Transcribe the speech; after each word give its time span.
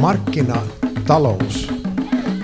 Markkinatalous 0.00 1.72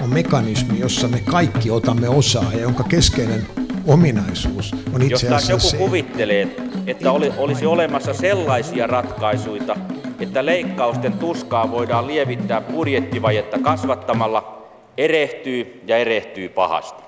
on 0.02 0.10
mekanismi, 0.10 0.80
jossa 0.80 1.08
me 1.08 1.20
kaikki 1.20 1.70
otamme 1.70 2.08
osaa 2.08 2.52
ja 2.52 2.60
jonka 2.60 2.84
keskeinen 2.84 3.46
ominaisuus 3.86 4.74
on 4.94 5.02
itse 5.02 5.26
Jos 5.26 5.44
asiassa 5.44 5.52
joku 5.52 5.60
se, 5.60 5.76
kuvittelee, 5.76 6.56
että 6.86 7.12
oli, 7.12 7.32
olisi 7.36 7.66
olemassa 7.66 8.14
sellaisia 8.14 8.86
ratkaisuja, 8.86 9.76
että 10.20 10.46
leikkausten 10.46 11.12
tuskaa 11.12 11.70
voidaan 11.70 12.06
lievittää 12.06 12.60
budjettivajetta 12.60 13.58
kasvattamalla, 13.58 14.68
erehtyy 14.96 15.82
ja 15.86 15.96
erehtyy 15.96 16.48
pahasti. 16.48 17.02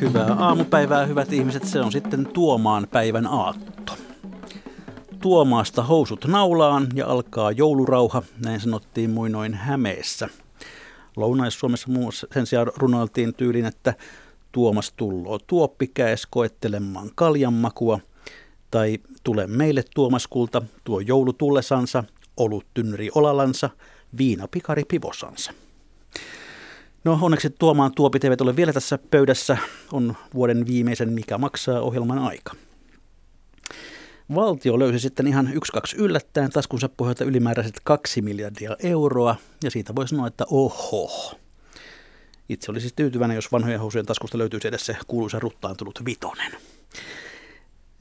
Hyvää 0.00 0.32
aamupäivää, 0.38 1.06
hyvät 1.06 1.32
ihmiset. 1.32 1.64
Se 1.64 1.80
on 1.80 1.92
sitten 1.92 2.26
Tuomaan 2.26 2.86
päivän 2.90 3.26
aatto. 3.26 3.69
Tuomaasta 5.22 5.82
housut 5.82 6.24
naulaan 6.24 6.86
ja 6.94 7.06
alkaa 7.06 7.52
joulurauha, 7.52 8.22
näin 8.44 8.60
sanottiin 8.60 9.10
muinoin 9.10 9.54
Hämeessä. 9.54 10.28
Lounais-Suomessa 11.16 11.88
muun 11.90 12.12
sen 12.12 12.46
sijaan 12.46 12.72
runoiltiin 12.76 13.34
tyylin, 13.34 13.64
että 13.64 13.94
Tuomas 14.52 14.92
tulloo 14.92 15.38
tuoppikäes 15.46 16.26
koettelemaan 16.30 17.10
kaljanmakua, 17.14 18.00
tai 18.70 18.98
tule 19.24 19.46
meille 19.46 19.84
Tuomaskulta, 19.94 20.62
tuo 20.84 21.00
joulu 21.00 21.32
tullesansa, 21.32 22.04
olut 22.36 22.66
tynri 22.74 23.08
olalansa, 23.14 23.70
viina 24.18 24.48
pikari 24.48 24.84
pivosansa. 24.84 25.52
No 27.04 27.18
onneksi 27.22 27.50
Tuomaan 27.50 27.94
tuopit 27.94 28.24
eivät 28.24 28.40
ole 28.40 28.56
vielä 28.56 28.72
tässä 28.72 28.98
pöydässä, 29.10 29.58
on 29.92 30.16
vuoden 30.34 30.66
viimeisen 30.66 31.12
Mikä 31.12 31.38
maksaa 31.38 31.80
ohjelman 31.80 32.18
aika. 32.18 32.54
Valtio 34.34 34.78
löysi 34.78 34.98
sitten 34.98 35.26
ihan 35.26 35.52
yksi 35.54 35.72
kaksi 35.72 35.96
yllättäen 35.96 36.50
taskunsa 36.50 36.88
pohjalta 36.88 37.24
ylimääräiset 37.24 37.80
kaksi 37.84 38.22
miljardia 38.22 38.76
euroa, 38.82 39.36
ja 39.64 39.70
siitä 39.70 39.94
voi 39.94 40.08
sanoa, 40.08 40.26
että 40.26 40.44
oho. 40.50 41.34
Itse 42.48 42.70
olisi 42.70 42.90
tyytyväinen, 42.96 43.34
jos 43.34 43.52
vanhojen 43.52 43.80
housujen 43.80 44.06
taskusta 44.06 44.38
löytyisi 44.38 44.68
edes 44.68 44.86
se 44.86 44.96
kuuluisa 45.06 45.38
ruttaantunut 45.38 46.04
vitonen. 46.04 46.52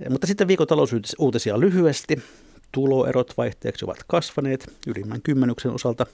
Mutta 0.10 0.28
sitten 0.28 0.48
viikon 0.48 0.68
talousuutisia 0.68 1.60
lyhyesti. 1.60 2.22
Tuloerot 2.72 3.34
vaihteeksi 3.38 3.86
ovat 3.86 4.04
kasvaneet. 4.08 4.74
Ylimmän 4.88 5.22
kymmenyksen 5.22 5.72
osalta 5.72 6.06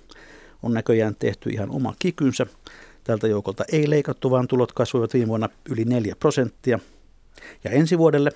on 0.64 0.74
näköjään 0.74 1.16
tehty 1.20 1.50
ihan 1.50 1.70
oma 1.70 1.96
kikynsä. 2.00 2.46
Tältä 3.04 3.28
joukolta 3.28 3.64
ei 3.72 3.90
leikattu, 3.90 4.32
vaan 4.32 4.48
tulot 4.48 4.72
kasvoivat 4.72 5.14
viime 5.14 5.28
vuonna 5.28 5.50
yli 5.70 5.86
4 5.86 6.16
prosenttia. 6.20 6.80
Ja 7.64 7.72
ensi 7.72 7.98
vuodelle 7.98 8.32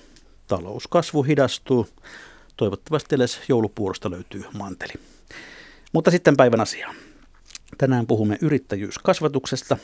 talouskasvu 0.50 1.22
hidastuu. 1.22 1.86
Toivottavasti 2.56 3.14
edes 3.14 3.40
joulupuurosta 3.48 4.10
löytyy 4.10 4.44
manteli. 4.58 4.92
Mutta 5.92 6.10
sitten 6.10 6.36
päivän 6.36 6.60
asiaan. 6.60 6.96
Tänään 7.78 8.06
puhumme 8.06 8.38
yrittäjyyskasvatuksesta. 8.40 9.76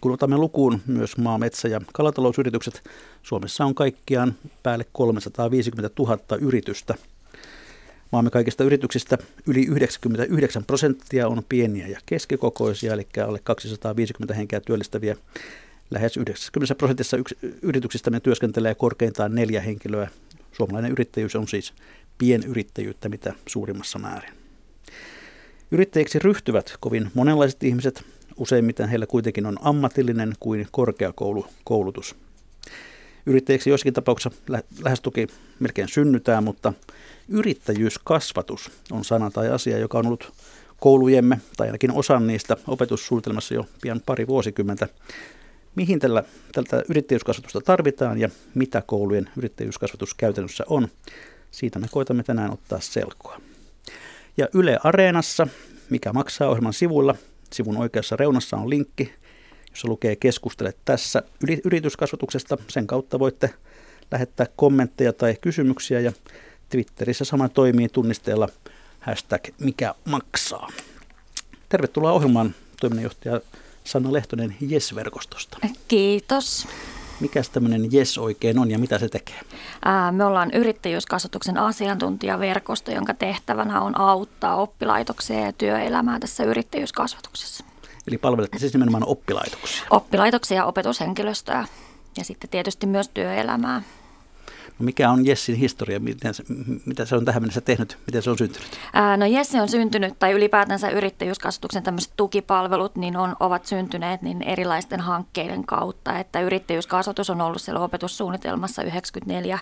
Kun 0.00 0.12
otamme 0.12 0.36
lukuun 0.36 0.80
myös 0.86 1.16
maa-, 1.16 1.38
metsä- 1.38 1.68
ja 1.68 1.80
kalatalousyritykset, 1.92 2.82
Suomessa 3.22 3.64
on 3.64 3.74
kaikkiaan 3.74 4.34
päälle 4.62 4.86
350 4.92 5.90
000 5.98 6.18
yritystä. 6.40 6.94
Maamme 8.12 8.30
kaikista 8.30 8.64
yrityksistä 8.64 9.18
yli 9.46 9.66
99 9.66 10.64
prosenttia 10.64 11.28
on 11.28 11.42
pieniä 11.48 11.86
ja 11.86 12.00
keskikokoisia, 12.06 12.92
eli 12.92 13.06
alle 13.26 13.40
250 13.44 14.34
henkeä 14.34 14.60
työllistäviä. 14.60 15.16
Lähes 15.90 16.16
90 16.16 16.74
prosentissa 16.74 17.16
yrityksistä 17.62 18.10
me 18.10 18.20
työskentelee 18.20 18.74
korkeintaan 18.74 19.34
neljä 19.34 19.60
henkilöä. 19.60 20.10
Suomalainen 20.52 20.92
yrittäjyys 20.92 21.36
on 21.36 21.48
siis 21.48 21.72
pienyrittäjyyttä 22.18 23.08
mitä 23.08 23.34
suurimmassa 23.46 23.98
määrin. 23.98 24.32
Yrittäjiksi 25.70 26.18
ryhtyvät 26.18 26.74
kovin 26.80 27.10
monenlaiset 27.14 27.62
ihmiset, 27.62 28.04
useimmiten 28.36 28.88
heillä 28.88 29.06
kuitenkin 29.06 29.46
on 29.46 29.56
ammatillinen 29.60 30.32
kuin 30.40 30.68
korkeakoulukoulutus. 30.70 32.16
Yrittäjiksi 33.26 33.70
joissakin 33.70 33.94
tapauksissa 33.94 34.38
lähes 34.84 35.00
toki 35.00 35.26
melkein 35.58 35.88
synnytään, 35.88 36.44
mutta 36.44 36.72
yrittäjyyskasvatus 37.28 38.70
on 38.90 39.04
sana 39.04 39.30
tai 39.30 39.48
asia, 39.48 39.78
joka 39.78 39.98
on 39.98 40.06
ollut 40.06 40.32
koulujemme, 40.80 41.40
tai 41.56 41.66
ainakin 41.66 41.92
osan 41.92 42.26
niistä 42.26 42.56
opetussuunnitelmassa 42.66 43.54
jo 43.54 43.66
pian 43.82 44.00
pari 44.06 44.26
vuosikymmentä. 44.26 44.88
Mihin 45.74 45.98
tällä, 45.98 46.24
tältä 46.52 46.82
yrittäjyyskasvatusta 46.88 47.60
tarvitaan 47.60 48.18
ja 48.18 48.28
mitä 48.54 48.82
koulujen 48.86 49.30
yrittäjyyskasvatus 49.36 50.14
käytännössä 50.14 50.64
on, 50.68 50.88
siitä 51.50 51.78
me 51.78 51.86
koitamme 51.90 52.22
tänään 52.22 52.52
ottaa 52.52 52.80
selkoa. 52.80 53.40
Ja 54.36 54.48
Yle 54.54 54.78
Areenassa, 54.84 55.46
mikä 55.90 56.12
maksaa 56.12 56.48
ohjelman 56.48 56.72
sivuilla, 56.72 57.14
sivun 57.52 57.76
oikeassa 57.76 58.16
reunassa 58.16 58.56
on 58.56 58.70
linkki, 58.70 59.12
jossa 59.70 59.88
lukee 59.88 60.16
keskustele 60.16 60.74
tässä 60.84 61.22
yrityskasvatuksesta. 61.64 62.56
Sen 62.68 62.86
kautta 62.86 63.18
voitte 63.18 63.54
lähettää 64.10 64.46
kommentteja 64.56 65.12
tai 65.12 65.36
kysymyksiä 65.40 66.00
ja 66.00 66.12
Twitterissä 66.68 67.24
sama 67.24 67.48
toimii 67.48 67.88
tunnisteella 67.88 68.48
hashtag 69.00 69.42
mikä 69.58 69.94
maksaa. 70.04 70.68
Tervetuloa 71.68 72.12
ohjelmaan 72.12 72.54
toiminnanjohtaja 72.80 73.40
Sanna 73.90 74.12
Lehtonen 74.12 74.56
Yes-verkostosta. 74.70 75.58
Kiitos. 75.88 76.68
Mikäs 77.20 77.48
tämmöinen 77.48 77.94
Yes 77.94 78.18
oikein 78.18 78.58
on 78.58 78.70
ja 78.70 78.78
mitä 78.78 78.98
se 78.98 79.08
tekee? 79.08 79.40
Ää, 79.84 80.12
me 80.12 80.24
ollaan 80.24 80.50
yrittäjyyskasvatuksen 80.50 81.58
asiantuntijaverkosto, 81.58 82.90
jonka 82.90 83.14
tehtävänä 83.14 83.80
on 83.80 84.00
auttaa 84.00 84.56
oppilaitoksia 84.56 85.40
ja 85.40 85.52
työelämää 85.52 86.20
tässä 86.20 86.44
yrittäjyyskasvatuksessa. 86.44 87.64
Eli 88.08 88.18
palvelette 88.18 88.58
siis 88.58 88.72
nimenomaan 88.72 89.06
oppilaitoksia? 89.06 89.86
Oppilaitoksia 89.90 90.56
ja 90.56 90.64
opetushenkilöstöä 90.64 91.66
ja 92.16 92.24
sitten 92.24 92.50
tietysti 92.50 92.86
myös 92.86 93.08
työelämää. 93.08 93.82
No 94.80 94.84
mikä 94.84 95.10
on 95.10 95.26
Jessin 95.26 95.56
historia, 95.56 96.00
miten 96.00 96.34
se, 96.34 96.44
mitä 96.86 97.04
se 97.04 97.16
on 97.16 97.24
tähän 97.24 97.42
mennessä 97.42 97.60
tehnyt, 97.60 97.98
miten 98.06 98.22
se 98.22 98.30
on 98.30 98.38
syntynyt? 98.38 98.68
Ää, 98.92 99.16
no 99.16 99.26
Jessi 99.26 99.60
on 99.60 99.68
syntynyt, 99.68 100.18
tai 100.18 100.32
ylipäätänsä 100.32 100.90
yrittäjyyskasvatuksen 100.90 101.82
tämmöiset 101.82 102.12
tukipalvelut, 102.16 102.96
niin 102.96 103.16
on, 103.16 103.36
ovat 103.40 103.66
syntyneet 103.66 104.22
niin 104.22 104.42
erilaisten 104.42 105.00
hankkeiden 105.00 105.66
kautta, 105.66 106.18
että 106.18 106.40
yrittäjyyskasvatus 106.40 107.30
on 107.30 107.40
ollut 107.40 107.62
siellä 107.62 107.80
opetussuunnitelmassa 107.80 108.82
94 108.82 109.58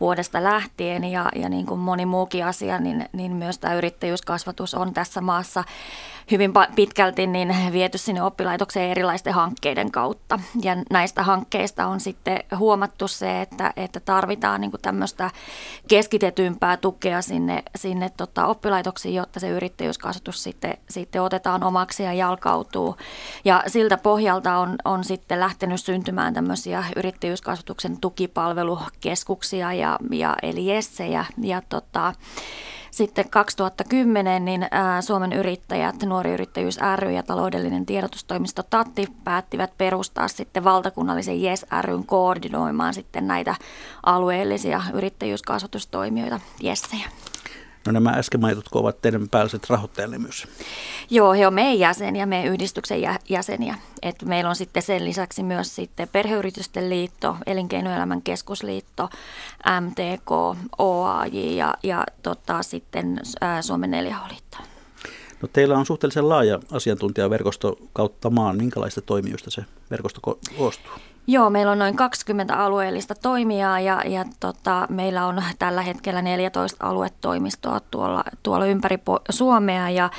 vuodesta 0.00 0.44
lähtien, 0.44 1.04
ja, 1.04 1.28
ja 1.34 1.48
niin 1.48 1.66
kuin 1.66 1.80
moni 1.80 2.06
muukin 2.06 2.46
asia, 2.46 2.78
niin, 2.78 3.08
niin 3.12 3.32
myös 3.32 3.58
tämä 3.58 3.74
yrittäjyyskasvatus 3.74 4.74
on 4.74 4.94
tässä 4.94 5.20
maassa 5.20 5.64
hyvin 6.30 6.52
pitkälti 6.74 7.26
niin 7.26 7.54
viety 7.72 7.98
sinne 7.98 8.22
oppilaitokseen 8.22 8.90
erilaisten 8.90 9.34
hankkeiden 9.34 9.90
kautta. 9.90 10.40
Ja 10.62 10.76
näistä 10.90 11.22
hankkeista 11.22 11.86
on 11.86 12.00
sitten 12.00 12.44
huomattu 12.58 13.08
se, 13.08 13.40
että, 13.40 13.72
että 13.76 14.00
tarvitaan 14.00 14.57
niin 14.58 14.70
kuin 14.70 14.80
tämmöistä 14.80 15.30
keskitetympää 15.88 16.76
tukea 16.76 17.22
sinne, 17.22 17.62
sinne 17.76 18.10
tota 18.16 18.46
oppilaitoksiin, 18.46 19.14
jotta 19.14 19.40
se 19.40 19.48
yrittäjyyskasvatus 19.48 20.42
sitten, 20.42 20.74
sitten 20.90 21.22
otetaan 21.22 21.64
omaksi 21.64 22.02
ja 22.02 22.12
jalkautuu. 22.12 22.96
Ja 23.44 23.62
siltä 23.66 23.96
pohjalta 23.96 24.58
on, 24.58 24.76
on 24.84 25.04
sitten 25.04 25.40
lähtenyt 25.40 25.80
syntymään 25.80 26.34
tämmöisiä 26.34 26.84
yrittäjyyskasvatuksen 26.96 28.00
tukipalvelukeskuksia 28.00 29.72
ja, 29.72 29.98
ja 30.10 30.36
eli 30.42 30.70
essejä. 30.70 31.24
Ja 31.42 31.62
tota, 31.68 32.12
sitten 32.90 33.30
2010 33.30 34.44
niin 34.44 34.66
Suomen 35.00 35.32
yrittäjät, 35.32 36.02
Nuori 36.02 36.32
Yrittäjyys 36.32 36.78
ry 36.96 37.12
ja 37.12 37.22
taloudellinen 37.22 37.86
tiedotustoimisto 37.86 38.62
TATTI 38.62 39.06
päättivät 39.24 39.72
perustaa 39.78 40.28
sitten 40.28 40.64
valtakunnallisen 40.64 41.42
JES 41.42 41.66
ryn 41.80 42.06
koordinoimaan 42.06 42.94
sitten 42.94 43.26
näitä 43.26 43.54
alueellisia 44.06 44.82
yrittäjyyskasvatustoimijoita 44.92 46.40
JESSejä. 46.60 47.08
No 47.88 47.92
nämä 47.92 48.10
äsken 48.10 48.40
mainitut 48.40 48.68
ovat 48.72 49.02
teidän 49.02 49.28
päälliset 49.28 49.70
rahoittajanne 49.70 50.18
myös. 50.18 50.46
Joo, 51.10 51.32
he 51.32 51.46
on 51.46 51.54
meidän 51.54 51.78
jäseniä, 51.78 52.26
meidän 52.26 52.52
yhdistyksen 52.52 53.00
jäseniä. 53.28 53.74
Et 54.02 54.22
meillä 54.22 54.50
on 54.50 54.56
sitten 54.56 54.82
sen 54.82 55.04
lisäksi 55.04 55.42
myös 55.42 55.74
sitten 55.74 56.08
Perheyritysten 56.08 56.90
liitto, 56.90 57.36
Elinkeinoelämän 57.46 58.22
keskusliitto, 58.22 59.08
MTK, 59.80 60.30
OAJ 60.78 61.56
ja, 61.56 61.74
ja 61.82 62.04
tota, 62.22 62.62
sitten 62.62 63.20
Suomen 63.60 63.90
4H-liitto. 63.90 64.58
No 65.42 65.48
teillä 65.52 65.78
on 65.78 65.86
suhteellisen 65.86 66.28
laaja 66.28 66.60
asiantuntijaverkosto 66.72 67.76
kautta 67.92 68.30
maan. 68.30 68.56
Minkälaista 68.56 69.00
toimijoista 69.00 69.50
se 69.50 69.64
verkosto 69.90 70.20
koostuu? 70.56 70.92
Joo, 71.30 71.50
meillä 71.50 71.72
on 71.72 71.78
noin 71.78 71.96
20 71.96 72.54
alueellista 72.54 73.14
toimijaa 73.14 73.80
ja, 73.80 74.02
ja 74.06 74.24
tota, 74.40 74.86
meillä 74.90 75.26
on 75.26 75.42
tällä 75.58 75.82
hetkellä 75.82 76.22
14 76.22 76.86
aluetoimistoa 76.86 77.80
tuolla, 77.90 78.24
tuolla 78.42 78.66
ympäri 78.66 78.98
Suomea 79.30 79.90
ja 79.90 80.10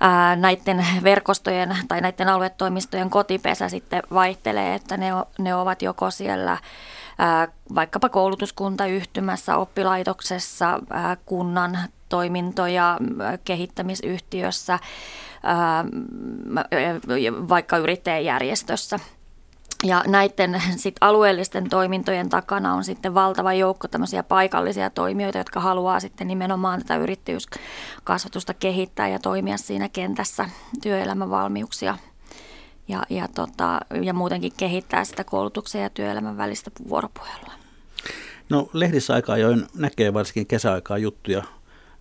ää, 0.00 0.36
näiden 0.36 0.86
verkostojen 1.02 1.76
tai 1.88 2.00
näiden 2.00 2.28
aluetoimistojen 2.28 3.10
kotipesä 3.10 3.68
sitten 3.68 4.02
vaihtelee, 4.14 4.74
että 4.74 4.96
ne, 4.96 5.10
ne 5.38 5.54
ovat 5.54 5.82
joko 5.82 6.10
siellä 6.10 6.58
vaikkapa 7.74 8.08
koulutuskuntayhtymässä, 8.08 9.56
oppilaitoksessa, 9.56 10.78
kunnan 11.26 11.78
toimintoja 12.08 12.98
kehittämisyhtiössä, 13.44 14.78
vaikka 17.48 17.76
yrittäjäjärjestössä. 17.76 18.98
Ja 19.84 20.04
näiden 20.06 20.62
sit 20.76 20.96
alueellisten 21.00 21.70
toimintojen 21.70 22.28
takana 22.28 22.74
on 22.74 22.84
sitten 22.84 23.14
valtava 23.14 23.52
joukko 23.52 23.88
tämmöisiä 23.88 24.22
paikallisia 24.22 24.90
toimijoita, 24.90 25.38
jotka 25.38 25.60
haluaa 25.60 26.00
sitten 26.00 26.28
nimenomaan 26.28 26.78
tätä 26.78 26.96
yrittäjyyskasvatusta 26.96 28.54
kehittää 28.54 29.08
ja 29.08 29.18
toimia 29.18 29.56
siinä 29.56 29.88
kentässä 29.88 30.48
työelämävalmiuksia 30.82 31.98
ja, 32.88 33.02
ja, 33.10 33.28
tota, 33.34 33.80
ja 34.02 34.14
muutenkin 34.14 34.52
kehittää 34.56 35.04
sitä 35.04 35.24
koulutuksen 35.24 35.82
ja 35.82 35.90
työelämän 35.90 36.36
välistä 36.36 36.70
vuoropuhelua. 36.88 37.52
No 38.48 38.70
lehdissä 38.72 39.14
aika 39.14 39.32
ajoin 39.32 39.66
näkee 39.74 40.14
varsinkin 40.14 40.46
kesäaikaa 40.46 40.98
juttuja 40.98 41.42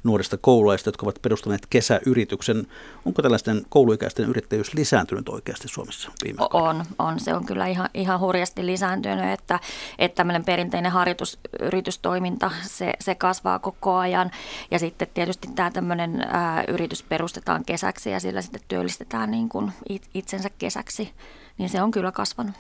nuorista 0.04 0.38
koululaisista, 0.38 0.88
jotka 0.88 1.06
ovat 1.06 1.22
perustaneet 1.22 1.66
kesäyrityksen. 1.70 2.68
Onko 3.06 3.22
tällaisten 3.22 3.66
kouluikäisten 3.70 4.30
yrittäjyys 4.30 4.74
lisääntynyt 4.74 5.30
oikeasti 5.30 5.68
Suomessa 5.68 6.12
viime 6.24 6.38
aikoina? 6.42 6.68
On, 6.70 7.08
on. 7.08 7.20
Se 7.20 7.34
on 7.34 7.46
kyllä 7.46 7.68
ihan, 7.68 7.90
ihan 7.94 8.20
hurjasti 8.20 8.66
lisääntynyt, 8.66 9.26
että, 9.26 9.60
että 10.00 10.16
tämmöinen 10.16 10.46
perinteinen 10.46 10.92
harjoitusyritystoiminta, 10.92 12.52
se, 12.62 12.94
se 13.00 13.16
kasvaa 13.16 13.60
koko 13.60 13.96
ajan. 13.96 14.32
Ja 14.72 14.80
sitten 14.80 15.08
tietysti 15.14 15.48
tämä 15.56 15.72
tämmöinen 15.72 16.22
ää, 16.22 16.64
yritys 16.68 17.04
perustetaan 17.04 17.66
kesäksi 17.66 18.10
ja 18.10 18.20
sillä 18.20 18.42
sitten 18.42 18.62
työllistetään 18.68 19.32
niin 19.32 19.50
kuin 19.50 19.72
itsensä 20.14 20.50
kesäksi, 20.50 21.14
niin 21.58 21.70
se 21.70 21.82
on 21.82 21.92
kyllä 21.92 22.12
kasvanut. 22.12 22.56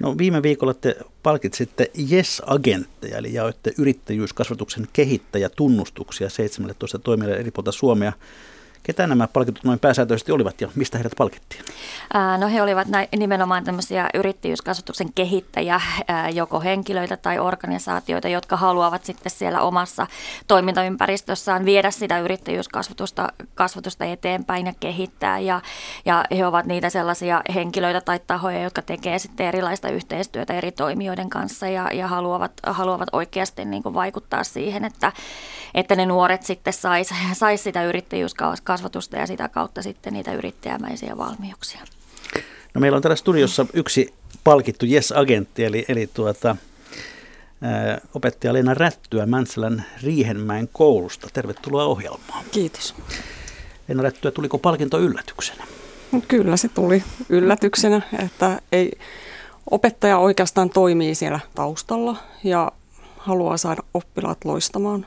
No 0.00 0.18
viime 0.18 0.42
viikolla 0.42 0.74
te 0.74 0.96
palkitsitte 1.22 1.90
Yes-agentteja, 2.12 3.18
eli 3.18 3.34
jaoitte 3.34 3.72
yrittäjyyskasvatuksen 3.78 4.88
kehittäjätunnustuksia 4.92 6.28
17 6.28 6.98
toimijalle 6.98 7.36
eri 7.36 7.50
puolta 7.50 7.72
Suomea. 7.72 8.12
Ketä 8.86 9.06
nämä 9.06 9.28
palkitut 9.28 9.64
noin 9.64 9.78
pääsääntöisesti 9.78 10.32
olivat 10.32 10.60
ja 10.60 10.68
mistä 10.74 10.98
heidät 10.98 11.12
palkittiin? 11.18 11.64
no 12.38 12.48
he 12.48 12.62
olivat 12.62 12.88
näin, 12.88 13.08
nimenomaan 13.16 13.64
tämmöisiä 13.64 14.08
yrittäjyyskasvatuksen 14.14 15.12
kehittäjiä, 15.14 15.80
joko 16.32 16.60
henkilöitä 16.60 17.16
tai 17.16 17.38
organisaatioita, 17.38 18.28
jotka 18.28 18.56
haluavat 18.56 19.04
sitten 19.04 19.32
siellä 19.32 19.60
omassa 19.60 20.06
toimintaympäristössään 20.48 21.64
viedä 21.64 21.90
sitä 21.90 22.18
yrittäjyyskasvatusta 22.18 23.28
kasvatusta 23.54 24.04
eteenpäin 24.04 24.66
ja 24.66 24.72
kehittää. 24.80 25.38
Ja, 25.38 25.60
ja 26.04 26.24
he 26.36 26.46
ovat 26.46 26.66
niitä 26.66 26.90
sellaisia 26.90 27.42
henkilöitä 27.54 28.00
tai 28.00 28.20
tahoja, 28.26 28.62
jotka 28.62 28.82
tekee 28.82 29.18
sitten 29.18 29.46
erilaista 29.46 29.88
yhteistyötä 29.88 30.54
eri 30.54 30.72
toimijoiden 30.72 31.30
kanssa 31.30 31.68
ja, 31.68 31.90
ja 31.92 32.08
haluavat, 32.08 32.52
haluavat 32.66 33.08
oikeasti 33.12 33.64
niin 33.64 33.82
kuin 33.82 33.94
vaikuttaa 33.94 34.44
siihen, 34.44 34.84
että, 34.84 35.12
että 35.74 35.96
ne 35.96 36.06
nuoret 36.06 36.42
sitten 36.42 36.72
sais, 36.72 37.10
sais 37.32 37.64
sitä 37.64 37.84
yrittäjyyskasvatusta 37.84 38.64
kasvatusta 38.64 39.16
ja 39.16 39.26
sitä 39.26 39.48
kautta 39.48 39.82
sitten 39.82 40.12
niitä 40.12 40.32
yrittäjämäisiä 40.32 41.16
valmiuksia. 41.16 41.80
No 42.74 42.80
meillä 42.80 42.96
on 42.96 43.02
täällä 43.02 43.16
studiossa 43.16 43.66
yksi 43.72 44.14
palkittu 44.44 44.86
Yes-agentti, 44.86 45.64
eli, 45.64 45.84
eli 45.88 46.10
tuota, 46.14 46.56
ää, 47.62 48.00
opettaja 48.14 48.52
Leena 48.52 48.74
Rättyä 48.74 49.26
Mäntsälän 49.26 49.84
Riihenmäen 50.02 50.68
koulusta. 50.72 51.28
Tervetuloa 51.32 51.84
ohjelmaan. 51.84 52.44
Kiitos. 52.50 52.94
Leena 53.88 54.02
Rättyä, 54.02 54.30
tuliko 54.30 54.58
palkinto 54.58 54.98
yllätyksenä? 54.98 55.64
Kyllä 56.28 56.56
se 56.56 56.68
tuli 56.68 57.04
yllätyksenä, 57.28 58.02
että 58.24 58.60
ei, 58.72 58.92
opettaja 59.70 60.18
oikeastaan 60.18 60.70
toimii 60.70 61.14
siellä 61.14 61.40
taustalla 61.54 62.16
ja 62.44 62.72
haluaa 63.18 63.56
saada 63.56 63.82
oppilaat 63.94 64.44
loistamaan. 64.44 65.06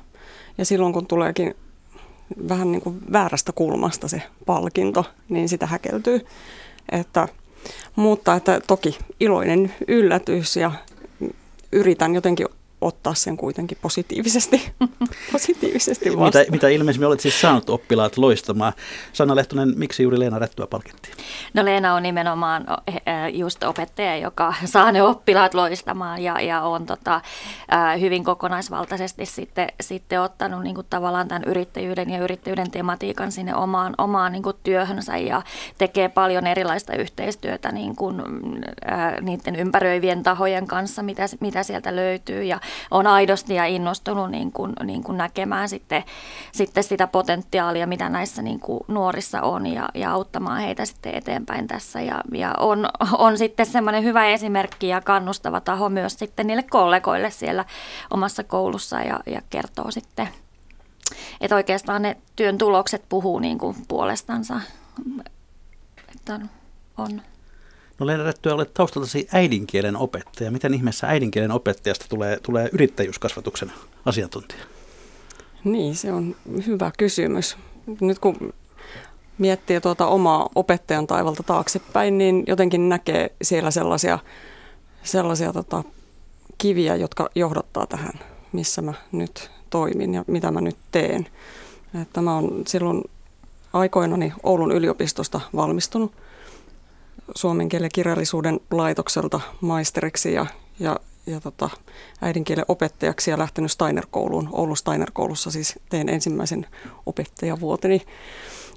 Ja 0.58 0.66
silloin 0.66 0.94
kun 0.94 1.08
tuleekin 1.08 1.56
vähän 2.50 2.72
niin 2.72 2.82
kuin 2.82 3.00
väärästä 3.12 3.52
kulmasta 3.52 4.08
se 4.08 4.22
palkinto, 4.46 5.06
niin 5.30 5.50
sitä 5.50 5.66
häkeltyy. 5.66 6.26
Että, 6.92 7.28
mutta 7.96 8.36
että 8.36 8.62
toki 8.68 8.98
iloinen 9.20 9.74
yllätys 9.88 10.56
ja 10.56 10.72
yritän 11.72 12.16
jotenkin 12.16 12.48
ottaa 12.82 13.14
sen 13.14 13.38
kuitenkin 13.38 13.78
positiivisesti, 13.82 14.72
positiivisesti 15.32 16.10
Mitä, 16.10 16.46
mitä 16.52 16.68
ilmeisesti 16.68 17.06
olet 17.06 17.20
siis 17.20 17.42
saanut 17.42 17.70
oppilaat 17.70 18.18
loistamaan. 18.18 18.74
Sanna 19.14 19.36
Lehtonen, 19.36 19.74
miksi 19.76 20.04
juuri 20.04 20.20
Leena 20.20 20.40
Rättyä 20.40 20.68
palkittiin? 20.68 21.16
No 21.54 21.66
Leena 21.66 21.94
on 21.94 22.04
nimenomaan 22.04 22.66
just 23.34 23.64
opettaja, 23.64 24.18
joka 24.18 24.54
saa 24.66 24.92
ne 24.92 25.04
oppilaat 25.04 25.54
loistamaan 25.54 26.22
ja, 26.22 26.42
ja 26.42 26.62
on 26.62 26.86
tota, 26.86 27.22
hyvin 28.00 28.24
kokonaisvaltaisesti 28.24 29.26
sitten, 29.26 29.68
sitten 29.82 30.22
ottanut 30.22 30.64
niin 30.64 30.76
kuin 30.76 30.88
tavallaan 30.90 31.28
tämän 31.28 31.44
yrittäjyyden 31.44 32.10
ja 32.10 32.20
yrittäjyyden 32.20 32.72
tematiikan 32.72 33.32
sinne 33.32 33.56
omaan, 33.56 33.94
omaan 33.98 34.32
niin 34.32 34.44
kuin 34.44 34.56
työhönsä 34.64 35.18
ja 35.18 35.42
tekee 35.78 36.10
paljon 36.10 36.48
erilaista 36.48 36.96
yhteistyötä 36.96 37.72
niin 37.72 37.96
kuin, 37.96 38.22
niiden 39.22 39.56
ympäröivien 39.56 40.24
tahojen 40.24 40.68
kanssa, 40.68 41.04
mitä, 41.04 41.26
mitä 41.40 41.64
sieltä 41.64 41.96
löytyy 41.96 42.44
ja 42.44 42.60
on 42.92 43.08
aidosti 43.08 43.56
ja 43.56 43.66
innostunut 43.66 44.32
niin 44.32 44.52
kuin, 44.52 44.74
niin 44.84 45.04
kuin 45.04 45.18
näkemään 45.18 45.70
sitten, 45.70 46.04
sitten 46.52 46.84
sitä 46.84 47.08
potentiaalia, 47.08 47.88
mitä 47.88 48.10
näissä 48.10 48.42
niin 48.42 48.60
kuin 48.60 48.80
nuorissa 48.88 49.42
on 49.42 49.68
ja, 49.68 49.90
ja 49.94 50.12
auttamaan 50.12 50.62
heitä 50.62 50.86
sitten 50.86 51.16
eteenpäin 51.16 51.68
tässä. 51.68 52.02
Ja, 52.02 52.22
ja 52.34 52.54
on, 52.60 52.90
on 53.18 53.38
sitten 53.38 53.66
semmoinen 53.66 54.04
hyvä 54.04 54.26
esimerkki 54.26 54.88
ja 54.88 55.02
kannustava 55.02 55.62
taho 55.62 55.90
myös 55.90 56.14
sitten 56.14 56.48
niille 56.48 56.64
kollegoille 56.64 57.32
siellä 57.32 57.66
omassa 58.10 58.44
koulussa 58.44 59.02
ja, 59.02 59.20
ja 59.26 59.42
kertoo 59.50 59.92
sitten, 59.92 60.30
että 61.42 61.56
oikeastaan 61.56 62.02
ne 62.02 62.18
työn 62.36 62.58
tulokset 62.58 63.04
puhuu 63.10 63.40
niin 63.40 63.58
kuin 63.58 63.76
puolestansa. 63.88 64.62
Että 66.16 66.40
on. 66.98 67.22
No 68.00 68.06
Leena 68.06 68.24
Rättyä, 68.24 68.54
olet 68.54 68.74
taustaltasi 68.74 69.28
äidinkielen 69.34 69.96
opettaja. 69.96 70.52
Miten 70.52 70.74
ihmeessä 70.74 71.08
äidinkielen 71.08 71.52
opettajasta 71.52 72.06
tulee, 72.10 72.40
tulee 72.40 72.70
yrittäjyyskasvatuksen 72.74 73.72
asiantuntija? 74.06 74.62
Niin, 75.64 75.96
se 75.96 76.14
on 76.14 76.36
hyvä 76.66 76.92
kysymys. 76.98 77.58
Nyt 78.02 78.20
kun 78.20 78.54
miettii 79.38 79.82
tuota 79.82 80.08
omaa 80.08 80.50
opettajan 80.56 81.08
taivalta 81.08 81.44
taaksepäin, 81.44 82.18
niin 82.18 82.44
jotenkin 82.48 82.90
näkee 82.90 83.32
siellä 83.42 83.72
sellaisia, 83.72 84.20
sellaisia 85.04 85.54
tota, 85.54 85.84
kiviä, 86.58 86.96
jotka 86.96 87.30
johdattaa 87.36 87.88
tähän, 87.88 88.14
missä 88.52 88.82
mä 88.82 88.94
nyt 89.12 89.52
toimin 89.70 90.14
ja 90.14 90.24
mitä 90.28 90.52
mä 90.52 90.62
nyt 90.62 90.78
teen. 90.92 91.28
Että 92.02 92.22
mä 92.22 92.36
oon 92.36 92.64
silloin 92.68 93.04
aikoinani 93.74 94.34
Oulun 94.44 94.72
yliopistosta 94.72 95.42
valmistunut– 95.56 96.12
suomen 97.36 97.70
kielen 97.70 97.90
kirjallisuuden 97.94 98.60
laitokselta 98.72 99.40
maisteriksi 99.62 100.34
ja, 100.34 100.46
ja, 100.80 101.00
ja 101.28 101.42
tota, 101.42 101.70
äidinkielen 102.22 102.66
opettajaksi 102.68 103.32
ja 103.32 103.38
lähtenyt 103.38 103.72
Steiner-kouluun. 103.72 104.50
Oulun 104.52 104.78
Steiner-koulussa 104.78 105.52
siis 105.52 105.80
tein 105.90 106.10
ensimmäisen 106.10 106.66
opettajavuoteni. 107.06 108.02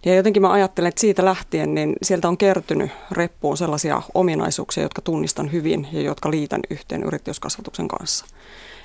Ja 0.04 0.14
jotenkin 0.14 0.42
mä 0.42 0.52
ajattelen, 0.52 0.88
että 0.88 1.00
siitä 1.00 1.24
lähtien 1.24 1.74
niin 1.74 1.96
sieltä 2.02 2.28
on 2.28 2.38
kertynyt 2.38 2.90
reppuun 3.10 3.56
sellaisia 3.56 4.02
ominaisuuksia, 4.14 4.82
jotka 4.82 5.02
tunnistan 5.02 5.52
hyvin 5.52 5.88
ja 5.92 6.00
jotka 6.00 6.30
liitän 6.30 6.60
yhteen 6.70 7.02
yrittäjyyskasvatuksen 7.02 7.88
kanssa. 7.88 8.24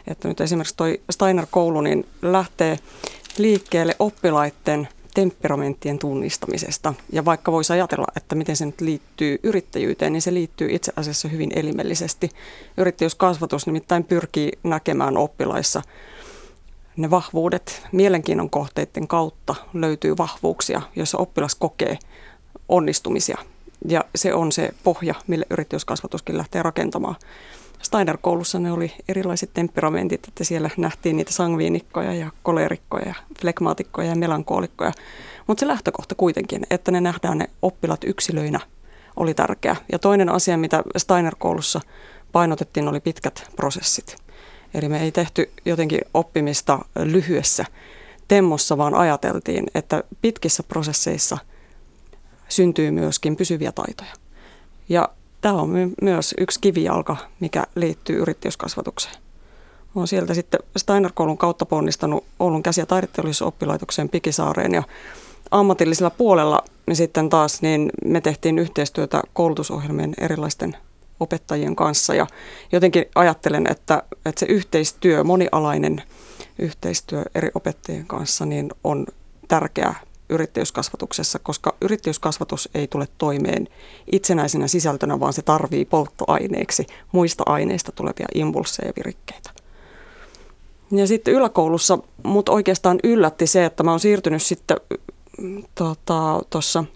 Että 0.08 0.28
nyt 0.28 0.42
esimerkiksi 0.42 0.78
toi 0.78 1.02
Steiner-koulu 1.12 1.82
niin 1.82 2.06
lähtee 2.22 2.80
liikkeelle 3.38 3.96
oppilaiden 4.00 4.88
temperamenttien 5.16 6.00
tunnistamisesta. 6.00 6.94
Ja 7.12 7.26
vaikka 7.26 7.52
voisi 7.52 7.74
ajatella, 7.74 8.06
että 8.18 8.36
miten 8.36 8.56
se 8.56 8.66
nyt 8.66 8.82
liittyy 8.82 9.40
yrittäjyyteen, 9.44 10.14
niin 10.14 10.22
se 10.22 10.34
liittyy 10.34 10.68
itse 10.72 10.92
asiassa 10.96 11.28
hyvin 11.28 11.52
elimellisesti. 11.56 12.30
Yrittäjyyskasvatus 12.78 13.66
nimittäin 13.66 14.04
pyrkii 14.04 14.52
näkemään 14.64 15.18
oppilaissa 15.18 15.82
ne 16.98 17.10
vahvuudet. 17.10 17.84
Mielenkiinnon 17.92 18.50
kohteiden 18.50 19.08
kautta 19.08 19.56
löytyy 19.74 20.18
vahvuuksia, 20.18 20.82
joissa 20.96 21.18
oppilas 21.18 21.56
kokee 21.56 21.98
onnistumisia. 22.70 23.38
Ja 23.88 24.06
se 24.16 24.34
on 24.34 24.52
se 24.52 24.74
pohja, 24.84 25.16
mille 25.28 25.46
yrittäjyyskasvatuskin 25.50 26.38
lähtee 26.38 26.64
rakentamaan. 26.64 27.16
Steiner-koulussa 27.86 28.60
ne 28.60 28.72
oli 28.72 28.94
erilaiset 29.08 29.50
temperamentit, 29.54 30.28
että 30.28 30.44
siellä 30.44 30.70
nähtiin 30.78 31.18
niitä 31.18 31.34
sangviinikkoja 31.34 32.14
ja 32.14 32.32
kolerikkoja 32.44 33.08
ja 33.08 33.16
flekmaatikkoja 33.42 34.10
ja 34.10 34.16
melankoolikkoja. 34.16 34.92
Mutta 35.48 35.60
se 35.60 35.68
lähtökohta 35.68 36.16
kuitenkin, 36.16 36.68
että 36.70 36.92
ne 36.92 37.02
nähdään 37.02 37.38
ne 37.38 37.50
oppilat 37.62 38.04
yksilöinä, 38.04 38.60
oli 39.16 39.34
tärkeä. 39.34 39.76
Ja 39.92 40.00
toinen 40.00 40.30
asia, 40.30 40.58
mitä 40.58 40.84
Steiner-koulussa 40.98 41.82
painotettiin, 42.32 42.88
oli 42.88 43.00
pitkät 43.00 43.52
prosessit. 43.56 44.16
Eli 44.74 44.90
me 44.90 45.02
ei 45.02 45.12
tehty 45.12 45.52
jotenkin 45.66 46.02
oppimista 46.14 46.86
lyhyessä 46.96 47.66
temmossa, 48.28 48.78
vaan 48.78 48.96
ajateltiin, 48.96 49.66
että 49.76 50.04
pitkissä 50.22 50.64
prosesseissa 50.64 51.38
syntyy 52.50 52.92
myöskin 52.92 53.36
pysyviä 53.36 53.72
taitoja. 53.72 54.14
Ja 54.90 55.10
tämä 55.42 55.62
on 55.62 55.70
my- 55.70 55.94
myös 56.02 56.36
yksi 56.38 56.60
kivijalka, 56.62 57.18
mikä 57.40 57.64
liittyy 57.76 58.20
yrittäjyyskasvatukseen. 58.20 59.16
Olen 59.96 60.08
sieltä 60.08 60.34
sitten 60.34 60.60
Steiner-koulun 60.78 61.38
kautta 61.38 61.66
ponnistanut 61.66 62.24
Oulun 62.40 62.64
käsi- 62.64 62.82
ja 62.82 62.86
taideteollisuusoppilaitokseen 62.86 64.10
Pikisaareen 64.10 64.74
ja 64.74 64.84
ammatillisella 65.52 66.10
puolella 66.10 66.64
niin 66.88 66.96
sitten 66.96 67.30
taas 67.30 67.62
niin 67.62 67.92
me 68.06 68.22
tehtiin 68.22 68.60
yhteistyötä 68.60 69.22
koulutusohjelmien 69.34 70.14
erilaisten 70.22 70.78
opettajien 71.20 71.76
kanssa 71.76 72.16
ja 72.16 72.28
jotenkin 72.72 73.06
ajattelen, 73.16 73.68
että, 73.72 74.04
että 74.26 74.40
se 74.40 74.46
yhteistyö, 74.46 75.24
monialainen 75.24 76.04
yhteistyö 76.60 77.24
eri 77.36 77.50
opettajien 77.56 78.08
kanssa 78.08 78.46
niin 78.46 78.70
on 78.84 79.06
tärkeää 79.48 79.96
yrittäjyyskasvatuksessa, 80.30 81.40
koska 81.40 81.76
yrittäjyyskasvatus 81.82 82.70
ei 82.74 82.88
tule 82.88 83.08
toimeen 83.18 83.68
itsenäisenä 84.12 84.68
sisältönä, 84.68 85.20
vaan 85.20 85.34
se 85.34 85.42
tarvii 85.42 85.86
polttoaineeksi 85.86 86.88
muista 87.12 87.44
aineista 87.46 87.92
tulevia 87.92 88.28
impulseja 88.36 88.88
ja 88.88 88.94
virikkeitä. 88.98 89.52
Ja 90.92 91.08
sitten 91.08 91.34
yläkoulussa 91.34 91.98
mut 92.24 92.50
oikeastaan 92.50 93.00
yllätti 93.04 93.48
se, 93.48 93.66
että 93.66 93.84
mä 93.84 93.92
oon 93.92 94.00
siirtynyt 94.00 94.44
sitten 94.44 94.78
tuossa 95.76 96.80
tota, 96.80 96.92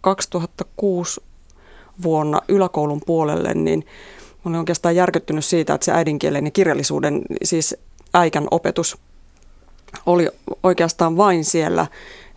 2006 0.00 1.20
vuonna 2.02 2.40
yläkoulun 2.48 3.00
puolelle, 3.06 3.54
niin 3.54 3.84
mä 4.44 4.50
olin 4.50 4.58
oikeastaan 4.58 4.96
järkyttynyt 4.96 5.44
siitä, 5.44 5.74
että 5.74 5.84
se 5.84 5.92
äidinkielen 5.92 6.44
ja 6.44 6.50
kirjallisuuden, 6.50 7.22
siis 7.44 7.76
äikän 8.14 8.48
opetus 8.50 8.98
oli 10.06 10.28
oikeastaan 10.62 11.16
vain 11.16 11.44
siellä 11.44 11.86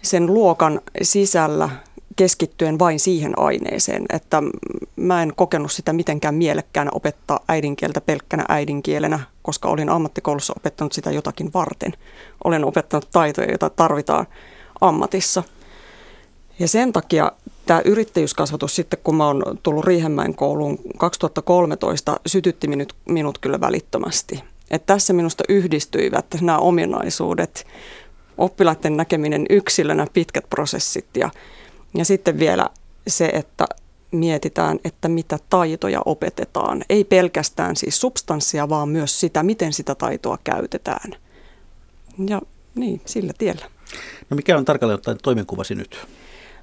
sen 0.02 0.26
luokan 0.26 0.82
sisällä 1.02 1.70
keskittyen 2.16 2.80
vain 2.80 3.00
siihen 3.00 3.40
aineeseen, 3.40 4.06
että 4.14 4.44
mä 4.96 5.24
en 5.24 5.34
kokenut 5.36 5.72
sitä 5.72 5.94
mitenkään 5.94 6.36
mielekkäänä 6.36 6.92
opettaa 6.94 7.40
äidinkieltä 7.48 8.02
pelkkänä 8.02 8.46
äidinkielenä, 8.50 9.20
koska 9.42 9.70
olin 9.70 9.90
ammattikoulussa 9.90 10.54
opettanut 10.58 10.94
sitä 10.94 11.12
jotakin 11.12 11.54
varten. 11.54 11.94
Olen 12.44 12.66
opettanut 12.66 13.08
taitoja, 13.12 13.48
joita 13.48 13.70
tarvitaan 13.70 14.28
ammatissa. 14.82 15.44
Ja 16.60 16.68
sen 16.68 16.94
takia 16.94 17.32
tämä 17.66 17.82
yrittäjyyskasvatus 17.86 18.76
sitten, 18.76 19.00
kun 19.04 19.16
mä 19.16 19.28
oon 19.28 19.44
tullut 19.64 19.86
Riihenmäen 19.86 20.36
kouluun 20.36 20.80
2013, 20.98 22.20
sytytti 22.26 22.68
minut, 22.68 22.96
minut 23.10 23.38
kyllä 23.38 23.62
välittömästi. 23.62 24.44
Et 24.72 24.86
tässä 24.86 25.14
minusta 25.14 25.44
yhdistyivät 25.50 26.26
nämä 26.42 26.58
ominaisuudet, 26.58 27.68
oppilaiden 28.38 28.98
näkeminen 28.98 29.46
yksilönä, 29.50 30.08
pitkät 30.14 30.50
prosessit 30.50 31.06
ja, 31.18 31.30
ja 31.94 32.06
sitten 32.06 32.40
vielä 32.40 32.70
se, 33.08 33.26
että 33.26 33.66
mietitään, 34.12 34.80
että 34.86 35.08
mitä 35.08 35.40
taitoja 35.50 36.02
opetetaan. 36.06 36.84
Ei 36.90 37.04
pelkästään 37.04 37.76
siis 37.76 38.02
substanssia, 38.02 38.70
vaan 38.70 38.90
myös 38.90 39.20
sitä, 39.20 39.44
miten 39.44 39.74
sitä 39.74 39.96
taitoa 39.96 40.38
käytetään. 40.44 41.12
Ja 42.28 42.42
niin, 42.76 43.02
sillä 43.06 43.34
tiellä. 43.38 43.66
No 44.30 44.36
mikä 44.36 44.58
on 44.58 44.66
tarkalleen 44.66 44.96
ottaen 44.96 45.18
toimenkuvasi 45.24 45.76
nyt? 45.76 46.08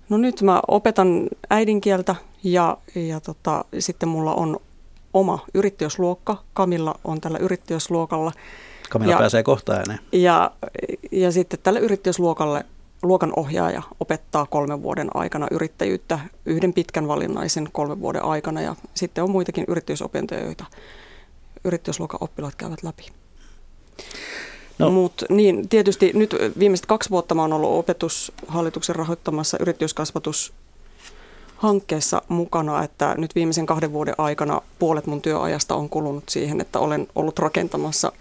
No 0.09 0.19
nyt 0.19 0.43
mä 0.43 0.61
opetan 0.69 1.29
äidinkieltä 1.51 2.15
ja, 2.43 2.79
ja 2.95 3.21
tota, 3.21 3.65
sitten 3.79 4.09
mulla 4.09 4.35
on 4.35 4.61
oma 5.15 5.39
yrittäjyysluokka. 5.55 6.43
Kamilla 6.53 7.01
on 7.05 7.21
tällä 7.21 7.39
yrittäjyysluokalla. 7.39 8.33
Kamilla 8.91 9.13
ja, 9.13 9.19
pääsee 9.19 9.43
kohta 9.43 9.73
ääneen. 9.73 10.01
Ja, 10.13 10.51
ja 11.13 11.33
sitten 11.33 11.59
tälle 11.63 11.81
yrittäjyysluokalle 11.81 12.65
luokan 13.03 13.33
ohjaaja 13.37 13.83
opettaa 14.01 14.47
kolmen 14.47 14.83
vuoden 14.83 15.17
aikana 15.17 15.47
yrittäjyyttä 15.51 16.19
yhden 16.47 16.73
pitkän 16.73 17.09
valinnaisen 17.09 17.69
kolmen 17.73 18.01
vuoden 18.01 18.23
aikana. 18.23 18.63
Ja 18.63 18.77
sitten 18.95 19.25
on 19.25 19.31
muitakin 19.31 19.65
yrittäjyysopintoja, 19.69 20.45
joita 20.45 20.65
yrittäjyysluokan 21.65 22.19
oppilaat 22.21 22.55
käyvät 22.55 22.83
läpi. 22.83 23.07
No. 24.79 24.91
Mutta 24.91 25.27
niin, 25.29 25.69
tietysti 25.69 26.11
nyt 26.15 26.37
viimeiset 26.59 26.87
kaksi 26.87 27.11
vuotta 27.11 27.35
mä 27.35 27.43
oon 27.43 27.53
ollut 27.53 27.79
opetushallituksen 27.79 28.97
rahoittamassa 28.97 29.59
yrittäjyyskasvatus 29.61 30.53
hankkeessa 31.57 32.23
mukana, 32.29 32.85
että 32.85 33.15
nyt 33.19 33.35
viimeisen 33.35 33.67
kahden 33.67 33.93
vuoden 33.93 34.15
aikana 34.19 34.61
puolet 34.79 35.07
mun 35.07 35.23
työajasta 35.23 35.75
on 35.75 35.89
kulunut 35.89 36.25
siihen, 36.29 36.61
että 36.61 36.79
olen 36.79 37.09
ollut 37.15 37.39
rakentamassa 37.39 38.13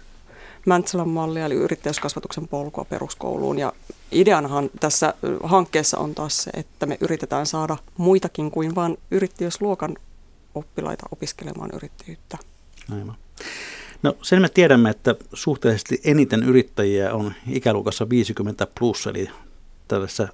Mäntsälän 0.66 1.08
mallia, 1.08 1.46
eli 1.46 1.54
yrittäjyyskasvatuksen 1.54 2.48
polkua 2.48 2.84
peruskouluun. 2.84 3.58
Ja 3.58 3.72
ideanahan 4.12 4.70
tässä 4.80 5.14
hankkeessa 5.42 5.98
on 5.98 6.14
taas 6.14 6.42
se, 6.42 6.50
että 6.54 6.86
me 6.86 6.98
yritetään 7.00 7.46
saada 7.46 7.76
muitakin 7.96 8.50
kuin 8.50 8.74
vain 8.74 8.98
yrittäjyysluokan 9.10 9.96
oppilaita 10.54 11.06
opiskelemaan 11.10 11.70
yrittäjyyttä. 11.74 12.38
Aivan. 12.92 13.16
No 14.02 14.16
sen 14.22 14.42
me 14.42 14.48
tiedämme, 14.48 14.90
että 14.90 15.14
suhteellisesti 15.32 16.00
eniten 16.04 16.42
yrittäjiä 16.42 17.14
on 17.14 17.32
ikäluokassa 17.48 18.08
50 18.08 18.66
plus, 18.78 19.06
eli 19.06 19.30
tällaisessa 19.88 20.28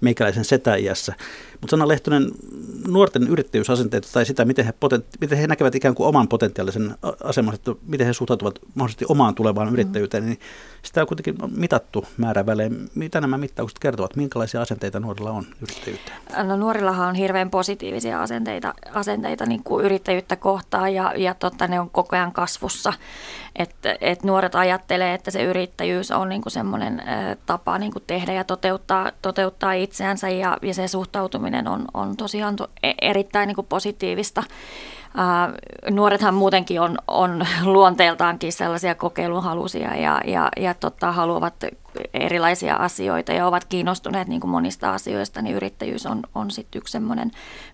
meikäläisen 0.00 0.44
setäiässä. 0.44 1.14
Mutta 1.52 1.70
Sanna 1.70 1.88
Lehtonen, 1.88 2.30
nuorten 2.88 3.28
yrittäjyysasenteet 3.28 4.08
tai 4.12 4.26
sitä, 4.26 4.44
miten 4.44 4.64
he, 4.64 4.72
poten, 4.80 5.04
miten 5.20 5.38
he 5.38 5.46
näkevät 5.46 5.74
ikään 5.74 5.94
kuin 5.94 6.06
oman 6.06 6.28
potentiaalisen 6.28 6.94
asemansa, 7.24 7.54
että 7.54 7.82
miten 7.86 8.06
he 8.06 8.12
suhtautuvat 8.12 8.58
mahdollisesti 8.74 9.04
omaan 9.08 9.34
tulevaan 9.34 9.72
yrittäjyyteen, 9.72 10.26
niin 10.26 10.38
sitä 10.88 11.00
on 11.00 11.06
kuitenkin 11.06 11.34
mitattu 11.56 12.04
määrän 12.16 12.46
välein. 12.46 12.90
Mitä 12.94 13.20
nämä 13.20 13.38
mittaukset 13.38 13.78
kertovat? 13.78 14.16
Minkälaisia 14.16 14.62
asenteita 14.62 15.00
nuorilla 15.00 15.30
on 15.30 15.46
yrittäjyyteen? 15.62 16.18
No 16.48 16.56
nuorillahan 16.56 17.08
on 17.08 17.14
hirveän 17.14 17.50
positiivisia 17.50 18.22
asenteita, 18.22 18.74
asenteita 18.94 19.46
niin 19.46 19.62
kuin 19.62 19.84
yrittäjyyttä 19.84 20.36
kohtaan 20.36 20.94
ja, 20.94 21.12
ja 21.16 21.34
totta, 21.34 21.66
ne 21.66 21.80
on 21.80 21.90
koko 21.90 22.16
ajan 22.16 22.32
kasvussa. 22.32 22.92
Että 23.56 23.96
et 24.00 24.22
nuoret 24.22 24.54
ajattelee, 24.54 25.14
että 25.14 25.30
se 25.30 25.42
yrittäjyys 25.42 26.10
on 26.10 26.28
niin 26.28 26.42
kuin 26.42 26.52
semmoinen 26.52 27.02
tapa 27.46 27.78
niin 27.78 27.92
kuin 27.92 28.04
tehdä 28.06 28.32
ja 28.32 28.44
toteuttaa, 28.44 29.12
toteuttaa 29.22 29.72
itseänsä 29.72 30.28
ja, 30.28 30.56
ja 30.62 30.74
se 30.74 30.88
suhtautuminen 30.88 31.68
on, 31.68 31.84
on 31.94 32.16
tosiaan 32.16 32.56
to, 32.56 32.70
e, 32.82 32.92
erittäin 33.02 33.46
niin 33.46 33.54
kuin 33.54 33.66
positiivista. 33.66 34.42
Nuorethan 35.90 36.34
muutenkin 36.34 36.80
on, 36.80 36.98
on 37.08 37.46
luonteeltaankin 37.64 38.52
sellaisia 38.52 38.94
kokeilunhalusia 38.94 39.96
ja, 39.96 40.20
ja, 40.26 40.48
ja 40.56 40.74
tota, 40.74 41.12
haluavat 41.12 41.54
erilaisia 42.14 42.74
asioita 42.74 43.32
ja 43.32 43.46
ovat 43.46 43.64
kiinnostuneet 43.64 44.28
niin 44.28 44.40
kuin 44.40 44.50
monista 44.50 44.94
asioista, 44.94 45.42
niin 45.42 45.56
yrittäjyys 45.56 46.06
on, 46.06 46.22
on 46.34 46.50
sitten 46.50 46.78
yksi 46.78 46.92
semmoinen, 46.92 47.30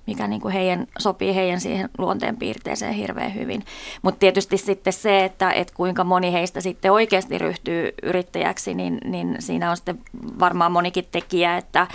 mikä 0.07 0.27
niin 0.27 0.41
kuin 0.41 0.55
heidän, 0.55 0.87
sopii 0.99 1.35
heidän 1.35 1.61
siihen 1.61 1.89
luonteen 1.99 2.37
piirteeseen 2.37 2.95
hirveän 2.95 3.35
hyvin. 3.35 3.65
Mutta 4.03 4.19
tietysti 4.19 4.59
sitten 4.59 4.93
se, 4.93 5.25
että, 5.25 5.51
että 5.51 5.75
kuinka 5.77 6.05
moni 6.05 6.33
heistä 6.33 6.61
sitten 6.61 6.93
oikeasti 6.93 7.39
ryhtyy 7.39 7.95
yrittäjäksi, 8.03 8.75
niin, 8.75 8.99
niin 9.05 9.37
siinä 9.39 9.71
on 9.71 9.77
sitten 9.77 9.99
varmaan 10.39 10.73
monikin 10.73 11.05
tekijä, 11.13 11.57
että, 11.57 11.87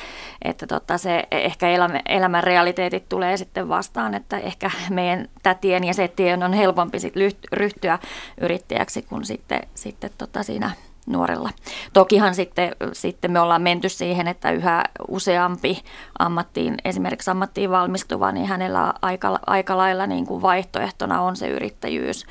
että 0.42 0.68
tota 0.68 0.98
se 0.98 1.24
ehkä 1.32 1.70
elämä, 1.70 2.00
elämän 2.10 2.44
realiteetit 2.44 3.10
tulee 3.10 3.38
sitten 3.38 3.70
vastaan, 3.70 4.14
että 4.14 4.38
ehkä 4.38 4.72
meidän 4.90 5.28
tätien 5.44 5.84
ja 5.84 5.94
setien 5.94 6.44
on 6.44 6.54
helpompi 6.54 7.00
sitten 7.00 7.32
ryhtyä 7.52 8.00
yrittäjäksi 8.42 9.02
kuin 9.02 9.26
sitten, 9.26 9.62
sitten 9.76 10.10
tota 10.18 10.44
siinä– 10.44 10.72
nuorella. 11.10 11.50
Tokihan 11.94 12.36
sitten, 12.36 12.76
sitten 12.94 13.32
me 13.32 13.40
ollaan 13.40 13.62
menty 13.62 13.90
siihen, 13.90 14.28
että 14.28 14.52
yhä 14.52 14.84
useampi 15.08 15.84
ammattiin, 16.20 16.78
esimerkiksi 16.86 17.32
ammattiin 17.32 17.70
valmistuva, 17.70 18.32
niin 18.32 18.48
hänellä 18.48 18.94
aika, 19.02 19.40
aika 19.48 19.78
lailla 19.78 20.08
niin 20.08 20.26
kuin 20.26 20.42
vaihtoehtona 20.42 21.22
on 21.22 21.36
se 21.36 21.48
yrittäjyys 21.48 22.26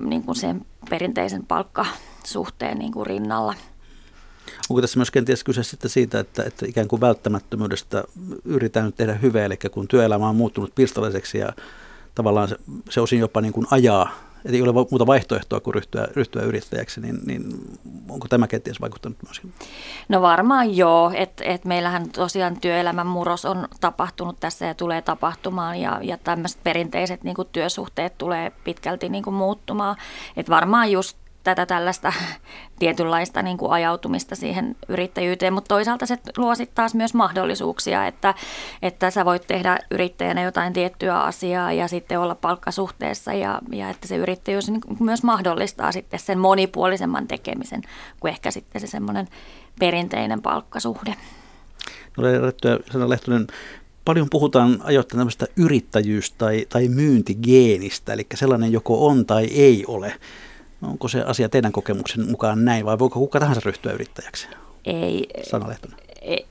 niin 0.00 0.22
kuin 0.22 0.36
sen 0.36 0.66
perinteisen 0.90 1.46
palkkasuhteen 1.46 2.78
niin 2.78 2.92
kuin 2.92 3.06
rinnalla. 3.06 3.54
Onko 4.70 4.80
tässä 4.80 4.98
myös 4.98 5.10
kenties 5.10 5.44
kyse 5.44 5.62
sitten 5.62 5.90
siitä, 5.90 6.20
että, 6.20 6.42
että 6.42 6.66
ikään 6.66 6.88
kuin 6.88 7.00
välttämättömyydestä 7.00 8.04
yritetään 8.44 8.86
nyt 8.86 8.96
tehdä 8.96 9.14
hyvää, 9.14 9.44
eli 9.44 9.56
kun 9.56 9.88
työelämä 9.88 10.28
on 10.28 10.36
muuttunut 10.36 10.74
pirstalaiseksi 10.74 11.38
ja 11.38 11.52
tavallaan 12.14 12.48
se, 12.48 12.56
se 12.90 13.00
osin 13.00 13.18
jopa 13.18 13.40
niin 13.40 13.52
kuin 13.52 13.66
ajaa 13.70 14.10
että 14.44 14.56
ei 14.56 14.62
ole 14.62 14.72
muuta 14.72 15.06
vaihtoehtoa 15.06 15.60
kuin 15.60 15.74
ryhtyä, 15.74 16.08
ryhtyä 16.16 16.42
yrittäjäksi, 16.42 17.00
niin, 17.00 17.18
niin 17.26 17.44
onko 18.08 18.28
tämä 18.28 18.46
kenties 18.46 18.80
vaikuttanut 18.80 19.18
myöskin? 19.22 19.52
No 20.08 20.22
varmaan 20.22 20.76
joo, 20.76 21.12
että 21.14 21.44
et 21.44 21.64
meillähän 21.64 22.10
tosiaan 22.10 22.60
työelämän 22.60 23.06
murros 23.06 23.44
on 23.44 23.68
tapahtunut 23.80 24.40
tässä 24.40 24.66
ja 24.66 24.74
tulee 24.74 25.02
tapahtumaan 25.02 25.80
ja, 25.80 25.98
ja 26.02 26.18
tämmöiset 26.18 26.62
perinteiset 26.64 27.24
niin 27.24 27.36
työsuhteet 27.52 28.18
tulee 28.18 28.52
pitkälti 28.64 29.08
niin 29.08 29.34
muuttumaan. 29.34 29.96
Et 30.36 30.50
varmaan 30.50 30.92
just 30.92 31.21
tätä 31.44 31.66
tällaista 31.66 32.12
tietynlaista 32.78 33.42
niin 33.42 33.58
kuin 33.58 33.72
ajautumista 33.72 34.36
siihen 34.36 34.76
yrittäjyyteen, 34.88 35.52
mutta 35.52 35.68
toisaalta 35.68 36.06
se 36.06 36.18
luo 36.36 36.54
sitten 36.54 36.74
taas 36.74 36.94
myös 36.94 37.14
mahdollisuuksia, 37.14 38.06
että, 38.06 38.34
että 38.82 39.10
sä 39.10 39.24
voit 39.24 39.46
tehdä 39.46 39.78
yrittäjänä 39.90 40.42
jotain 40.42 40.72
tiettyä 40.72 41.20
asiaa 41.20 41.72
ja 41.72 41.88
sitten 41.88 42.20
olla 42.20 42.34
palkkasuhteessa 42.34 43.32
ja, 43.32 43.60
ja 43.72 43.90
että 43.90 44.08
se 44.08 44.16
yrittäjyys 44.16 44.70
niin 44.70 44.80
myös 45.00 45.22
mahdollistaa 45.22 45.92
sitten 45.92 46.20
sen 46.20 46.38
monipuolisemman 46.38 47.28
tekemisen 47.28 47.82
kuin 48.20 48.30
ehkä 48.30 48.50
sitten 48.50 48.80
se 48.80 48.86
semmoinen 48.86 49.28
perinteinen 49.78 50.42
palkkasuhde. 50.42 51.14
No 52.16 52.24
Sana 52.92 53.08
Lehtonen, 53.08 53.46
Paljon 54.04 54.30
puhutaan 54.30 54.80
ajoittain 54.82 55.18
tämmöistä 55.18 55.46
yrittäjyys- 55.56 56.34
tai, 56.38 56.66
tai 56.68 56.88
myyntigeenistä, 56.88 58.12
eli 58.12 58.26
sellainen 58.34 58.72
joko 58.72 59.06
on 59.06 59.26
tai 59.26 59.44
ei 59.44 59.84
ole. 59.86 60.14
Onko 60.82 61.08
se 61.08 61.22
asia 61.22 61.48
teidän 61.48 61.72
kokemuksen 61.72 62.30
mukaan 62.30 62.64
näin 62.64 62.84
vai 62.84 62.98
voiko 62.98 63.18
kuka 63.18 63.40
tahansa 63.40 63.60
ryhtyä 63.64 63.92
yrittäjäksi? 63.92 64.48
Ei, 64.84 65.26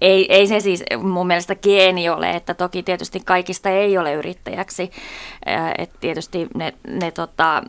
ei, 0.02 0.34
ei 0.34 0.48
se 0.48 0.60
siis 0.60 0.84
mun 1.04 1.28
mielestä 1.28 1.56
geeni 1.56 2.10
ole, 2.10 2.32
että 2.32 2.54
toki 2.54 2.84
tietysti 2.84 3.20
kaikista 3.26 3.70
ei 3.70 3.98
ole 3.98 4.14
yrittäjäksi. 4.14 4.92
että 5.78 5.98
tietysti 6.00 6.48
ne, 6.56 6.74
ne 6.88 7.12
tota, 7.12 7.64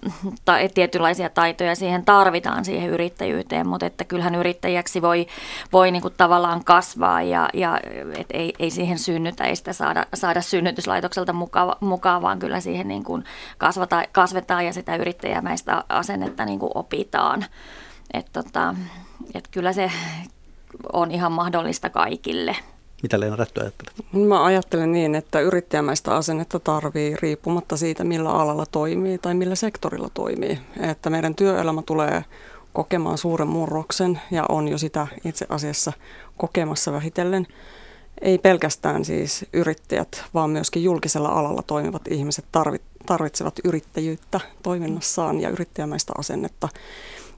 ta, 0.44 0.58
et 0.58 0.74
tietynlaisia 0.74 1.30
taitoja 1.30 1.74
siihen 1.74 2.04
tarvitaan 2.04 2.64
siihen 2.64 2.90
yrittäjyyteen, 2.90 3.66
mutta 3.66 3.86
että 3.86 4.04
kyllähän 4.04 4.34
yrittäjäksi 4.34 5.02
voi, 5.02 5.26
voi 5.72 5.90
niinku 5.90 6.10
tavallaan 6.10 6.64
kasvaa 6.64 7.22
ja, 7.22 7.48
ja 7.54 7.80
et 8.18 8.26
ei, 8.32 8.54
ei 8.58 8.70
siihen 8.70 8.98
synnytä, 8.98 9.44
ei 9.44 9.56
sitä 9.56 9.72
saada, 9.72 10.06
saada 10.14 10.40
synnytyslaitokselta 10.40 11.32
mukaan, 11.32 11.76
mukaan 11.80 12.22
vaan 12.22 12.38
kyllä 12.38 12.60
siihen 12.60 12.88
niinku 12.88 13.22
kasvata, 13.58 14.02
kasvetaan 14.12 14.66
ja 14.66 14.72
sitä 14.72 14.96
yrittäjämäistä 14.96 15.84
asennetta 15.88 16.44
niinku 16.44 16.70
opitaan. 16.74 17.44
että 18.14 18.42
tota, 18.42 18.74
et 19.34 19.48
kyllä 19.48 19.72
se 19.72 19.90
on 20.92 21.10
ihan 21.10 21.32
mahdollista 21.32 21.90
kaikille. 21.90 22.56
Mitä 23.02 23.20
Leena 23.20 23.36
Rättö 23.36 23.60
ajattelet? 23.60 23.92
Mä 24.12 24.44
ajattelen 24.44 24.92
niin, 24.92 25.14
että 25.14 25.40
yrittäjämäistä 25.40 26.16
asennetta 26.16 26.60
tarvii 26.60 27.16
riippumatta 27.22 27.76
siitä, 27.76 28.04
millä 28.04 28.30
alalla 28.30 28.66
toimii 28.66 29.18
tai 29.18 29.34
millä 29.34 29.54
sektorilla 29.54 30.08
toimii. 30.14 30.58
Että 30.80 31.10
meidän 31.10 31.34
työelämä 31.34 31.82
tulee 31.86 32.24
kokemaan 32.72 33.18
suuren 33.18 33.48
murroksen 33.48 34.20
ja 34.30 34.44
on 34.48 34.68
jo 34.68 34.78
sitä 34.78 35.06
itse 35.24 35.46
asiassa 35.48 35.92
kokemassa 36.36 36.92
vähitellen. 36.92 37.46
Ei 38.20 38.38
pelkästään 38.38 39.04
siis 39.04 39.46
yrittäjät, 39.52 40.24
vaan 40.34 40.50
myöskin 40.50 40.84
julkisella 40.84 41.28
alalla 41.28 41.62
toimivat 41.62 42.02
ihmiset 42.08 42.44
tarvitsevat 43.06 43.54
yrittäjyyttä 43.64 44.40
toiminnassaan 44.62 45.40
ja 45.40 45.48
yrittäjämäistä 45.48 46.12
asennetta. 46.18 46.68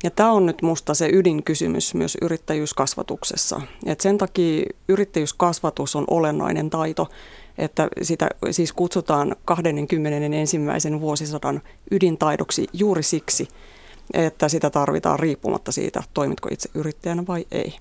Ja 0.03 0.11
tämä 0.11 0.33
on 0.33 0.47
nyt 0.47 0.63
musta 0.63 0.95
se 0.95 1.09
ydinkysymys 1.13 1.95
myös 1.95 2.19
yrittäjyyskasvatuksessa. 2.23 3.61
Et 3.87 4.01
sen 4.01 4.19
takia 4.19 4.65
yrittäjyyskasvatus 4.89 5.97
on 5.97 6.05
olennainen 6.11 6.71
taito, 6.71 7.09
että 7.59 7.89
sitä 8.03 8.29
siis 8.51 8.73
kutsutaan 8.73 9.37
21. 9.45 10.59
vuosisadan 11.01 11.63
ydintaidoksi 11.91 12.67
juuri 12.73 13.03
siksi, 13.03 13.49
että 14.15 14.49
sitä 14.49 14.71
tarvitaan 14.71 15.19
riippumatta 15.19 15.73
siitä, 15.73 16.03
toimitko 16.15 16.49
itse 16.53 16.69
yrittäjänä 16.75 17.25
vai 17.29 17.47
ei. 17.51 17.75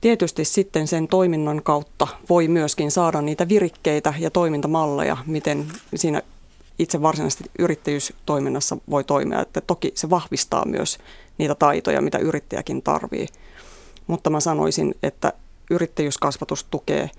Tietysti 0.00 0.44
sitten 0.44 0.88
sen 0.88 1.08
toiminnan 1.08 1.62
kautta 1.62 2.06
voi 2.28 2.48
myöskin 2.48 2.90
saada 2.90 3.22
niitä 3.22 3.48
virikkeitä 3.48 4.14
ja 4.18 4.30
toimintamalleja, 4.30 5.16
miten 5.26 5.66
siinä 5.94 6.22
itse 6.78 7.02
varsinaisesti 7.02 7.44
yrittäjyystoiminnassa 7.58 8.76
voi 8.90 9.04
toimia. 9.04 9.40
Että 9.40 9.60
toki 9.60 9.92
se 9.94 10.10
vahvistaa 10.10 10.64
myös 10.66 10.98
niitä 11.38 11.54
taitoja, 11.54 12.02
mitä 12.02 12.18
yrittäjäkin 12.18 12.82
tarvii. 12.82 13.26
Mutta 14.06 14.30
mä 14.30 14.40
sanoisin, 14.40 14.94
että 15.02 15.32
yrittäjyyskasvatus 15.70 16.64
tukee 16.64 17.10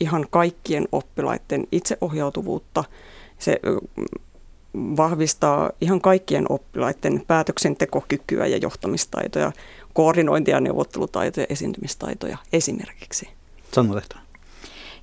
ihan 0.00 0.26
kaikkien 0.30 0.88
oppilaiden 0.92 1.66
itseohjautuvuutta. 1.72 2.84
Se 3.38 3.60
vahvistaa 4.74 5.70
ihan 5.80 6.00
kaikkien 6.00 6.46
oppilaiden 6.48 7.22
päätöksentekokykyä 7.26 8.46
ja 8.46 8.56
johtamistaitoja, 8.56 9.52
koordinointia, 9.92 10.60
neuvottelutaitoja, 10.60 11.46
esiintymistaitoja 11.48 12.38
esimerkiksi. 12.52 13.28
Sanna 13.72 13.94
Lehtonen. 13.94 14.24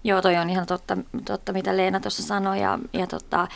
Joo, 0.04 0.22
toi 0.22 0.38
on 0.38 0.50
ihan 0.50 0.66
totta, 0.66 0.98
totta 1.26 1.54
mitä 1.54 1.78
Leena 1.78 2.00
tuossa 2.00 2.24
sanoi. 2.24 2.62
Ja, 2.62 2.80
ja 2.94 3.08
tota, 3.08 3.48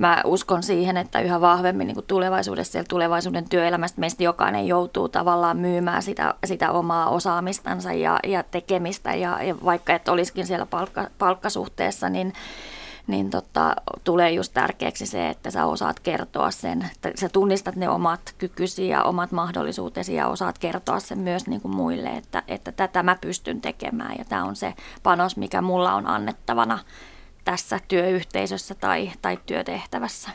mä 0.00 0.20
uskon 0.24 0.62
siihen, 0.62 0.96
että 0.96 1.20
yhä 1.20 1.40
vahvemmin 1.40 1.86
niin 1.86 1.94
kuin 1.94 2.06
tulevaisuudessa 2.06 2.78
ja 2.78 2.84
tulevaisuuden 2.84 3.48
työelämästä 3.48 4.00
meistä 4.00 4.22
jokainen 4.22 4.66
joutuu 4.66 5.08
tavallaan 5.08 5.56
myymään 5.56 6.02
sitä, 6.02 6.34
sitä 6.46 6.72
omaa 6.72 7.08
osaamistansa 7.08 7.92
ja, 7.92 8.18
ja 8.26 8.42
tekemistä. 8.42 9.14
Ja, 9.14 9.42
ja 9.42 9.54
vaikka 9.64 9.94
et 9.94 10.08
olisikin 10.08 10.46
siellä 10.46 10.66
palkka, 10.66 11.08
palkkasuhteessa, 11.18 12.08
niin 12.08 12.32
niin 13.06 13.30
tota, 13.30 13.76
tulee 14.04 14.30
just 14.30 14.54
tärkeäksi 14.54 15.06
se, 15.06 15.28
että 15.28 15.50
sä 15.50 15.66
osaat 15.66 16.00
kertoa 16.00 16.50
sen, 16.50 16.90
että 16.92 17.12
sä 17.20 17.28
tunnistat 17.28 17.76
ne 17.76 17.88
omat 17.88 18.34
kykysi 18.38 18.88
ja 18.88 19.02
omat 19.02 19.32
mahdollisuutesi 19.32 20.14
ja 20.14 20.28
osaat 20.28 20.58
kertoa 20.58 21.00
sen 21.00 21.18
myös 21.18 21.46
niin 21.46 21.60
kuin 21.60 21.76
muille, 21.76 22.08
että, 22.08 22.42
että 22.48 22.72
tätä 22.72 23.02
mä 23.02 23.16
pystyn 23.20 23.60
tekemään 23.60 24.14
ja 24.18 24.24
tämä 24.24 24.44
on 24.44 24.56
se 24.56 24.74
panos, 25.02 25.36
mikä 25.36 25.62
mulla 25.62 25.94
on 25.94 26.06
annettavana 26.06 26.78
tässä 27.46 27.80
työyhteisössä 27.88 28.74
tai, 28.74 29.10
tai 29.22 29.38
työtehtävässä. 29.46 30.30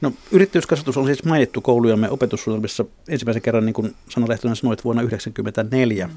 No, 0.00 0.12
yrittäjyyskasvatus 0.30 0.96
on 0.96 1.06
siis 1.06 1.24
mainittu 1.24 1.60
koulujamme 1.60 2.10
opetussuunnitelmissa 2.10 2.84
ensimmäisen 3.08 3.42
kerran, 3.42 3.66
niin 3.66 3.74
kuin 3.74 3.94
Sanna 4.08 4.28
Lehtonen 4.28 4.56
sanoi, 4.56 4.76
vuonna 4.84 5.02
1994. 5.02 6.10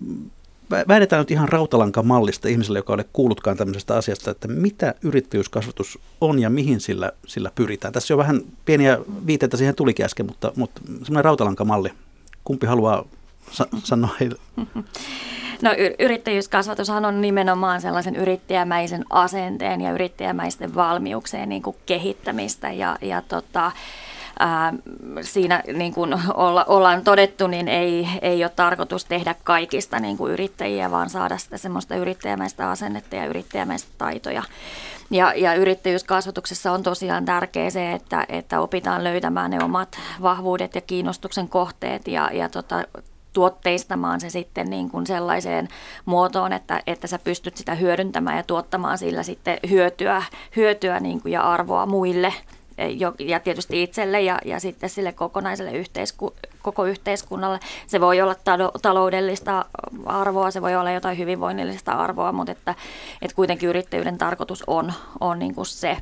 Mm. 0.00 0.30
Väitetään 0.88 1.20
nyt 1.20 1.30
ihan 1.30 1.48
rautalankamallista 1.48 2.48
ihmiselle, 2.48 2.78
joka 2.78 2.92
ei 2.92 2.94
ole 2.94 3.04
kuullutkaan 3.12 3.56
tämmöisestä 3.56 3.96
asiasta, 3.96 4.30
että 4.30 4.48
mitä 4.48 4.94
yrittäjyyskasvatus 5.02 5.98
on 6.20 6.38
ja 6.38 6.50
mihin 6.50 6.80
sillä, 6.80 7.12
sillä 7.26 7.50
pyritään. 7.54 7.92
Tässä 7.92 8.14
on 8.14 8.18
vähän 8.18 8.42
pieniä 8.64 8.98
viitteitä 9.26 9.56
siihen 9.56 9.74
tulikin 9.74 10.04
äsken, 10.04 10.26
mutta, 10.26 10.52
mutta 10.56 10.80
semmoinen 10.86 11.24
rautalankamalli. 11.24 11.92
Kumpi 12.44 12.66
haluaa 12.66 13.04
sa- 13.52 13.68
sanoa 13.84 14.14
heille? 14.20 14.38
No 15.62 15.70
yrittäjyyskasvatushan 15.98 17.04
on 17.04 17.20
nimenomaan 17.20 17.80
sellaisen 17.80 18.16
yrittäjämäisen 18.16 19.04
asenteen 19.10 19.80
ja 19.80 19.92
yrittäjämäisten 19.92 20.74
valmiuksien 20.74 21.48
niin 21.48 21.62
kuin 21.62 21.76
kehittämistä 21.86 22.72
ja, 22.72 22.96
ja 23.00 23.22
tota, 23.22 23.72
ää, 24.38 24.72
siinä 25.20 25.62
niin 25.72 25.94
kuin 25.94 26.14
olla, 26.34 26.64
ollaan 26.64 27.04
todettu, 27.04 27.46
niin 27.46 27.68
ei, 27.68 28.08
ei 28.22 28.44
ole 28.44 28.52
tarkoitus 28.56 29.04
tehdä 29.04 29.34
kaikista 29.44 30.00
niin 30.00 30.16
kuin 30.16 30.32
yrittäjiä, 30.32 30.90
vaan 30.90 31.10
saada 31.10 31.38
sitä 31.38 31.58
semmoista 31.58 31.96
yrittäjämäistä 31.96 32.70
asennetta 32.70 33.16
ja 33.16 33.26
yrittäjämäistä 33.26 33.90
taitoja. 33.98 34.42
Ja, 35.10 35.32
ja 35.36 35.54
yrittäjyyskasvatuksessa 35.54 36.72
on 36.72 36.82
tosiaan 36.82 37.24
tärkeää 37.24 37.70
se, 37.70 37.92
että, 37.92 38.26
että 38.28 38.60
opitaan 38.60 39.04
löytämään 39.04 39.50
ne 39.50 39.64
omat 39.64 39.98
vahvuudet 40.22 40.74
ja 40.74 40.80
kiinnostuksen 40.80 41.48
kohteet 41.48 42.08
ja, 42.08 42.30
ja 42.32 42.48
tota, 42.48 42.84
tuotteistamaan 43.38 44.20
se 44.20 44.30
sitten 44.30 44.70
niin 44.70 44.90
kuin 44.90 45.06
sellaiseen 45.06 45.68
muotoon, 46.04 46.52
että, 46.52 46.82
että 46.86 47.06
sä 47.06 47.18
pystyt 47.18 47.56
sitä 47.56 47.74
hyödyntämään 47.74 48.36
ja 48.36 48.42
tuottamaan 48.42 48.98
sillä 48.98 49.22
sitten 49.22 49.58
hyötyä, 49.70 50.22
hyötyä 50.56 51.00
niin 51.00 51.22
kuin 51.22 51.32
ja 51.32 51.42
arvoa 51.42 51.86
muille 51.86 52.34
ja 53.18 53.40
tietysti 53.40 53.82
itselle 53.82 54.20
ja, 54.20 54.38
ja 54.44 54.60
sitten 54.60 54.90
sille 54.90 55.12
kokonaiselle 55.12 55.72
yhteisku, 55.72 56.34
koko 56.62 56.84
yhteiskunnalle. 56.84 57.60
Se 57.86 58.00
voi 58.00 58.20
olla 58.20 58.34
taloudellista 58.82 59.64
arvoa, 60.06 60.50
se 60.50 60.62
voi 60.62 60.76
olla 60.76 60.90
jotain 60.90 61.18
hyvinvoinnillista 61.18 61.92
arvoa, 61.92 62.32
mutta 62.32 62.52
että, 62.52 62.74
että 63.22 63.34
kuitenkin 63.34 63.68
yrittäjyyden 63.68 64.18
tarkoitus 64.18 64.64
on, 64.66 64.92
on 65.20 65.38
niin 65.38 65.54
kuin 65.54 65.66
se. 65.66 65.96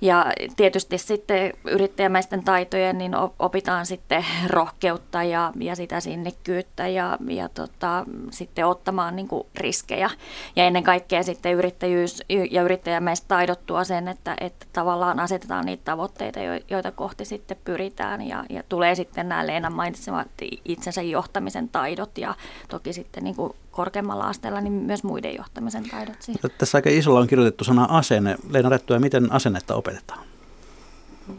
Ja 0.00 0.26
tietysti 0.56 0.98
sitten 0.98 1.52
yrittäjämäisten 1.64 2.44
taitojen 2.44 2.98
niin 2.98 3.12
opitaan 3.38 3.86
sitten 3.86 4.24
rohkeutta 4.48 5.22
ja, 5.22 5.52
ja 5.60 5.76
sitä 5.76 6.00
sinnikkyyttä 6.00 6.88
ja, 6.88 7.18
ja 7.28 7.48
tota, 7.48 8.04
sitten 8.30 8.66
ottamaan 8.66 9.16
niin 9.16 9.28
kuin 9.28 9.46
riskejä. 9.56 10.10
Ja 10.56 10.64
ennen 10.64 10.82
kaikkea 10.82 11.22
sitten 11.22 11.54
yrittäjyys 11.54 12.22
ja 12.50 12.62
yrittäjämäiset 12.62 13.28
taidot 13.28 13.66
tuo 13.66 13.84
sen, 13.84 14.08
että, 14.08 14.36
että 14.40 14.66
tavallaan 14.72 15.20
asetetaan 15.20 15.66
niitä 15.66 15.84
tavoitteita, 15.84 16.40
joita 16.70 16.92
kohti 16.92 17.24
sitten 17.24 17.56
pyritään. 17.64 18.22
Ja, 18.22 18.44
ja 18.50 18.62
tulee 18.68 18.94
sitten 18.94 19.28
nämä 19.28 19.46
Leena 19.46 19.70
mainitsemat 19.70 20.28
itsensä 20.64 21.02
johtamisen 21.02 21.68
taidot 21.68 22.18
ja 22.18 22.34
toki 22.68 22.92
sitten 22.92 23.24
niin 23.24 23.36
kuin 23.36 23.52
korkeammalla 23.70 24.28
asteella, 24.28 24.60
niin 24.60 24.72
myös 24.72 25.04
muiden 25.04 25.34
johtamisen 25.34 25.90
taidot 25.90 26.22
siihen. 26.22 26.50
Tässä 26.58 26.78
aika 26.78 26.90
isolla 26.90 27.20
on 27.20 27.26
kirjoitettu 27.26 27.64
sana 27.64 27.84
asenne. 27.90 28.36
Leena 28.48 28.68
Rättyä, 28.68 28.98
miten 28.98 29.32
asennetta 29.32 29.74
opetetaan? 29.74 30.24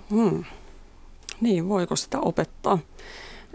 Hmm. 0.09 0.43
Niin, 1.41 1.69
voiko 1.69 1.95
sitä 1.95 2.19
opettaa? 2.19 2.79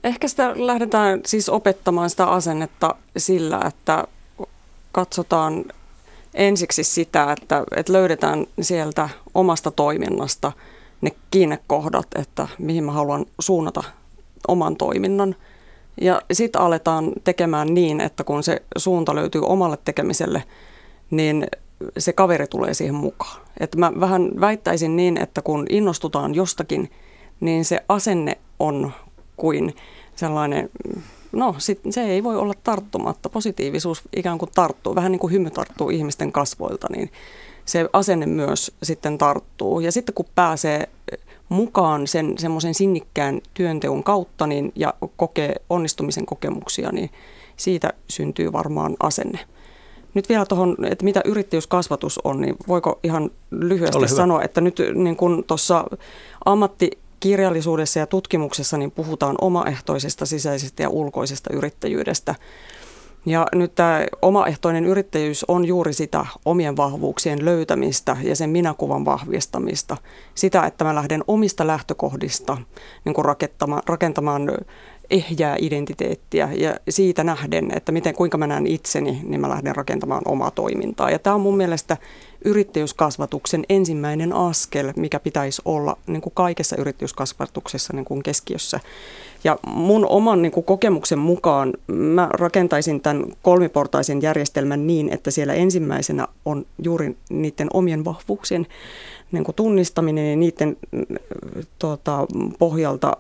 Ehkä 0.05 0.29
sitä 0.29 0.53
lähdetään 0.57 1.21
siis 1.27 1.49
opettamaan 1.49 2.11
sitä 2.11 2.27
asennetta 2.27 2.95
sillä, 3.17 3.61
että 3.67 4.05
katsotaan 4.93 5.65
ensiksi 6.35 6.85
sitä, 6.85 7.33
että, 7.33 7.65
että 7.77 7.93
löydetään 7.93 8.47
sieltä 8.61 9.09
omasta 9.35 9.71
toiminnasta 9.71 10.53
ne 11.01 11.11
kiinnekohdat, 11.31 12.07
että 12.15 12.49
mihin 12.59 12.85
mä 12.85 12.93
haluan 12.93 13.27
suunnata 13.39 13.85
oman 14.49 14.77
toiminnan– 14.77 15.35
ja 16.01 16.23
sitten 16.33 16.63
aletaan 16.63 17.13
tekemään 17.25 17.75
niin, 17.75 18.01
että 18.01 18.25
kun 18.25 18.43
se 18.43 18.63
suunta 18.77 19.15
löytyy 19.15 19.43
omalle 19.45 19.79
tekemiselle, 19.85 20.45
niin 21.11 21.47
se 21.99 22.13
kaveri 22.13 22.47
tulee 22.47 22.75
siihen 22.75 22.95
mukaan. 22.95 23.41
Et 23.61 23.77
mä 23.77 23.93
vähän 24.01 24.31
väittäisin 24.41 24.97
niin, 24.97 25.23
että 25.23 25.43
kun 25.43 25.67
innostutaan 25.71 26.35
jostakin, 26.35 26.91
niin 27.41 27.65
se 27.65 27.85
asenne 27.89 28.39
on 28.59 28.93
kuin 29.37 29.75
sellainen 30.17 30.71
no 31.33 31.55
sit, 31.59 31.81
se 31.91 32.03
ei 32.03 32.25
voi 32.25 32.37
olla 32.37 32.55
tarttumatta. 32.65 33.29
Positiivisuus 33.29 34.03
ikään 34.17 34.39
kuin 34.39 34.51
tarttuu, 34.55 34.95
vähän 34.95 35.13
niin 35.13 35.21
kuin 35.21 35.33
hymy 35.33 35.51
tarttuu 35.51 35.91
ihmisten 35.91 36.33
kasvoilta, 36.33 36.87
niin 36.97 37.11
se 37.65 37.89
asenne 37.93 38.27
myös 38.27 38.73
sitten 38.83 39.19
tarttuu. 39.19 39.81
Ja 39.81 39.93
sitten 39.93 40.15
kun 40.15 40.27
pääsee 40.35 40.89
mukaan 41.49 42.07
sen 42.07 42.39
semmoisen 42.39 42.75
sinnikkään 42.75 43.41
työnteon 43.55 44.05
kautta 44.05 44.47
niin, 44.47 44.73
ja 44.75 44.95
kokee 45.17 45.55
onnistumisen 45.71 46.27
kokemuksia, 46.27 46.93
niin 46.93 47.11
siitä 47.57 47.93
syntyy 48.09 48.53
varmaan 48.53 48.97
asenne. 49.01 49.39
Nyt 50.15 50.29
vielä 50.29 50.47
tuohon, 50.47 50.77
että 50.91 51.05
mitä 51.05 51.21
yrittäjyyskasvatus 51.25 52.21
on, 52.25 52.41
niin 52.41 52.57
voiko 52.69 52.99
ihan 53.03 53.31
lyhyesti 53.51 54.09
sanoa, 54.09 54.43
että 54.43 54.61
nyt 54.61 54.77
niin 54.95 55.17
kun 55.17 55.45
tuossa 55.47 55.85
ammattikirjallisuudessa 56.45 57.99
ja 57.99 58.07
tutkimuksessa 58.07 58.77
niin 58.77 58.91
puhutaan 58.91 59.37
omaehtoisesta 59.41 60.27
sisäisestä 60.27 60.83
ja 60.83 60.89
ulkoisesta 60.89 61.51
yrittäjyydestä. 61.53 62.35
Ja 63.27 63.47
nyt 63.55 63.75
tämä 63.75 64.07
omaehtoinen 64.23 64.85
yrittäjyys 64.85 65.45
on 65.49 65.65
juuri 65.65 65.93
sitä 65.93 66.27
omien 66.45 66.77
vahvuuksien 66.77 67.45
löytämistä 67.45 68.17
ja 68.23 68.37
sen 68.37 68.51
minäkuvan 68.51 69.05
vahvistamista. 69.05 69.97
Sitä, 70.35 70.67
että 70.67 70.85
mä 70.85 70.95
lähden 70.95 71.25
omista 71.29 71.67
lähtökohdista 71.67 72.59
niin 73.05 73.25
rakentamaan, 73.25 73.83
rakentamaan 73.87 74.51
ehjää 75.11 75.57
identiteettiä 75.61 76.49
ja 76.57 76.75
siitä 76.89 77.25
nähden, 77.25 77.77
että 77.77 77.93
miten, 77.93 78.15
kuinka 78.15 78.39
mä 78.39 78.47
näen 78.47 78.67
itseni, 78.67 79.21
niin 79.23 79.41
mä 79.41 79.49
lähden 79.49 79.77
rakentamaan 79.77 80.23
omaa 80.25 80.51
toimintaa. 80.51 81.11
Ja 81.11 81.19
tämä 81.19 81.35
on 81.35 81.41
mun 81.41 81.57
mielestä 81.57 81.97
yrittäjyyskasvatuksen 82.45 83.65
ensimmäinen 83.69 84.33
askel, 84.33 84.93
mikä 84.97 85.21
pitäisi 85.21 85.63
olla 85.65 85.97
niin 86.07 86.21
kuin 86.21 86.33
kaikessa 86.35 86.77
yrittäjyyskasvatuksessa 86.77 87.93
niin 87.93 88.05
kuin 88.05 88.23
keskiössä. 88.23 88.81
Ja 89.45 89.59
mun 89.67 90.07
oman 90.07 90.43
niin 90.43 90.53
kuin 90.53 90.65
kokemuksen 90.65 91.19
mukaan 91.19 91.73
mä 91.87 92.29
rakentaisin 92.33 93.01
tämän 93.01 93.25
kolmiportaisen 93.43 94.23
järjestelmän 94.23 94.87
niin, 94.87 95.09
että 95.09 95.31
siellä 95.31 95.55
ensimmäisenä 95.55 96.29
on 96.45 96.67
juuri 96.83 97.17
niiden 97.31 97.69
omien 97.73 98.05
vahvuuksien 98.05 98.67
niin 99.33 99.45
kuin 99.45 99.55
tunnistaminen 99.55 100.31
ja 100.31 100.37
niiden 100.37 100.77
tuota, 101.79 102.27
pohjalta 102.59 103.17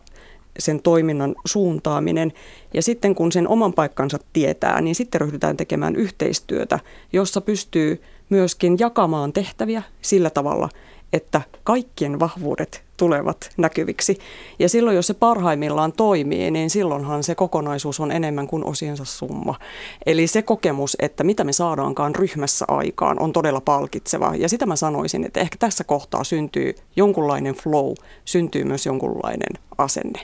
sen 0.58 0.82
toiminnan 0.82 1.34
suuntaaminen. 1.44 2.32
Ja 2.74 2.82
sitten 2.82 3.14
kun 3.14 3.32
sen 3.32 3.48
oman 3.48 3.72
paikkansa 3.72 4.18
tietää, 4.32 4.80
niin 4.80 4.94
sitten 4.94 5.20
ryhdytään 5.20 5.56
tekemään 5.56 5.96
yhteistyötä, 5.96 6.78
jossa 7.12 7.40
pystyy 7.40 8.02
myöskin 8.28 8.76
jakamaan 8.78 9.32
tehtäviä 9.32 9.82
sillä 10.00 10.30
tavalla, 10.30 10.68
että 11.12 11.40
kaikkien 11.64 12.20
vahvuudet 12.20 12.85
tulevat 12.96 13.50
näkyviksi. 13.56 14.18
Ja 14.58 14.68
silloin, 14.68 14.96
jos 14.96 15.06
se 15.06 15.14
parhaimmillaan 15.14 15.92
toimii, 15.92 16.50
niin 16.50 16.70
silloinhan 16.70 17.22
se 17.22 17.34
kokonaisuus 17.34 18.00
on 18.00 18.12
enemmän 18.12 18.46
kuin 18.46 18.64
osiensa 18.64 19.04
summa. 19.04 19.54
Eli 20.06 20.26
se 20.26 20.42
kokemus, 20.42 20.96
että 21.00 21.24
mitä 21.24 21.44
me 21.44 21.52
saadaankaan 21.52 22.14
ryhmässä 22.14 22.64
aikaan, 22.68 23.22
on 23.22 23.32
todella 23.32 23.60
palkitseva. 23.60 24.32
Ja 24.36 24.48
sitä 24.48 24.66
mä 24.66 24.76
sanoisin, 24.76 25.24
että 25.24 25.40
ehkä 25.40 25.56
tässä 25.58 25.84
kohtaa 25.84 26.24
syntyy 26.24 26.74
jonkunlainen 26.96 27.54
flow, 27.54 27.92
syntyy 28.24 28.64
myös 28.64 28.86
jonkunlainen 28.86 29.62
asenne. 29.78 30.20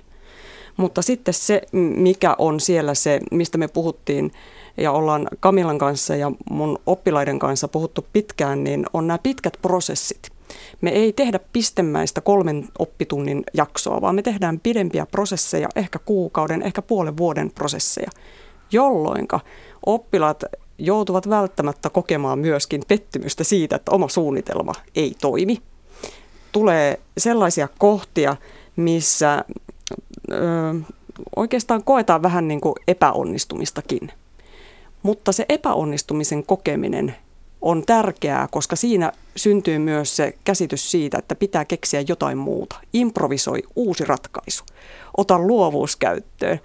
Mutta 0.77 1.03
sitten 1.03 1.35
se, 1.35 1.63
mikä 1.97 2.35
on 2.39 2.61
siellä 2.61 2.95
se, 2.95 3.21
mistä 3.31 3.59
me 3.59 3.69
puhuttiin 3.69 4.33
ja 4.77 4.93
ollaan 4.93 5.29
Kamilan 5.41 5.79
kanssa 5.79 6.17
ja 6.17 6.33
mun 6.51 6.79
oppilaiden 6.87 7.39
kanssa 7.39 7.69
puhuttu 7.69 8.07
pitkään, 8.13 8.65
niin 8.65 8.87
on 8.93 9.07
nämä 9.07 9.19
pitkät 9.19 9.59
prosessit. 9.63 10.32
Me 10.81 10.91
ei 10.91 11.13
tehdä 11.13 11.41
pistemäistä 11.53 12.21
kolmen 12.21 12.69
oppitunnin 12.79 13.45
jaksoa, 13.55 14.01
vaan 14.01 14.15
me 14.15 14.23
tehdään 14.23 14.61
pidempiä 14.61 15.07
prosesseja, 15.07 15.69
ehkä 15.77 15.99
kuukauden, 15.99 16.63
ehkä 16.63 16.83
puolen 16.83 17.17
vuoden 17.17 17.51
prosesseja, 17.51 18.11
jolloin 18.73 19.29
oppilaat 19.87 20.45
joutuvat 20.79 21.29
välttämättä 21.29 21.91
kokemaan 21.91 22.39
myöskin 22.39 22.83
pettymystä 22.89 23.45
siitä, 23.45 23.77
että 23.77 23.93
oma 23.93 24.09
suunnitelma 24.09 24.73
ei 24.95 25.15
toimi. 25.21 25.63
Tulee 26.53 27.01
sellaisia 27.19 27.69
kohtia, 27.79 28.37
missä 28.77 29.45
ö, 30.33 30.35
oikeastaan 31.37 31.85
koetaan 31.85 32.23
vähän 32.23 32.49
niin 32.49 32.61
kuin 32.61 32.75
epäonnistumistakin. 32.89 34.13
Mutta 35.03 35.33
se 35.33 35.47
epäonnistumisen 35.49 36.47
kokeminen 36.47 37.15
on 37.63 37.83
tärkeää, 37.87 38.49
koska 38.51 38.77
siinä 38.77 39.13
syntyy 39.37 39.79
myös 39.79 40.17
se 40.17 40.35
käsitys 40.45 40.91
siitä, 40.91 41.19
että 41.19 41.35
pitää 41.35 41.65
keksiä 41.65 42.05
jotain 42.09 42.39
muuta. 42.39 42.77
Improvisoi 42.93 43.63
uusi 43.77 44.05
ratkaisu. 44.05 44.65
Ota 45.17 45.39
luovuus 45.39 45.97
käyttöön. 45.97 46.61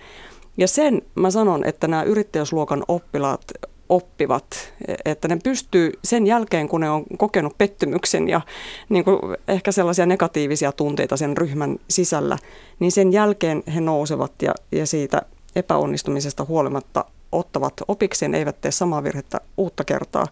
Ja 0.57 0.67
sen 0.67 1.01
mä 1.15 1.31
sanon, 1.31 1.65
että 1.65 1.87
nämä 1.87 2.03
yrittäjyysluokan 2.03 2.83
oppilaat 2.87 3.41
oppivat, 3.89 4.73
että 5.05 5.27
ne 5.27 5.37
pystyy 5.43 5.91
sen 6.03 6.27
jälkeen, 6.27 6.67
kun 6.67 6.81
ne 6.81 6.89
on 6.89 7.05
kokenut 7.17 7.57
pettymyksen 7.57 8.29
ja 8.29 8.41
niin 8.89 9.03
kuin 9.03 9.19
ehkä 9.47 9.71
sellaisia 9.71 10.05
negatiivisia 10.05 10.71
tunteita 10.71 11.17
sen 11.17 11.37
ryhmän 11.37 11.77
sisällä, 11.89 12.37
niin 12.79 12.91
sen 12.91 13.13
jälkeen 13.13 13.63
he 13.75 13.81
nousevat 13.81 14.31
ja, 14.41 14.55
ja 14.71 14.85
siitä 14.85 15.21
epäonnistumisesta 15.55 16.45
huolimatta 16.45 17.05
ottavat 17.31 17.73
opikseen, 17.87 18.35
eivät 18.35 18.61
tee 18.61 18.71
samaa 18.71 19.03
virhettä 19.03 19.41
uutta 19.57 19.83
kertaa. 19.83 20.27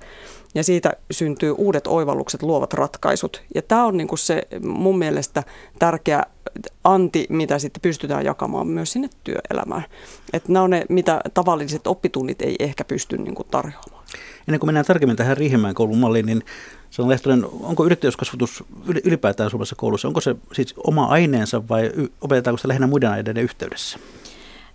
Ja 0.55 0.63
siitä 0.63 0.93
syntyy 1.11 1.51
uudet 1.51 1.87
oivallukset, 1.87 2.41
luovat 2.41 2.73
ratkaisut. 2.73 3.41
Ja 3.55 3.61
tämä 3.61 3.85
on 3.85 3.97
niin 3.97 4.07
kuin 4.07 4.19
se 4.19 4.47
mun 4.65 4.97
mielestä 4.97 5.43
tärkeä 5.79 6.23
anti, 6.83 7.25
mitä 7.29 7.59
sitten 7.59 7.81
pystytään 7.81 8.25
jakamaan 8.25 8.67
myös 8.67 8.91
sinne 8.91 9.09
työelämään. 9.23 9.83
Että 10.33 10.51
nämä 10.51 10.63
on 10.63 10.69
ne, 10.69 10.85
mitä 10.89 11.21
tavalliset 11.33 11.87
oppitunnit 11.87 12.41
ei 12.41 12.55
ehkä 12.59 12.83
pysty 12.83 13.17
niin 13.17 13.35
kuin 13.35 13.47
tarjoamaan. 13.51 14.05
Ennen 14.47 14.59
kuin 14.59 14.67
mennään 14.67 14.85
tarkemmin 14.85 15.17
tähän 15.17 15.37
Riihimäen 15.37 15.75
koulun 15.75 15.97
malliin, 15.97 16.25
niin 16.25 16.43
Sanon 16.89 17.09
Lehtonen, 17.09 17.45
onko 17.45 17.85
yrittäjyyskasvatus 17.85 18.63
ylipäätään 19.03 19.49
Suomessa 19.49 19.75
koulussa, 19.75 20.07
onko 20.07 20.21
se 20.21 20.35
siis 20.53 20.73
oma 20.87 21.05
aineensa 21.05 21.67
vai 21.69 21.91
opetetaanko 22.21 22.57
se 22.57 22.67
lähinnä 22.67 22.87
muiden 22.87 23.09
aineiden 23.09 23.43
yhteydessä? 23.43 23.99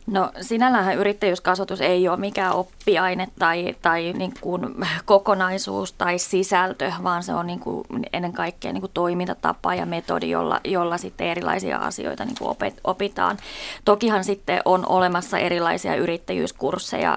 No 0.06 0.30
sinällähän 0.40 0.96
yrittäjyyskasvatus 0.96 1.80
ei 1.80 2.08
ole 2.08 2.16
mikään 2.16 2.52
oppiaine 2.52 3.28
tai, 3.38 3.76
tai 3.82 4.12
niin 4.12 4.32
kuin 4.40 4.74
kokonaisuus 5.04 5.92
tai 5.92 6.18
sisältö, 6.18 6.92
vaan 7.02 7.22
se 7.22 7.34
on 7.34 7.46
niin 7.46 7.60
kuin 7.60 7.84
ennen 8.12 8.32
kaikkea 8.32 8.72
niin 8.72 8.80
kuin 8.80 8.90
toimintatapa 8.94 9.74
ja 9.74 9.86
metodi, 9.86 10.30
jolla, 10.30 10.60
jolla 10.64 10.98
sitten 10.98 11.26
erilaisia 11.26 11.78
asioita 11.78 12.24
niin 12.24 12.36
kuin 12.38 12.56
opitaan. 12.84 13.38
Tokihan 13.84 14.24
sitten 14.24 14.62
on 14.64 14.86
olemassa 14.88 15.38
erilaisia 15.38 15.94
yrittäjyyskursseja 15.94 17.16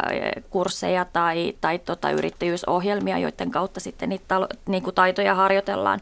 kursseja 0.49 1.05
tai, 1.13 1.53
tai 1.61 1.79
tota 1.79 2.09
yrittäjyysohjelmia, 2.09 3.17
joiden 3.17 3.51
kautta 3.51 3.79
sitten 3.79 4.09
niitä 4.09 4.25
talo, 4.27 4.47
niin 4.67 4.83
kuin 4.83 4.95
taitoja 4.95 5.35
harjoitellaan. 5.35 5.99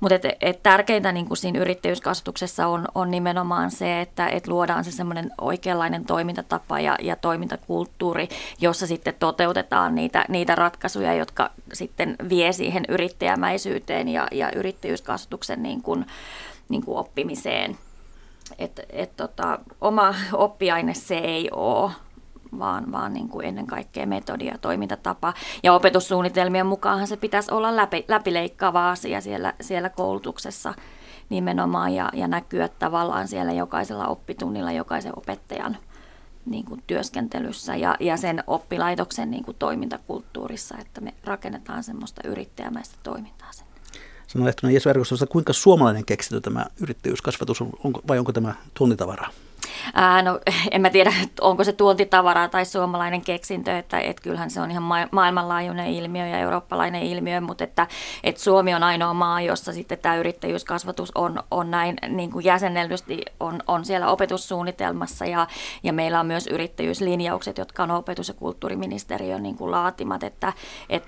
Mutta 0.00 0.14
et, 0.14 0.22
et 0.40 0.62
tärkeintä 0.62 1.12
niin 1.12 1.26
kuin 1.26 1.38
siinä 1.38 1.60
yrittäjyyskasvatuksessa 1.60 2.66
on, 2.66 2.88
on 2.94 3.10
nimenomaan 3.10 3.70
se, 3.70 4.00
että 4.00 4.28
et 4.28 4.48
luodaan 4.48 4.84
se 4.84 4.92
semmoinen 4.92 5.30
oikeanlainen 5.40 6.04
toiminta 6.04 6.27
toimintatapa 6.28 6.80
ja, 6.80 6.96
ja 7.02 7.16
toimintakulttuuri, 7.16 8.28
jossa 8.60 8.86
sitten 8.86 9.14
toteutetaan 9.18 9.94
niitä, 9.94 10.24
niitä 10.28 10.54
ratkaisuja, 10.54 11.14
jotka 11.14 11.50
sitten 11.72 12.16
vie 12.28 12.52
siihen 12.52 12.84
yrittäjämäisyyteen 12.88 14.08
ja, 14.08 14.28
ja 14.32 14.52
yrittäjyyskasvatuksen 14.52 15.62
niin 15.62 15.82
kuin, 15.82 16.06
niin 16.68 16.84
kuin 16.84 16.98
oppimiseen. 16.98 17.78
Et, 18.58 18.80
et 18.90 19.16
tota, 19.16 19.58
oma 19.80 20.14
oppiaine 20.32 20.94
se 20.94 21.18
ei 21.18 21.48
ole, 21.52 21.90
vaan, 22.58 22.92
vaan 22.92 23.12
niin 23.12 23.28
kuin 23.28 23.46
ennen 23.46 23.66
kaikkea 23.66 24.06
metodia 24.06 24.52
ja 24.52 24.58
toimintatapa. 24.58 25.34
Ja 25.62 25.72
opetussuunnitelmien 25.72 26.66
mukaan 26.66 27.06
se 27.06 27.16
pitäisi 27.16 27.54
olla 27.54 27.76
läpi, 27.76 28.04
läpileikkaava 28.08 28.90
asia 28.90 29.20
siellä, 29.20 29.54
siellä 29.60 29.88
koulutuksessa 29.88 30.74
nimenomaan 31.28 31.94
ja, 31.94 32.10
ja 32.12 32.28
näkyä 32.28 32.68
tavallaan 32.68 33.28
siellä 33.28 33.52
jokaisella 33.52 34.06
oppitunnilla 34.06 34.72
jokaisen 34.72 35.18
opettajan 35.18 35.76
niin 36.46 36.64
kuin 36.64 36.82
työskentelyssä 36.86 37.76
ja, 37.76 37.96
ja 38.00 38.16
sen 38.16 38.44
oppilaitoksen 38.46 39.30
niin 39.30 39.44
kuin 39.44 39.56
toimintakulttuurissa, 39.58 40.78
että 40.78 41.00
me 41.00 41.14
rakennetaan 41.24 41.84
semmoista 41.84 42.20
yrittäjämäistä 42.24 42.96
toimintaa 43.02 43.52
sen. 43.52 43.66
Sano 44.26 44.44
Lehtonen 44.44 44.74
Jesu 44.74 44.88
kuinka 45.28 45.52
suomalainen 45.52 46.04
keksintö 46.04 46.40
tämä 46.40 46.66
yrittäjyyskasvatus 46.80 47.60
on, 47.60 47.72
vai 48.08 48.18
onko 48.18 48.32
tämä 48.32 48.54
tunnitavaraa? 48.74 49.30
Ää, 49.94 50.22
no, 50.22 50.40
en 50.70 50.80
mä 50.80 50.90
tiedä, 50.90 51.12
onko 51.40 51.64
se 51.64 51.72
tuontitavaraa 51.72 52.48
tai 52.48 52.64
suomalainen 52.64 53.20
keksintö, 53.20 53.78
että 53.78 54.00
et 54.00 54.20
kyllähän 54.20 54.50
se 54.50 54.60
on 54.60 54.70
ihan 54.70 54.82
ma- 54.82 55.08
maailmanlaajuinen 55.10 55.86
ilmiö 55.86 56.26
ja 56.26 56.38
eurooppalainen 56.38 57.02
ilmiö, 57.02 57.40
mutta 57.40 57.64
että 57.64 57.86
et 58.24 58.38
Suomi 58.38 58.74
on 58.74 58.82
ainoa 58.82 59.14
maa, 59.14 59.40
jossa 59.40 59.72
sitten 59.72 59.98
tämä 59.98 60.16
yrittäjyyskasvatus 60.16 61.12
on, 61.14 61.42
on 61.50 61.70
näin 61.70 61.96
niin 62.08 62.30
kuin 62.30 62.44
jäsennellysti 62.44 63.22
on, 63.40 63.60
on 63.66 63.84
siellä 63.84 64.08
opetussuunnitelmassa 64.08 65.24
ja, 65.24 65.46
ja 65.82 65.92
meillä 65.92 66.20
on 66.20 66.26
myös 66.26 66.46
yrittäjyyslinjaukset, 66.46 67.58
jotka 67.58 67.82
on 67.82 67.90
opetus- 67.90 68.28
ja 68.28 68.34
kulttuuriministeriön 68.34 69.42
niin 69.42 69.56
kuin 69.56 69.70
laatimat, 69.70 70.22
että 70.22 70.52
et 70.90 71.04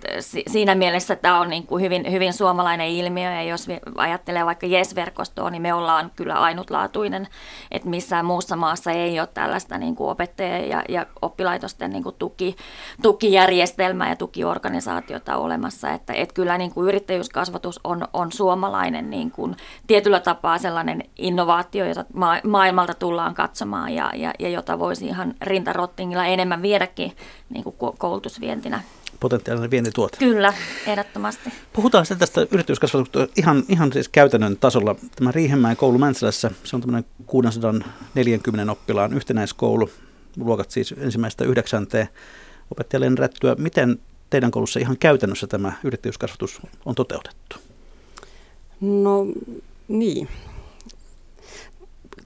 siinä 0.46 0.74
mielessä 0.74 1.16
tämä 1.16 1.40
on 1.40 1.50
niin 1.50 1.66
kuin 1.66 1.82
hyvin, 1.82 2.12
hyvin 2.12 2.32
suomalainen 2.32 2.88
ilmiö 2.88 3.30
ja 3.30 3.42
jos 3.42 3.66
ajattelee 3.96 4.46
vaikka 4.46 4.66
JES-verkostoa, 4.66 5.50
niin 5.50 5.62
me 5.62 5.74
ollaan 5.74 6.10
kyllä 6.16 6.34
ainutlaatuinen, 6.34 7.28
että 7.70 7.88
missään 7.88 8.24
muussa 8.24 8.56
maassa 8.60 8.90
ei 8.90 9.20
ole 9.20 9.28
tällaista 9.34 9.78
niin 9.78 9.96
kuin 9.96 10.10
opettajien 10.10 10.68
ja, 10.68 10.82
ja 10.88 11.06
oppilaitosten 11.22 11.90
niin 11.90 12.02
kuin 12.02 12.14
tuki, 12.18 12.56
tukijärjestelmää 13.02 14.08
ja 14.08 14.16
tukiorganisaatiota 14.16 15.36
olemassa. 15.36 15.90
Että, 15.90 16.12
että 16.12 16.34
kyllä 16.34 16.58
niin 16.58 16.74
kuin 16.74 16.88
yrittäjyyskasvatus 16.88 17.80
on, 17.84 18.08
on 18.12 18.32
suomalainen 18.32 19.10
niin 19.10 19.30
kuin 19.30 19.56
tietyllä 19.86 20.20
tapaa 20.20 20.58
sellainen 20.58 21.02
innovaatio, 21.18 21.86
jota 21.86 22.04
ma- 22.14 22.40
maailmalta 22.48 22.94
tullaan 22.94 23.34
katsomaan 23.34 23.94
ja, 23.94 24.10
ja, 24.14 24.32
ja 24.38 24.48
jota 24.48 24.78
voisi 24.78 25.06
ihan 25.06 25.34
rintarottingilla 25.42 26.26
enemmän 26.26 26.62
viedäkin 26.62 27.16
niin 27.50 27.64
kuin 27.64 27.76
koulutusvientinä 27.98 28.80
potentiaalinen 29.20 29.70
vientituote. 29.70 30.16
Kyllä, 30.16 30.54
ehdottomasti. 30.86 31.50
Puhutaan 31.72 32.06
sitten 32.06 32.18
tästä 32.18 32.46
yrityskasvatuksesta 32.50 33.32
ihan, 33.36 33.62
ihan 33.68 33.92
siis 33.92 34.08
käytännön 34.08 34.56
tasolla. 34.56 34.96
Tämä 35.16 35.32
Riihenmäen 35.32 35.76
koulu 35.76 35.98
Mäntsälässä, 35.98 36.50
se 36.64 36.76
on 36.76 36.82
tämmöinen 36.82 37.04
640 37.26 38.72
oppilaan 38.72 39.12
yhtenäiskoulu, 39.12 39.90
luokat 40.36 40.70
siis 40.70 40.94
ensimmäistä 40.98 41.44
yhdeksänteen. 41.44 42.08
Opettaja 42.70 43.10
Rättyä, 43.18 43.54
miten 43.58 43.98
teidän 44.30 44.50
koulussa 44.50 44.80
ihan 44.80 44.96
käytännössä 44.98 45.46
tämä 45.46 45.72
yrittäjyyskasvatus 45.84 46.60
on 46.84 46.94
toteutettu? 46.94 47.56
No 48.80 49.26
niin. 49.88 50.28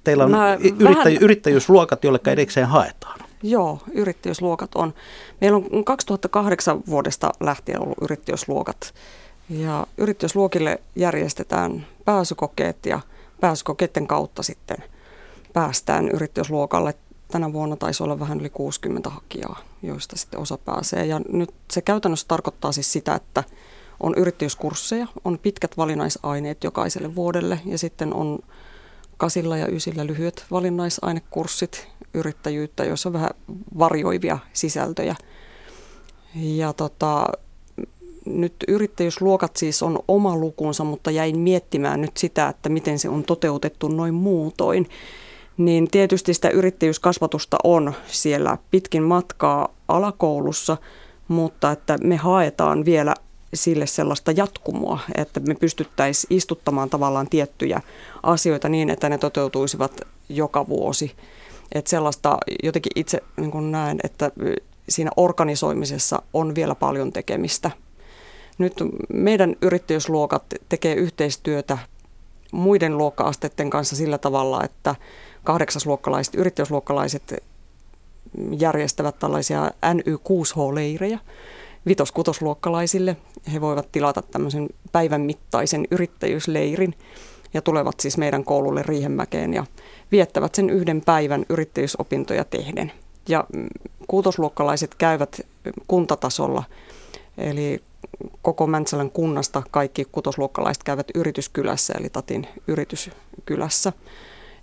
Teillä 0.04 0.24
on 0.24 0.34
yrittäjy, 0.60 0.94
vähän... 0.94 1.12
yrittäjyysluokat, 1.20 2.04
joille 2.04 2.20
erikseen 2.26 2.66
haetaan. 2.66 3.23
Joo, 3.46 3.78
yrittäjyysluokat 3.92 4.70
on. 4.74 4.94
Meillä 5.40 5.56
on 5.56 5.84
2008 5.84 6.82
vuodesta 6.86 7.32
lähtien 7.40 7.80
ollut 7.82 7.98
yrittäjyysluokat. 8.02 8.94
Ja 9.48 9.86
yrittäjyysluokille 9.98 10.80
järjestetään 10.96 11.86
pääsykokeet 12.04 12.86
ja 12.86 13.00
pääsykokeiden 13.40 14.06
kautta 14.06 14.42
sitten 14.42 14.76
päästään 15.52 16.08
yrittäjyysluokalle. 16.08 16.94
Tänä 17.28 17.52
vuonna 17.52 17.76
taisi 17.76 18.02
olla 18.02 18.20
vähän 18.20 18.40
yli 18.40 18.50
60 18.50 19.10
hakijaa, 19.10 19.58
joista 19.82 20.16
sitten 20.16 20.40
osa 20.40 20.58
pääsee. 20.58 21.06
Ja 21.06 21.20
nyt 21.32 21.54
se 21.72 21.82
käytännössä 21.82 22.28
tarkoittaa 22.28 22.72
siis 22.72 22.92
sitä, 22.92 23.14
että 23.14 23.44
on 24.00 24.14
yrittäjyyskursseja, 24.16 25.06
on 25.24 25.38
pitkät 25.38 25.76
valinnaisaineet 25.76 26.64
jokaiselle 26.64 27.14
vuodelle 27.14 27.60
ja 27.66 27.78
sitten 27.78 28.14
on 28.14 28.38
kasilla 29.16 29.56
ja 29.56 29.66
ysillä 29.66 30.06
lyhyet 30.06 30.46
valinnaisainekurssit 30.50 31.88
yrittäjyyttä, 32.14 32.84
joissa 32.84 33.08
on 33.08 33.12
vähän 33.12 33.30
varjoivia 33.78 34.38
sisältöjä. 34.52 35.16
Ja 36.34 36.72
tota, 36.72 37.26
nyt 38.26 38.54
yrittäjyysluokat 38.68 39.56
siis 39.56 39.82
on 39.82 39.98
oma 40.08 40.36
lukunsa, 40.36 40.84
mutta 40.84 41.10
jäin 41.10 41.38
miettimään 41.38 42.00
nyt 42.00 42.16
sitä, 42.16 42.48
että 42.48 42.68
miten 42.68 42.98
se 42.98 43.08
on 43.08 43.24
toteutettu 43.24 43.88
noin 43.88 44.14
muutoin. 44.14 44.88
Niin 45.56 45.90
tietysti 45.90 46.34
sitä 46.34 46.48
yrittäjyyskasvatusta 46.48 47.56
on 47.64 47.92
siellä 48.06 48.58
pitkin 48.70 49.02
matkaa 49.02 49.74
alakoulussa, 49.88 50.76
mutta 51.28 51.72
että 51.72 51.98
me 51.98 52.16
haetaan 52.16 52.84
vielä 52.84 53.14
sille 53.54 53.86
sellaista 53.86 54.32
jatkumoa, 54.32 54.98
että 55.14 55.40
me 55.40 55.54
pystyttäisiin 55.54 56.36
istuttamaan 56.36 56.90
tavallaan 56.90 57.28
tiettyjä 57.28 57.80
asioita 58.22 58.68
niin, 58.68 58.90
että 58.90 59.08
ne 59.08 59.18
toteutuisivat 59.18 60.00
joka 60.28 60.68
vuosi. 60.68 61.12
Että 61.72 61.90
sellaista 61.90 62.38
jotenkin 62.62 62.92
itse 62.94 63.22
niin 63.36 63.50
kuin 63.50 63.72
näen, 63.72 63.98
että 64.04 64.30
siinä 64.88 65.10
organisoimisessa 65.16 66.22
on 66.32 66.54
vielä 66.54 66.74
paljon 66.74 67.12
tekemistä. 67.12 67.70
Nyt 68.58 68.74
meidän 69.12 69.56
yrittäjyysluokat 69.62 70.42
tekee 70.68 70.94
yhteistyötä 70.94 71.78
muiden 72.52 72.98
luokka-asteiden 72.98 73.70
kanssa 73.70 73.96
sillä 73.96 74.18
tavalla, 74.18 74.64
että 74.64 74.94
kahdeksasluokkalaiset, 75.44 76.34
yrittäjyysluokkalaiset 76.34 77.34
järjestävät 78.58 79.18
tällaisia 79.18 79.70
NY6H-leirejä 79.94 81.18
vitos-kutosluokkalaisille. 81.86 83.16
He 83.52 83.60
voivat 83.60 83.92
tilata 83.92 84.22
tämmöisen 84.22 84.68
päivän 84.92 85.20
mittaisen 85.20 85.86
yrittäjyysleirin 85.90 86.94
ja 87.54 87.62
tulevat 87.62 88.00
siis 88.00 88.18
meidän 88.18 88.44
koululle 88.44 88.82
Riihenmäkeen 88.82 89.54
ja 89.54 89.64
viettävät 90.12 90.54
sen 90.54 90.70
yhden 90.70 91.02
päivän 91.06 91.46
yrittäjyysopintoja 91.48 92.44
tehden. 92.44 92.92
Ja 93.28 93.44
mm, 93.52 93.68
kuutosluokkalaiset 94.08 94.94
käyvät 94.94 95.40
kuntatasolla, 95.86 96.64
eli 97.38 97.82
koko 98.42 98.66
Mäntsälän 98.66 99.10
kunnasta 99.10 99.62
kaikki 99.70 100.04
kutosluokkalaiset 100.12 100.82
käyvät 100.82 101.06
yrityskylässä, 101.14 101.94
eli 101.98 102.10
Tatin 102.10 102.46
yrityskylässä. 102.68 103.92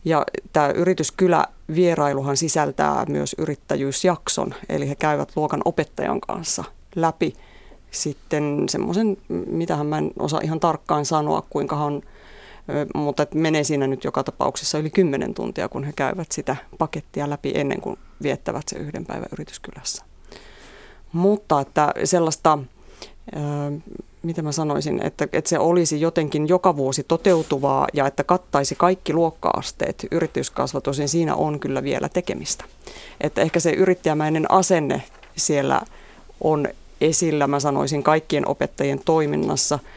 Ja 0.05 0.25
tämä 0.53 0.69
yrityskylä 0.69 1.45
vierailuhan 1.75 2.37
sisältää 2.37 3.05
myös 3.09 3.35
yrittäjyysjakson, 3.37 4.53
eli 4.69 4.89
he 4.89 4.95
käyvät 4.95 5.31
luokan 5.35 5.61
opettajan 5.65 6.21
kanssa 6.21 6.63
läpi 6.95 7.33
sitten 7.91 8.65
semmoisen, 8.69 9.17
mitähän 9.47 9.85
mä 9.85 9.97
en 9.97 10.11
osaa 10.19 10.39
ihan 10.43 10.59
tarkkaan 10.59 11.05
sanoa, 11.05 11.43
kuinka 11.49 11.75
on 11.75 12.01
mutta 12.95 13.27
menee 13.33 13.63
siinä 13.63 13.87
nyt 13.87 14.03
joka 14.03 14.23
tapauksessa 14.23 14.77
yli 14.77 14.89
10 14.89 15.33
tuntia, 15.33 15.69
kun 15.69 15.83
he 15.83 15.93
käyvät 15.95 16.31
sitä 16.31 16.55
pakettia 16.77 17.29
läpi 17.29 17.51
ennen 17.55 17.81
kuin 17.81 17.99
viettävät 18.23 18.67
se 18.67 18.79
yhden 18.79 19.05
päivän 19.05 19.29
yrityskylässä. 19.31 20.05
Mutta 21.13 21.61
että 21.61 21.93
sellaista, 22.03 22.59
mitä 24.23 24.41
mä 24.41 24.51
sanoisin, 24.51 25.05
että, 25.05 25.27
että 25.33 25.49
se 25.49 25.59
olisi 25.59 26.01
jotenkin 26.01 26.47
joka 26.47 26.75
vuosi 26.75 27.03
toteutuvaa 27.03 27.87
ja 27.93 28.07
että 28.07 28.23
kattaisi 28.23 28.75
kaikki 28.75 29.13
luokka-asteet 29.13 30.07
yrityskasvatus, 30.11 30.97
niin 30.97 31.09
siinä 31.09 31.35
on 31.35 31.59
kyllä 31.59 31.83
vielä 31.83 32.09
tekemistä. 32.09 32.65
Että 33.21 33.41
ehkä 33.41 33.59
se 33.59 33.71
yrittäjämäinen 33.71 34.51
asenne 34.51 35.03
siellä 35.35 35.81
on 36.41 36.67
esillä, 37.01 37.47
mä 37.47 37.59
sanoisin, 37.59 38.03
kaikkien 38.03 38.47
opettajien 38.47 38.99
toiminnassa– 39.05 39.79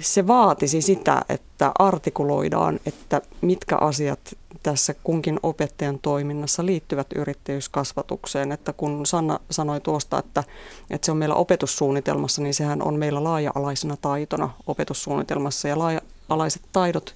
se 0.00 0.26
vaatisi 0.26 0.82
sitä, 0.82 1.22
että 1.28 1.72
artikuloidaan, 1.78 2.80
että 2.86 3.20
mitkä 3.40 3.76
asiat 3.76 4.36
tässä 4.62 4.94
kunkin 5.04 5.40
opettajan 5.42 5.98
toiminnassa 5.98 6.66
liittyvät 6.66 7.06
yrittäjyyskasvatukseen. 7.14 8.52
Että 8.52 8.72
kun 8.72 9.06
Sanna 9.06 9.40
sanoi 9.50 9.80
tuosta, 9.80 10.18
että, 10.18 10.44
että 10.90 11.04
se 11.04 11.12
on 11.12 11.18
meillä 11.18 11.34
opetussuunnitelmassa, 11.34 12.42
niin 12.42 12.54
sehän 12.54 12.82
on 12.82 12.94
meillä 12.94 13.24
laaja-alaisena 13.24 13.96
taitona 13.96 14.50
opetussuunnitelmassa. 14.66 15.68
Ja 15.68 15.78
laaja-alaiset 15.78 16.62
taidot 16.72 17.14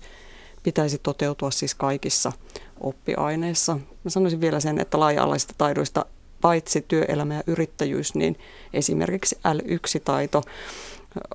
pitäisi 0.63 0.99
toteutua 1.03 1.51
siis 1.51 1.75
kaikissa 1.75 2.33
oppiaineissa. 2.81 3.75
Mä 4.05 4.11
sanoisin 4.11 4.41
vielä 4.41 4.61
sen, 4.61 4.81
että 4.81 5.01
laaja-alaisista 5.01 5.55
taidoista 5.59 6.07
paitsi 6.45 6.85
työelämä 6.89 7.35
ja 7.35 7.43
yrittäjyys, 7.47 8.15
niin 8.15 8.39
esimerkiksi 8.73 9.39
L1-taito, 9.49 10.43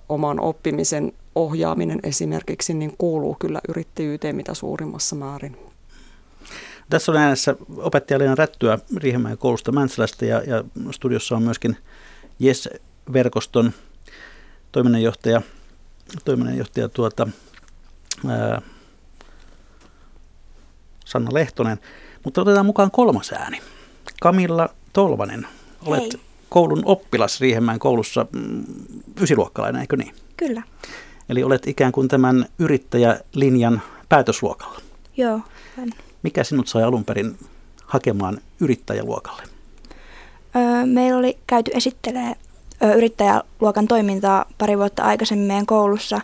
oman 0.10 0.40
oppimisen 0.40 1.14
ohjaaminen 1.36 2.00
esimerkiksi 2.04 2.74
niin 2.74 2.94
kuuluu 2.98 3.36
kyllä 3.40 3.62
yrittäjyyteen 3.70 4.36
mitä 4.36 4.54
suurimmassa 4.54 5.16
määrin. 5.16 5.58
Tässä 6.90 7.12
on 7.12 7.18
äänessä 7.18 7.56
opettaja 7.78 8.20
Leena 8.20 8.36
Rättyä 8.36 8.80
Riihimäen 8.98 9.38
koulusta 9.38 9.72
Mäntsälästä 9.72 10.26
ja, 10.26 10.44
ja 10.44 10.64
studiossa 10.92 11.36
on 11.36 11.44
myöskin 11.44 11.78
JES-verkoston 12.40 13.72
toiminnanjohtaja, 14.72 15.42
toiminnanjohtaja 16.26 16.90
tuota, 16.90 17.28
ää, 18.28 18.62
Sanna 21.06 21.34
Lehtonen. 21.34 21.80
Mutta 22.24 22.42
otetaan 22.42 22.66
mukaan 22.66 22.92
kolmas 22.92 23.32
ääni. 23.34 23.62
Kamilla 24.22 24.70
Tolvanen, 24.94 25.48
olet 25.86 26.02
Hei. 26.02 26.22
koulun 26.50 26.82
oppilas 26.86 27.42
Riihemäen 27.42 27.80
koulussa, 27.80 28.26
mm, 28.32 28.64
ysiluokkalainen, 29.22 29.82
eikö 29.82 29.98
niin? 29.98 30.14
Kyllä. 30.38 30.64
Eli 31.30 31.44
olet 31.44 31.68
ikään 31.68 31.92
kuin 31.92 32.08
tämän 32.08 32.46
yrittäjälinjan 32.60 33.82
päätösluokalla. 34.10 34.82
Joo. 35.18 35.40
Hän. 35.78 35.90
Mikä 36.24 36.44
sinut 36.44 36.68
sai 36.68 36.84
alun 36.84 37.06
perin 37.06 37.38
hakemaan 37.86 38.38
yrittäjäluokalle? 38.60 39.44
Öö, 40.56 40.86
meillä 40.86 41.20
oli 41.20 41.38
käyty 41.48 41.72
esittelee 41.74 42.36
yrittäjäluokan 42.96 43.88
toimintaa 43.88 44.46
pari 44.58 44.78
vuotta 44.78 45.04
aikaisemmin 45.04 45.48
meidän 45.48 45.66
koulussa. 45.66 46.22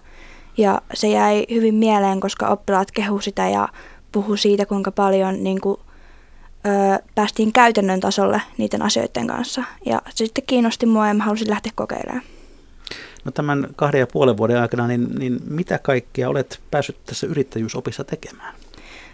Ja 0.58 0.82
se 0.94 1.08
jäi 1.08 1.46
hyvin 1.52 1.76
mieleen, 1.76 2.20
koska 2.20 2.48
oppilaat 2.48 2.92
kehu 2.92 3.20
sitä 3.20 3.50
ja 3.50 3.70
puhu 4.12 4.38
siitä, 4.38 4.66
kuinka 4.66 4.92
paljon 4.92 5.44
niin 5.44 5.62
kuin, 5.62 5.80
ö, 6.66 7.00
päästiin 7.16 7.54
käytännön 7.54 8.00
tasolle 8.00 8.42
niiden 8.58 8.82
asioiden 8.82 9.28
kanssa. 9.28 9.64
Ja 9.86 10.02
se 10.10 10.26
sitten 10.26 10.44
kiinnosti 10.48 10.86
mua 10.86 11.08
ja 11.08 11.14
mä 11.14 11.24
halusin 11.24 11.50
lähteä 11.50 11.72
kokeilemaan. 11.76 12.22
No 13.26 13.32
tämän 13.32 13.68
kahden 13.76 14.00
ja 14.00 14.08
puolen 14.08 14.38
vuoden 14.38 14.62
aikana, 14.62 14.88
niin, 14.88 15.16
niin 15.20 15.40
mitä 15.50 15.80
kaikkea 15.80 16.30
olet 16.30 16.60
päässyt 16.72 17.06
tässä 17.06 17.28
yrittäjyysopissa 17.28 18.04
tekemään? 18.04 18.56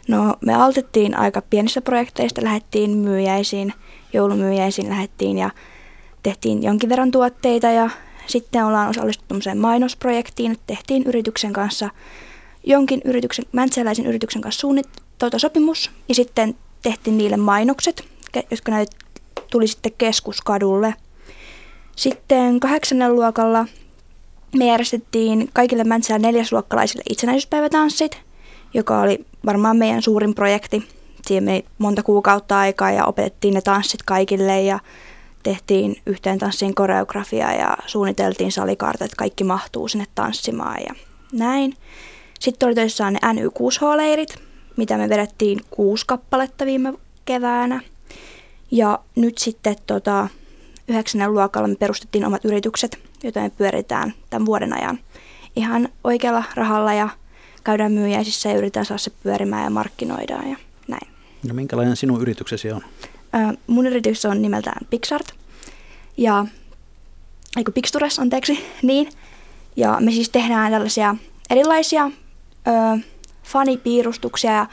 No 0.08 0.36
me 0.42 0.56
aloitettiin 0.56 1.18
aika 1.18 1.42
pienistä 1.50 1.82
projekteista, 1.82 2.44
lähdettiin 2.44 2.98
myyjäisiin, 2.98 3.74
joulumyyjäisiin 4.14 4.90
lähdettiin 4.90 5.38
ja 5.38 5.50
tehtiin 6.24 6.64
jonkin 6.64 6.90
verran 6.90 7.12
tuotteita 7.12 7.68
ja 7.68 7.90
sitten 8.28 8.66
ollaan 8.66 8.90
osallistuttu 8.90 9.36
mainosprojektiin, 9.56 10.52
että 10.52 10.64
tehtiin 10.68 11.04
yrityksen 11.04 11.54
kanssa, 11.54 11.90
jonkin 12.64 13.02
yrityksen, 13.06 13.46
mäntsäläisen 13.52 14.06
yrityksen 14.06 14.42
kanssa 14.42 14.60
suunnit, 14.60 14.88
sopimus 15.38 15.92
ja 16.10 16.16
sitten 16.16 16.56
tehtiin 16.82 17.18
niille 17.18 17.38
mainokset, 17.38 18.06
jotka 18.52 18.72
näyt, 18.72 18.90
tuli 19.52 19.68
sitten 19.68 19.92
keskuskadulle. 19.98 20.96
Sitten 21.96 22.60
kahdeksannen 22.60 23.16
luokalla 23.16 23.66
me 24.58 24.66
järjestettiin 24.66 25.50
kaikille 25.54 25.84
Mäntsälän 25.84 26.22
neljäsluokkalaisille 26.22 27.04
itsenäisyyspäivätanssit, 27.10 28.18
joka 28.74 29.02
oli 29.02 29.26
varmaan 29.46 29.78
meidän 29.78 30.02
suurin 30.02 30.36
projekti. 30.36 30.88
Siihen 31.28 31.44
meni 31.44 31.66
monta 31.78 32.04
kuukautta 32.04 32.60
aikaa 32.60 32.92
ja 32.92 33.06
opetettiin 33.06 33.54
ne 33.54 33.62
tanssit 33.62 34.04
kaikille 34.04 34.62
ja 34.62 34.80
tehtiin 35.44 35.96
yhteen 36.06 36.40
tanssiin 36.40 36.76
koreografia 36.76 37.54
ja 37.54 37.78
suunniteltiin 37.86 38.52
salikartat, 38.52 39.06
että 39.06 39.18
kaikki 39.18 39.44
mahtuu 39.44 39.88
sinne 39.88 40.06
tanssimaan 40.16 40.82
ja 40.82 40.96
näin. 41.34 41.74
Sitten 42.40 42.68
oli 42.68 42.76
tosissaan 42.76 43.14
ne 43.14 43.20
NY6H-leirit, 43.34 44.51
mitä 44.82 44.98
me 44.98 45.10
vedettiin 45.10 45.62
kuusi 45.70 46.06
kappaletta 46.08 46.66
viime 46.66 46.94
keväänä. 47.26 47.82
Ja 48.72 49.00
nyt 49.16 49.38
sitten 49.38 49.76
tota, 49.88 50.28
yhdeksännen 50.88 51.34
luokalla 51.34 51.68
me 51.68 51.76
perustettiin 51.76 52.26
omat 52.26 52.46
yritykset, 52.46 53.00
joita 53.24 53.40
me 53.40 53.50
pyöritään 53.50 54.14
tämän 54.30 54.46
vuoden 54.46 54.74
ajan 54.74 55.00
ihan 55.56 55.90
oikealla 56.04 56.44
rahalla 56.56 56.94
ja 56.94 57.10
käydään 57.64 57.92
myyjäisissä 57.92 58.50
ja 58.50 58.58
yritetään 58.58 58.86
saada 58.86 58.98
se 58.98 59.12
pyörimään 59.24 59.64
ja 59.64 59.70
markkinoidaan 59.70 60.50
ja 60.50 60.58
näin. 60.88 61.08
No 61.48 61.54
minkälainen 61.54 61.96
sinun 61.96 62.22
yrityksesi 62.22 62.72
on? 62.72 62.82
Ö, 63.36 63.58
mun 63.68 63.88
yritys 63.88 64.26
on 64.26 64.42
nimeltään 64.42 64.88
Pixart 64.90 65.34
ja 66.18 66.46
eikö 67.58 67.72
Pixtures, 67.72 68.20
anteeksi, 68.20 68.66
niin. 68.82 69.10
Ja 69.76 69.98
me 70.00 70.12
siis 70.12 70.30
tehdään 70.30 70.72
tällaisia 70.72 71.16
erilaisia 71.50 72.12
ö, 72.68 73.00
fanipiirustuksia 73.52 74.52
ja 74.52 74.66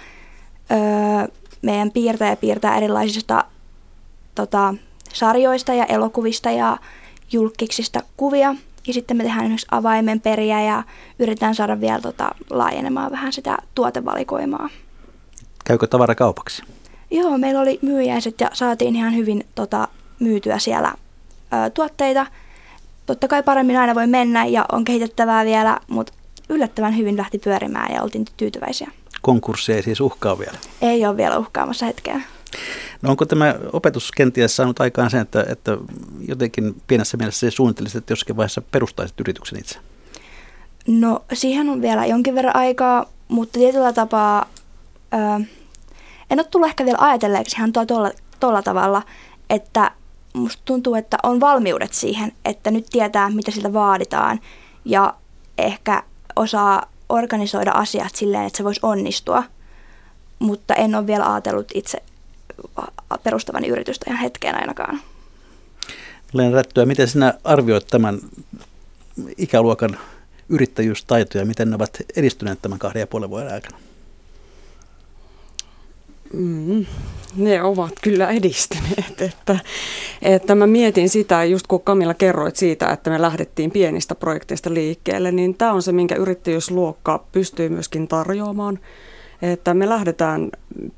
ö, 0.71 1.29
meidän 1.63 1.91
piirtäjä 1.91 2.37
piirtää 2.37 2.77
erilaisista 2.77 3.45
tota, 4.35 4.75
sarjoista 5.13 5.75
ja 5.75 5.85
elokuvista 5.85 6.51
ja 6.51 6.77
julkiksista 7.33 8.01
kuvia. 8.17 8.55
Ja 8.87 8.95
sitten 8.95 9.17
me 9.17 9.23
tehdään 9.23 9.45
esimerkiksi 9.45 9.67
avaimenperiä 9.71 10.63
ja 10.63 10.83
yritetään 11.19 11.55
saada 11.55 11.81
vielä 11.81 12.01
tota, 12.01 12.31
laajenemaan 12.51 13.13
vähän 13.13 13.33
sitä 13.33 13.59
tuotevalikoimaa. 13.75 14.69
Käykö 15.65 15.87
tavara 15.87 16.15
kaupaksi? 16.15 16.63
Joo, 17.11 17.39
meillä 17.39 17.61
oli 17.61 17.79
myyjäiset 17.83 18.41
ja 18.41 18.51
saatiin 18.53 18.97
ihan 18.97 19.17
hyvin 19.17 19.47
tota, 19.55 19.89
myytyä 20.19 20.59
siellä 20.59 20.93
ö, 21.53 21.71
tuotteita. 21.71 22.27
Totta 23.07 23.29
kai 23.29 23.43
paremmin 23.43 23.79
aina 23.79 23.95
voi 23.95 24.07
mennä 24.07 24.47
ja 24.47 24.67
on 24.73 24.85
kehitettävää 24.85 25.45
vielä, 25.45 25.81
mutta 25.89 26.13
yllättävän 26.49 26.97
hyvin 26.97 27.17
lähti 27.17 27.39
pyörimään 27.39 27.95
ja 27.95 28.03
oltiin 28.03 28.25
tyytyväisiä. 28.37 28.91
Konkurssi 29.23 29.73
ei 29.73 29.83
siis 29.83 30.01
uhkaa 30.01 30.39
vielä? 30.39 30.59
Ei 30.83 31.07
ole 31.07 31.17
vielä 31.17 31.39
uhkaamassa 31.39 31.87
hetkeä. 31.87 32.21
No 33.03 33.11
onko 33.11 33.27
tämä 33.27 33.55
opetus 33.73 34.13
kenties 34.13 34.57
saanut 34.57 34.81
aikaan 34.81 35.11
sen, 35.11 35.21
että, 35.21 35.47
että 35.49 35.79
jotenkin 36.29 36.83
pienessä 36.87 37.17
mielessä 37.17 37.51
suunnittelisit, 37.51 37.97
että 37.99 38.13
jossakin 38.13 38.37
vaiheessa 38.37 38.63
perustaisit 38.63 39.21
yrityksen 39.21 39.59
itse? 39.59 39.79
No 40.87 41.25
siihen 41.33 41.69
on 41.69 41.83
vielä 41.83 42.07
jonkin 42.07 42.35
verran 42.35 42.57
aikaa, 42.57 43.07
mutta 43.29 43.59
tietyllä 43.59 43.93
tapaa 43.93 44.47
ö, 45.15 45.45
en 46.31 46.39
ole 46.39 46.45
tullut 46.45 46.69
ehkä 46.69 46.85
vielä 46.85 46.99
ajatelleeksi 47.01 47.57
ihan 47.57 47.73
tuolla, 47.73 48.11
tuolla 48.41 48.63
tavalla, 48.63 49.03
että 49.51 49.91
musta 50.33 50.63
tuntuu, 50.65 50.95
että 50.95 51.17
on 51.23 51.41
valmiudet 51.41 51.93
siihen, 51.93 52.33
että 52.45 52.71
nyt 52.71 52.87
tietää, 52.91 53.31
mitä 53.31 53.51
siltä 53.51 53.73
vaaditaan 53.73 54.41
ja 54.85 55.15
ehkä 55.59 56.03
osaa 56.39 56.83
organisoida 57.09 57.71
asiat 57.71 58.15
silleen, 58.15 58.45
että 58.45 58.57
se 58.57 58.65
voisi 58.65 58.81
onnistua, 58.83 59.43
mutta 60.39 60.75
en 60.75 60.95
ole 60.95 61.07
vielä 61.07 61.33
ajatellut 61.33 61.73
itse 61.75 62.03
perustavani 63.23 63.69
yritystä 63.69 64.05
ihan 64.09 64.23
hetkeen 64.23 64.55
ainakaan. 64.55 65.01
Leena 66.33 66.57
Rättyä, 66.57 66.87
miten 66.87 67.09
sinä 67.09 67.35
arvioit 67.45 67.87
tämän 67.87 68.19
ikäluokan 69.37 69.99
yrittäjyystaitoja, 70.49 71.45
miten 71.45 71.71
ne 71.71 71.77
ovat 71.77 71.97
edistyneet 72.17 72.63
tämän 72.63 72.79
kahden 72.79 73.01
ja 73.01 73.07
puolen 73.07 73.31
vuoden 73.31 73.53
aikana? 73.53 73.79
Mm, 76.33 76.87
ne 77.37 77.63
ovat 77.63 77.93
kyllä 78.03 78.31
edistyneet. 78.31 79.23
Että, 79.29 79.59
että 80.23 80.55
mä 80.55 80.67
mietin 80.67 81.09
sitä, 81.09 81.45
just 81.45 81.67
kun 81.67 81.83
Kamilla 81.83 82.15
kerroit 82.15 82.57
siitä, 82.57 82.91
että 82.91 83.11
me 83.11 83.23
lähdettiin 83.23 83.71
pienistä 83.71 84.15
projekteista 84.15 84.75
liikkeelle, 84.75 85.33
niin 85.33 85.55
tämä 85.55 85.73
on 85.73 85.83
se, 85.83 85.93
minkä 85.93 86.15
yrittäjyysluokka 86.15 87.25
pystyy 87.33 87.69
myöskin 87.69 88.09
tarjoamaan. 88.09 88.79
Että 89.43 89.75
me 89.75 89.89
lähdetään 89.89 90.51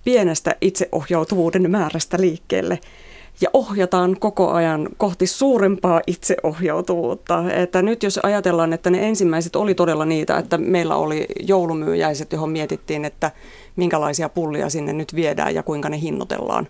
pienestä 0.04 0.54
itseohjautuvuuden 0.60 1.70
määrästä 1.70 2.20
liikkeelle 2.20 2.78
ja 3.40 3.50
ohjataan 3.52 4.16
koko 4.20 4.50
ajan 4.50 4.88
kohti 4.96 5.26
suurempaa 5.26 6.00
itseohjautuvuutta. 6.06 7.52
Että 7.52 7.82
nyt 7.82 8.02
jos 8.02 8.18
ajatellaan, 8.22 8.72
että 8.72 8.90
ne 8.90 9.08
ensimmäiset 9.08 9.56
oli 9.56 9.74
todella 9.74 10.04
niitä, 10.04 10.38
että 10.38 10.58
meillä 10.58 10.96
oli 10.96 11.26
joulumyyjäiset, 11.40 12.32
johon 12.32 12.50
mietittiin, 12.50 13.04
että 13.04 13.30
minkälaisia 13.80 14.28
pullia 14.28 14.70
sinne 14.70 14.92
nyt 14.92 15.14
viedään 15.14 15.54
ja 15.54 15.62
kuinka 15.62 15.88
ne 15.88 16.00
hinnoitellaan, 16.00 16.68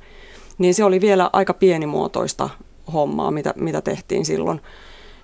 niin 0.58 0.74
se 0.74 0.84
oli 0.84 1.00
vielä 1.00 1.30
aika 1.32 1.54
pienimuotoista 1.54 2.48
hommaa, 2.92 3.30
mitä, 3.30 3.54
mitä 3.56 3.80
tehtiin 3.80 4.24
silloin. 4.24 4.60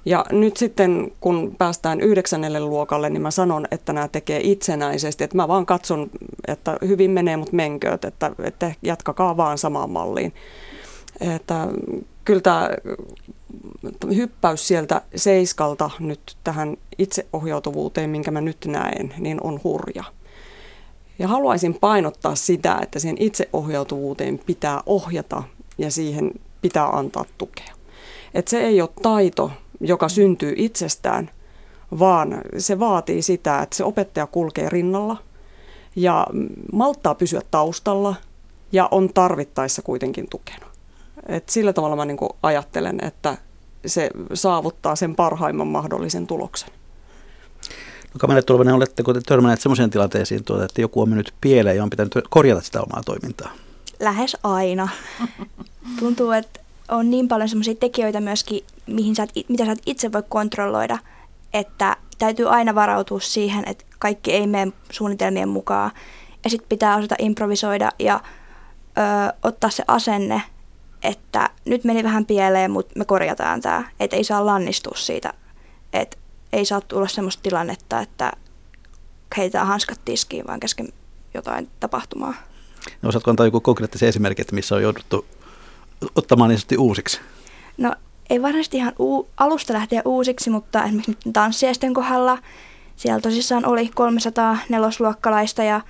Ja 0.05 0.25
nyt 0.33 0.57
sitten, 0.57 1.13
kun 1.21 1.55
päästään 1.59 2.01
yhdeksännelle 2.01 2.61
luokalle, 2.61 3.11
niin 3.11 3.23
mä 3.23 3.31
sanon, 3.31 3.67
että 3.71 3.93
nämä 3.93 4.09
tekee 4.09 4.41
itsenäisesti. 4.43 5.25
Että 5.25 5.37
mä 5.37 5.49
vaan 5.49 5.67
katson, 5.67 6.11
että 6.49 6.77
hyvin 6.87 7.11
menee, 7.11 7.37
mutta 7.37 7.57
menkööt, 7.57 8.05
että, 8.05 8.31
että 8.45 8.73
jatkakaa 8.83 9.37
vaan 9.37 9.59
samaan 9.59 9.91
malliin. 9.91 10.35
Että 11.21 11.69
kyllä 12.25 12.41
tämä 12.41 12.71
hyppäys 14.15 14.69
sieltä 14.69 15.03
seiskalta 15.17 15.91
nyt 16.01 16.37
tähän 16.45 16.77
itseohjautuvuuteen, 16.99 18.11
minkä 18.11 18.31
mä 18.31 18.41
nyt 18.41 18.65
näen, 18.67 19.15
niin 19.19 19.39
on 19.43 19.61
hurja. 19.65 20.05
Ja 21.19 21.29
haluaisin 21.29 21.75
painottaa 21.75 22.35
sitä, 22.35 22.79
että 22.83 22.99
sen 22.99 23.17
itseohjautuvuuteen 23.19 24.41
pitää 24.47 24.83
ohjata 24.87 25.43
ja 25.79 25.91
siihen 25.91 26.33
pitää 26.63 26.89
antaa 26.89 27.25
tukea. 27.39 27.75
Että 28.35 28.51
se 28.51 28.61
ei 28.61 28.81
ole 28.81 28.91
taito, 29.03 29.51
joka 29.81 30.09
syntyy 30.09 30.55
itsestään, 30.57 31.31
vaan 31.99 32.41
se 32.59 32.79
vaatii 32.79 33.23
sitä, 33.23 33.63
että 33.63 33.77
se 33.77 33.85
opettaja 33.85 34.27
kulkee 34.27 34.69
rinnalla 34.69 35.17
ja 35.97 36.27
malttaa 36.73 37.15
pysyä 37.15 37.41
taustalla 37.51 38.15
ja 38.73 38.89
on 38.91 39.11
tarvittaessa 39.15 39.83
kuitenkin 39.83 40.27
tukena. 40.31 40.67
Et 41.29 41.49
sillä 41.49 41.73
tavalla 41.73 41.97
mä 41.97 42.05
niin 42.05 42.19
ajattelen, 42.43 42.99
että 43.03 43.37
se 43.87 44.11
saavuttaa 44.35 44.97
sen 44.97 45.15
parhaimman 45.15 45.67
mahdollisen 45.67 46.27
tuloksen. 46.27 46.71
Tulvanen, 48.47 48.75
oletteko 48.75 49.15
te 49.15 49.21
törmänneet 49.21 49.61
sellaiseen 49.61 49.91
tilanteisiin, 49.91 50.45
tuota, 50.45 50.65
että 50.65 50.81
joku 50.81 51.03
on 51.03 51.09
mennyt 51.09 51.35
pieleen 51.41 51.77
ja 51.77 51.83
on 51.83 51.91
pitänyt 51.91 52.15
korjata 52.31 52.61
sitä 52.61 52.83
omaa 52.83 53.03
toimintaa? 53.05 53.53
Lähes 54.01 54.37
aina. 54.43 54.89
Tuntuu, 55.99 56.31
että 56.31 56.61
on 56.89 57.11
niin 57.11 57.29
paljon 57.29 57.49
sellaisia 57.49 57.75
tekijöitä 57.75 58.21
myöskin, 58.21 58.65
mihin 58.87 59.17
sä 59.17 59.23
et, 59.23 59.49
mitä 59.49 59.65
sä 59.65 59.73
et 59.73 59.83
itse 59.87 60.13
voi 60.13 60.23
kontrolloida, 60.29 60.99
että 61.53 61.97
täytyy 62.19 62.49
aina 62.49 62.75
varautua 62.75 63.21
siihen, 63.21 63.69
että 63.69 63.85
kaikki 63.99 64.33
ei 64.33 64.47
mene 64.47 64.73
suunnitelmien 64.91 65.49
mukaan. 65.49 65.91
Ja 66.45 66.51
sitten 66.51 66.69
pitää 66.69 66.97
osata 66.97 67.15
improvisoida 67.19 67.91
ja 67.99 68.21
ö, 68.99 69.35
ottaa 69.43 69.71
se 69.71 69.85
asenne, 69.89 70.43
että 71.03 71.51
nyt 71.65 71.85
meni 71.85 72.05
vähän 72.05 72.27
pieleen, 72.27 72.71
mutta 72.71 72.93
me 72.97 73.05
korjataan 73.05 73.61
tämä. 73.61 73.85
Että 74.01 74.17
ei 74.17 74.25
saa 74.25 74.47
lannistua 74.47 74.97
siitä, 74.97 75.33
että 75.93 76.17
ei 76.57 76.65
saa 76.65 76.81
tulla 76.81 77.09
sellaista 77.09 77.43
tilannetta, 77.43 78.01
että 78.01 78.33
heitetään 79.37 79.67
hanskat 79.67 80.01
tiskiin 80.05 80.47
vaan 80.47 80.61
kesken 80.61 80.89
jotain 81.35 81.71
tapahtumaa. 81.81 82.35
No, 83.03 83.09
osaatko 83.09 83.31
antaa 83.31 83.47
joku 83.47 83.61
konkreettisen 83.61 84.09
esimerkki, 84.09 84.43
että 84.43 84.55
missä 84.55 84.75
on 84.75 84.83
jouduttu 84.83 85.27
ottamaan 86.15 86.51
niin 86.51 86.81
uusiksi? 86.81 87.21
No 87.79 87.95
ei 88.31 88.43
varmasti 88.43 88.77
ihan 88.77 88.93
uu, 88.99 89.29
alusta 89.37 89.73
lähteä 89.73 90.03
uusiksi, 90.05 90.51
mutta 90.51 90.85
esimerkiksi 90.85 91.11
nyt 91.11 91.33
tanssiesten 91.33 91.95
kohdalla 91.95 92.39
siellä 92.97 93.21
tosissaan 93.21 93.67
oli 93.67 93.91
300 93.95 94.57
nelosluokkalaista 94.69 95.63
ja 95.63 95.81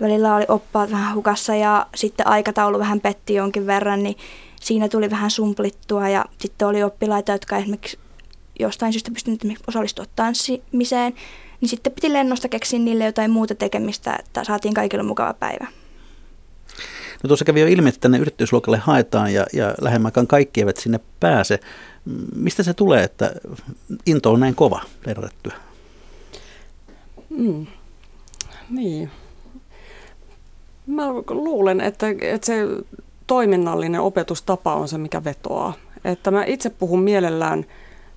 välillä 0.00 0.34
oli 0.34 0.44
oppaat 0.48 0.90
vähän 0.90 1.14
hukassa 1.14 1.54
ja 1.54 1.86
sitten 1.94 2.26
aikataulu 2.26 2.78
vähän 2.78 3.00
petti 3.00 3.34
jonkin 3.34 3.66
verran, 3.66 4.02
niin 4.02 4.16
siinä 4.60 4.88
tuli 4.88 5.10
vähän 5.10 5.30
sumplittua 5.30 6.08
ja 6.08 6.24
sitten 6.38 6.68
oli 6.68 6.82
oppilaita, 6.82 7.32
jotka 7.32 7.56
esimerkiksi 7.56 7.98
jostain 8.58 8.92
syystä 8.92 9.10
pystynyt 9.10 9.42
osallistua 9.66 10.04
tanssimiseen, 10.16 11.14
niin 11.60 11.68
sitten 11.68 11.92
piti 11.92 12.12
lennosta 12.12 12.48
keksiä 12.48 12.78
niille 12.78 13.04
jotain 13.04 13.30
muuta 13.30 13.54
tekemistä, 13.54 14.16
että 14.18 14.44
saatiin 14.44 14.74
kaikille 14.74 15.02
mukava 15.02 15.34
päivä. 15.34 15.66
No 17.22 17.28
tuossa 17.28 17.44
kävi 17.44 17.60
jo 17.60 17.66
ilmi, 17.66 17.88
että 17.88 18.00
tänne 18.00 18.18
yrittäjyysluokalle 18.18 18.78
haetaan 18.78 19.32
ja, 19.32 19.46
ja 19.52 19.74
lähemmäkään 19.80 20.26
kaikki 20.26 20.60
eivät 20.60 20.76
sinne 20.76 21.00
pääse. 21.20 21.60
Mistä 22.36 22.62
se 22.62 22.74
tulee, 22.74 23.04
että 23.04 23.32
into 24.06 24.32
on 24.32 24.40
näin 24.40 24.54
kova 24.54 24.80
Mm. 27.30 27.66
Niin. 28.70 29.10
Mä 30.86 31.08
luulen, 31.30 31.80
että, 31.80 32.06
että 32.20 32.46
se 32.46 32.66
toiminnallinen 33.26 34.00
opetustapa 34.00 34.74
on 34.74 34.88
se, 34.88 34.98
mikä 34.98 35.24
vetoaa. 35.24 35.72
Että 36.04 36.30
mä 36.30 36.44
itse 36.44 36.70
puhun 36.70 37.00
mielellään 37.00 37.64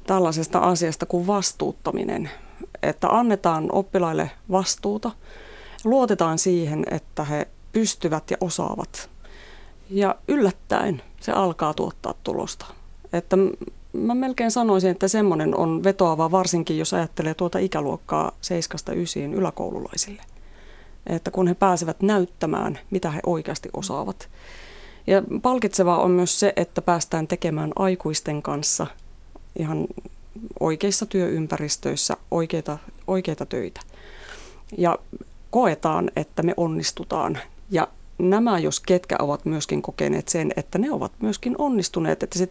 tällaisesta 0.07 0.59
asiasta 0.59 1.05
kuin 1.05 1.27
vastuuttaminen, 1.27 2.29
että 2.83 3.07
annetaan 3.07 3.69
oppilaille 3.71 4.31
vastuuta, 4.51 5.11
luotetaan 5.83 6.39
siihen, 6.39 6.83
että 6.91 7.23
he 7.23 7.47
pystyvät 7.71 8.31
ja 8.31 8.37
osaavat. 8.41 9.09
Ja 9.89 10.15
yllättäen 10.27 11.01
se 11.19 11.31
alkaa 11.31 11.73
tuottaa 11.73 12.13
tulosta. 12.23 12.65
Että 13.13 13.37
mä 13.93 14.15
melkein 14.15 14.51
sanoisin, 14.51 14.91
että 14.91 15.07
semmoinen 15.07 15.57
on 15.57 15.83
vetoava 15.83 16.31
varsinkin, 16.31 16.77
jos 16.77 16.93
ajattelee 16.93 17.33
tuota 17.33 17.59
ikäluokkaa 17.59 18.31
7-9 19.31 19.33
yläkoululaisille. 19.33 20.21
Että 21.07 21.31
kun 21.31 21.47
he 21.47 21.53
pääsevät 21.53 22.01
näyttämään, 22.01 22.79
mitä 22.91 23.11
he 23.11 23.19
oikeasti 23.25 23.69
osaavat. 23.73 24.29
Ja 25.07 25.23
palkitsevaa 25.41 26.01
on 26.01 26.11
myös 26.11 26.39
se, 26.39 26.53
että 26.55 26.81
päästään 26.81 27.27
tekemään 27.27 27.71
aikuisten 27.75 28.41
kanssa 28.41 28.87
ihan 29.59 29.87
oikeissa 30.59 31.05
työympäristöissä 31.05 32.17
oikeita, 32.31 32.77
oikeita 33.07 33.45
töitä. 33.45 33.81
Ja 34.77 34.99
koetaan, 35.49 36.11
että 36.15 36.43
me 36.43 36.53
onnistutaan. 36.57 37.37
Ja 37.71 37.87
nämä, 38.17 38.59
jos 38.59 38.79
ketkä 38.79 39.15
ovat 39.19 39.45
myöskin 39.45 39.81
kokeneet 39.81 40.27
sen, 40.27 40.53
että 40.55 40.77
ne 40.77 40.91
ovat 40.91 41.11
myöskin 41.21 41.55
onnistuneet. 41.57 42.23
Että 42.23 42.39
se, 42.39 42.49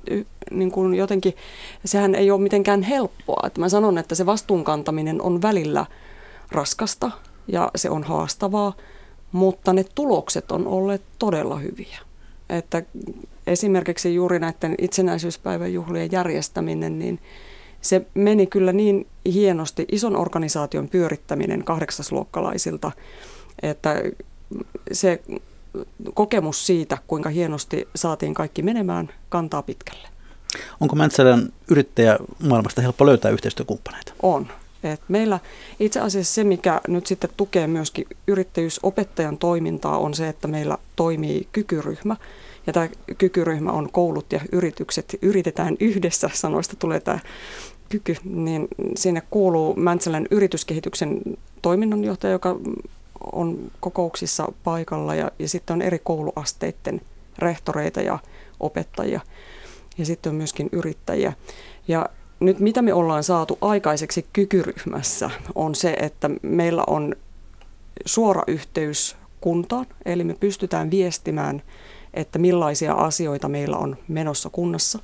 niin 0.51 0.71
kuin 0.71 0.95
jotenkin, 0.95 1.37
sehän 1.85 2.15
ei 2.15 2.31
ole 2.31 2.41
mitenkään 2.41 2.83
helppoa. 2.83 3.47
Että 3.47 3.61
mä 3.61 3.69
sanon, 3.69 3.99
että 3.99 4.15
se 4.15 4.27
vastuunkantaminen 4.27 5.23
on 5.23 5.43
välillä 5.43 5.87
raskasta 6.53 7.11
ja 7.49 7.71
se 7.77 7.91
on 7.91 8.05
haastavaa, 8.05 8.73
mutta 9.33 9.73
ne 9.73 9.85
tulokset 9.95 10.53
on 10.53 10.67
olleet 10.67 11.03
todella 11.19 11.59
hyviä. 11.59 11.99
Että 12.51 12.83
esimerkiksi 13.47 14.15
juuri 14.15 14.39
näiden 14.39 14.75
itsenäisyyspäivän 14.79 15.73
juhlien 15.73 16.13
järjestäminen, 16.13 16.99
niin 16.99 17.21
se 17.81 18.07
meni 18.15 18.47
kyllä 18.47 18.73
niin 18.73 19.07
hienosti, 19.25 19.87
ison 19.93 20.17
organisaation 20.17 20.89
pyörittäminen 20.89 21.65
kahdeksasluokkalaisilta, 21.65 22.93
että 23.63 24.03
se 24.93 25.23
kokemus 26.15 26.67
siitä, 26.67 26.99
kuinka 27.07 27.29
hienosti 27.29 27.89
saatiin 27.95 28.35
kaikki 28.35 28.63
menemään, 28.63 29.09
kantaa 29.29 29.63
pitkälle. 29.63 30.09
Onko 30.81 30.97
Mäntsälän 30.97 31.53
yrittäjä 31.71 32.19
maailmasta 32.49 32.83
helppo 32.83 33.07
löytää 33.07 33.31
yhteistyökumppaneita? 33.31 34.13
On. 34.23 34.47
Et 34.85 35.01
meillä 35.09 35.39
itse 35.81 36.01
asiassa 36.01 36.35
se, 36.35 36.45
mikä 36.45 36.81
nyt 36.89 37.07
sitten 37.07 37.31
tukee 37.37 37.67
myöskin 37.67 38.07
yrittäjyysopettajan 38.27 39.39
toimintaa, 39.39 39.99
on 39.99 40.15
se, 40.15 40.29
että 40.29 40.49
meillä 40.49 40.79
toimii 40.97 41.49
kykyryhmä. 41.53 42.17
Ja 42.67 42.73
tämä 42.73 42.89
kykyryhmä 43.19 43.73
on 43.73 43.93
koulut 43.93 44.33
ja 44.33 44.41
yritykset. 44.53 45.19
Yritetään 45.23 45.77
yhdessä, 45.81 46.31
sanoista 46.33 46.77
tulee 46.77 47.01
tämä 47.01 47.19
kyky, 47.89 48.17
niin 48.25 48.69
sinne 48.97 49.23
kuuluu 49.31 49.75
Mäntsälän 49.77 50.27
yrityskehityksen 50.31 51.21
toiminnanjohtaja, 51.63 52.33
joka 52.33 52.57
on 53.33 53.71
kokouksissa 53.81 54.53
paikalla 54.65 55.15
ja, 55.15 55.31
ja 55.39 55.49
sitten 55.49 55.75
on 55.75 55.83
eri 55.83 55.99
kouluasteiden 55.99 57.01
rehtoreita 57.39 58.01
ja 58.01 58.19
opettajia 58.61 59.21
ja 59.99 60.07
sitten 60.07 60.31
on 60.31 60.37
myöskin 60.37 60.69
yrittäjiä. 60.73 61.33
Ja 61.89 62.07
nyt 62.41 62.61
mitä 62.61 62.83
me 62.83 62.95
ollaan 62.95 63.25
saatu 63.25 63.59
aikaiseksi 63.61 64.27
kykyryhmässä 64.33 65.31
on 65.55 65.75
se, 65.75 65.93
että 65.93 66.31
meillä 66.43 66.85
on 66.87 67.15
suora 68.07 68.43
yhteys 68.47 69.17
kuntaan, 69.41 69.87
eli 70.05 70.25
me 70.25 70.35
pystytään 70.41 70.91
viestimään, 70.91 71.63
että 72.15 72.39
millaisia 72.39 72.93
asioita 72.93 73.49
meillä 73.49 73.77
on 73.77 73.97
menossa 74.09 74.51
kunnassa 74.51 74.99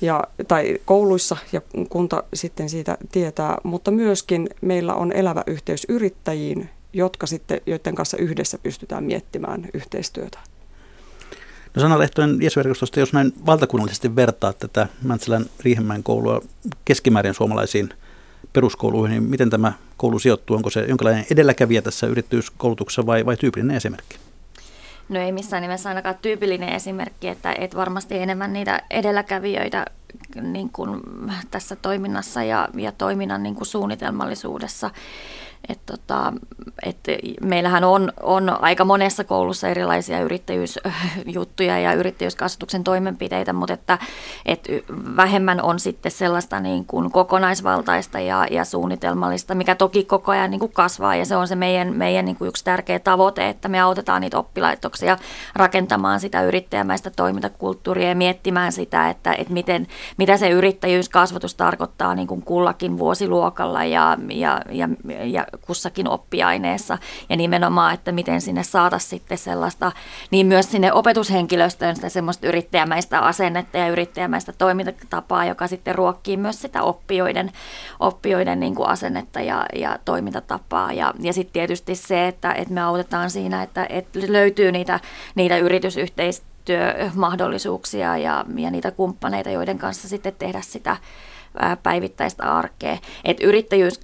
ja, 0.00 0.24
tai 0.48 0.78
kouluissa 0.84 1.36
ja 1.52 1.60
kunta 1.88 2.22
sitten 2.34 2.68
siitä 2.68 2.98
tietää, 3.12 3.58
mutta 3.62 3.90
myöskin 3.90 4.48
meillä 4.60 4.94
on 4.94 5.12
elävä 5.12 5.42
yhteys 5.46 5.86
yrittäjiin, 5.88 6.70
jotka 6.92 7.26
sitten, 7.26 7.60
joiden 7.66 7.94
kanssa 7.94 8.16
yhdessä 8.16 8.58
pystytään 8.58 9.04
miettimään 9.04 9.68
yhteistyötä. 9.74 10.38
No 11.74 11.80
Sanna 11.80 11.98
Lehtonen 11.98 12.42
Jeesverkostosta, 12.42 13.00
jos 13.00 13.12
näin 13.12 13.32
valtakunnallisesti 13.46 14.16
vertaa 14.16 14.52
tätä 14.52 14.88
Mäntsälän 15.02 15.46
Riihemäen 15.60 16.02
koulua 16.02 16.40
keskimäärin 16.84 17.34
suomalaisiin 17.34 17.88
peruskouluihin, 18.52 19.10
niin 19.10 19.30
miten 19.30 19.50
tämä 19.50 19.72
koulu 19.96 20.18
sijoittuu? 20.18 20.56
Onko 20.56 20.70
se 20.70 20.84
jonkinlainen 20.88 21.26
edelläkävijä 21.30 21.82
tässä 21.82 22.06
yrittäjyyskoulutuksessa 22.06 23.06
vai, 23.06 23.26
vai 23.26 23.36
tyypillinen 23.36 23.76
esimerkki? 23.76 24.16
No 25.08 25.20
ei 25.20 25.32
missään 25.32 25.62
nimessä 25.62 25.88
ainakaan 25.88 26.14
tyypillinen 26.22 26.68
esimerkki, 26.68 27.28
että, 27.28 27.54
että 27.58 27.76
varmasti 27.76 28.18
enemmän 28.18 28.52
niitä 28.52 28.82
edelläkävijöitä 28.90 29.86
niin 30.40 30.70
kuin 30.70 31.00
tässä 31.50 31.76
toiminnassa 31.76 32.42
ja, 32.42 32.68
ja 32.74 32.92
toiminnan 32.92 33.42
niin 33.42 33.54
kuin 33.54 33.66
suunnitelmallisuudessa. 33.66 34.90
Et 35.68 35.80
tota, 35.86 36.32
et 36.82 36.96
meillähän 37.42 37.84
on, 37.84 38.12
on 38.22 38.62
aika 38.62 38.84
monessa 38.84 39.24
koulussa 39.24 39.68
erilaisia 39.68 40.20
yrittäjyysjuttuja 40.20 41.78
ja 41.78 41.92
yrittäjyyskasvatuksen 41.92 42.84
toimenpiteitä, 42.84 43.52
mutta 43.52 43.74
että, 43.74 43.98
et 44.46 44.68
vähemmän 45.16 45.62
on 45.62 45.80
sitten 45.80 46.12
sellaista 46.12 46.60
niin 46.60 46.84
kuin 46.86 47.10
kokonaisvaltaista 47.10 48.20
ja, 48.20 48.46
ja 48.50 48.64
suunnitelmallista, 48.64 49.54
mikä 49.54 49.74
toki 49.74 50.04
koko 50.04 50.32
ajan 50.32 50.50
niin 50.50 50.60
kuin 50.60 50.72
kasvaa 50.72 51.16
ja 51.16 51.24
se 51.24 51.36
on 51.36 51.48
se 51.48 51.56
meidän, 51.56 51.96
meidän 51.96 52.24
niin 52.24 52.36
kuin 52.36 52.48
yksi 52.48 52.64
tärkeä 52.64 52.98
tavoite, 52.98 53.48
että 53.48 53.68
me 53.68 53.80
autetaan 53.80 54.20
niitä 54.20 54.38
oppilaitoksia 54.38 55.18
rakentamaan 55.54 56.20
sitä 56.20 56.42
yrittäjämäistä 56.42 57.10
toimintakulttuuria 57.10 58.08
ja 58.08 58.14
miettimään 58.14 58.72
sitä, 58.72 59.10
että, 59.10 59.32
että 59.32 59.52
miten, 59.52 59.86
mitä 60.16 60.36
se 60.36 60.50
yrittäjyyskasvatus 60.50 61.54
tarkoittaa 61.54 62.14
niin 62.14 62.28
kuin 62.28 62.42
kullakin 62.42 62.98
vuosiluokalla 62.98 63.84
ja, 63.84 64.18
ja, 64.30 64.60
ja, 64.70 64.88
ja 65.24 65.46
kussakin 65.66 66.08
oppiaineessa. 66.08 66.98
Ja 67.28 67.36
nimenomaan, 67.36 67.94
että 67.94 68.12
miten 68.12 68.40
sinne 68.40 68.62
saada 68.62 68.98
sitten 68.98 69.38
sellaista, 69.38 69.92
niin 70.30 70.46
myös 70.46 70.70
sinne 70.70 70.92
opetushenkilöstöön 70.92 71.96
sitä 71.96 72.08
semmoista 72.08 72.46
yrittäjämäistä 72.46 73.20
asennetta 73.20 73.78
ja 73.78 73.88
yrittäjämäistä 73.88 74.52
toimintatapaa, 74.52 75.44
joka 75.44 75.66
sitten 75.66 75.94
ruokkii 75.94 76.36
myös 76.36 76.60
sitä 76.60 76.82
oppijoiden, 76.82 77.52
oppijoiden 78.00 78.60
niin 78.60 78.74
kuin 78.74 78.88
asennetta 78.88 79.40
ja, 79.40 79.66
ja 79.74 79.98
toimintatapaa. 80.04 80.92
Ja, 80.92 81.14
ja 81.20 81.32
sitten 81.32 81.52
tietysti 81.52 81.94
se, 81.94 82.28
että, 82.28 82.52
että 82.52 82.74
me 82.74 82.82
autetaan 82.82 83.30
siinä, 83.30 83.62
että, 83.62 83.86
että 83.88 84.18
löytyy 84.28 84.72
niitä, 84.72 85.00
niitä 85.34 85.56
yritysyhteistyömahdollisuuksia 85.56 86.54
työmahdollisuuksia 86.64 88.16
ja, 88.16 88.44
ja 88.56 88.70
niitä 88.70 88.90
kumppaneita, 88.90 89.50
joiden 89.50 89.78
kanssa 89.78 90.08
sitten 90.08 90.34
tehdä 90.38 90.60
sitä 90.60 90.96
päivittäistä 91.82 92.42
arkea. 92.42 92.98
Et 93.24 93.40
yrittäjyys, 93.40 94.00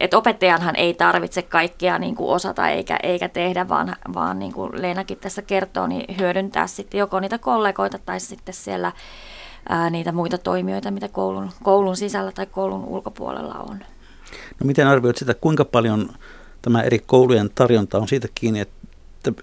et 0.00 0.14
opettajanhan 0.14 0.76
ei 0.76 0.94
tarvitse 0.94 1.42
kaikkea 1.42 1.98
niin 1.98 2.14
kuin 2.14 2.30
osata 2.30 2.68
eikä, 2.68 2.98
eikä 3.02 3.28
tehdä, 3.28 3.68
vaan, 3.68 3.96
vaan 4.14 4.38
niin 4.38 4.52
kuin 4.52 4.70
Leenakin 4.82 5.18
tässä 5.18 5.42
kertoo, 5.42 5.86
niin 5.86 6.16
hyödyntää 6.18 6.66
sitten 6.66 6.98
joko 6.98 7.20
niitä 7.20 7.38
kollegoita 7.38 7.98
tai 8.06 8.20
sitten 8.20 8.54
siellä 8.54 8.92
ää, 9.68 9.90
niitä 9.90 10.12
muita 10.12 10.38
toimijoita, 10.38 10.90
mitä 10.90 11.08
koulun, 11.08 11.50
koulun 11.62 11.96
sisällä 11.96 12.32
tai 12.32 12.46
koulun 12.46 12.84
ulkopuolella 12.84 13.54
on. 13.54 13.78
No 14.60 14.66
miten 14.66 14.86
arvioit 14.86 15.16
sitä, 15.16 15.34
kuinka 15.34 15.64
paljon 15.64 16.08
tämä 16.62 16.82
eri 16.82 16.98
koulujen 16.98 17.50
tarjonta 17.54 17.98
on 17.98 18.08
siitä 18.08 18.28
kiinni, 18.34 18.60
että 18.60 18.84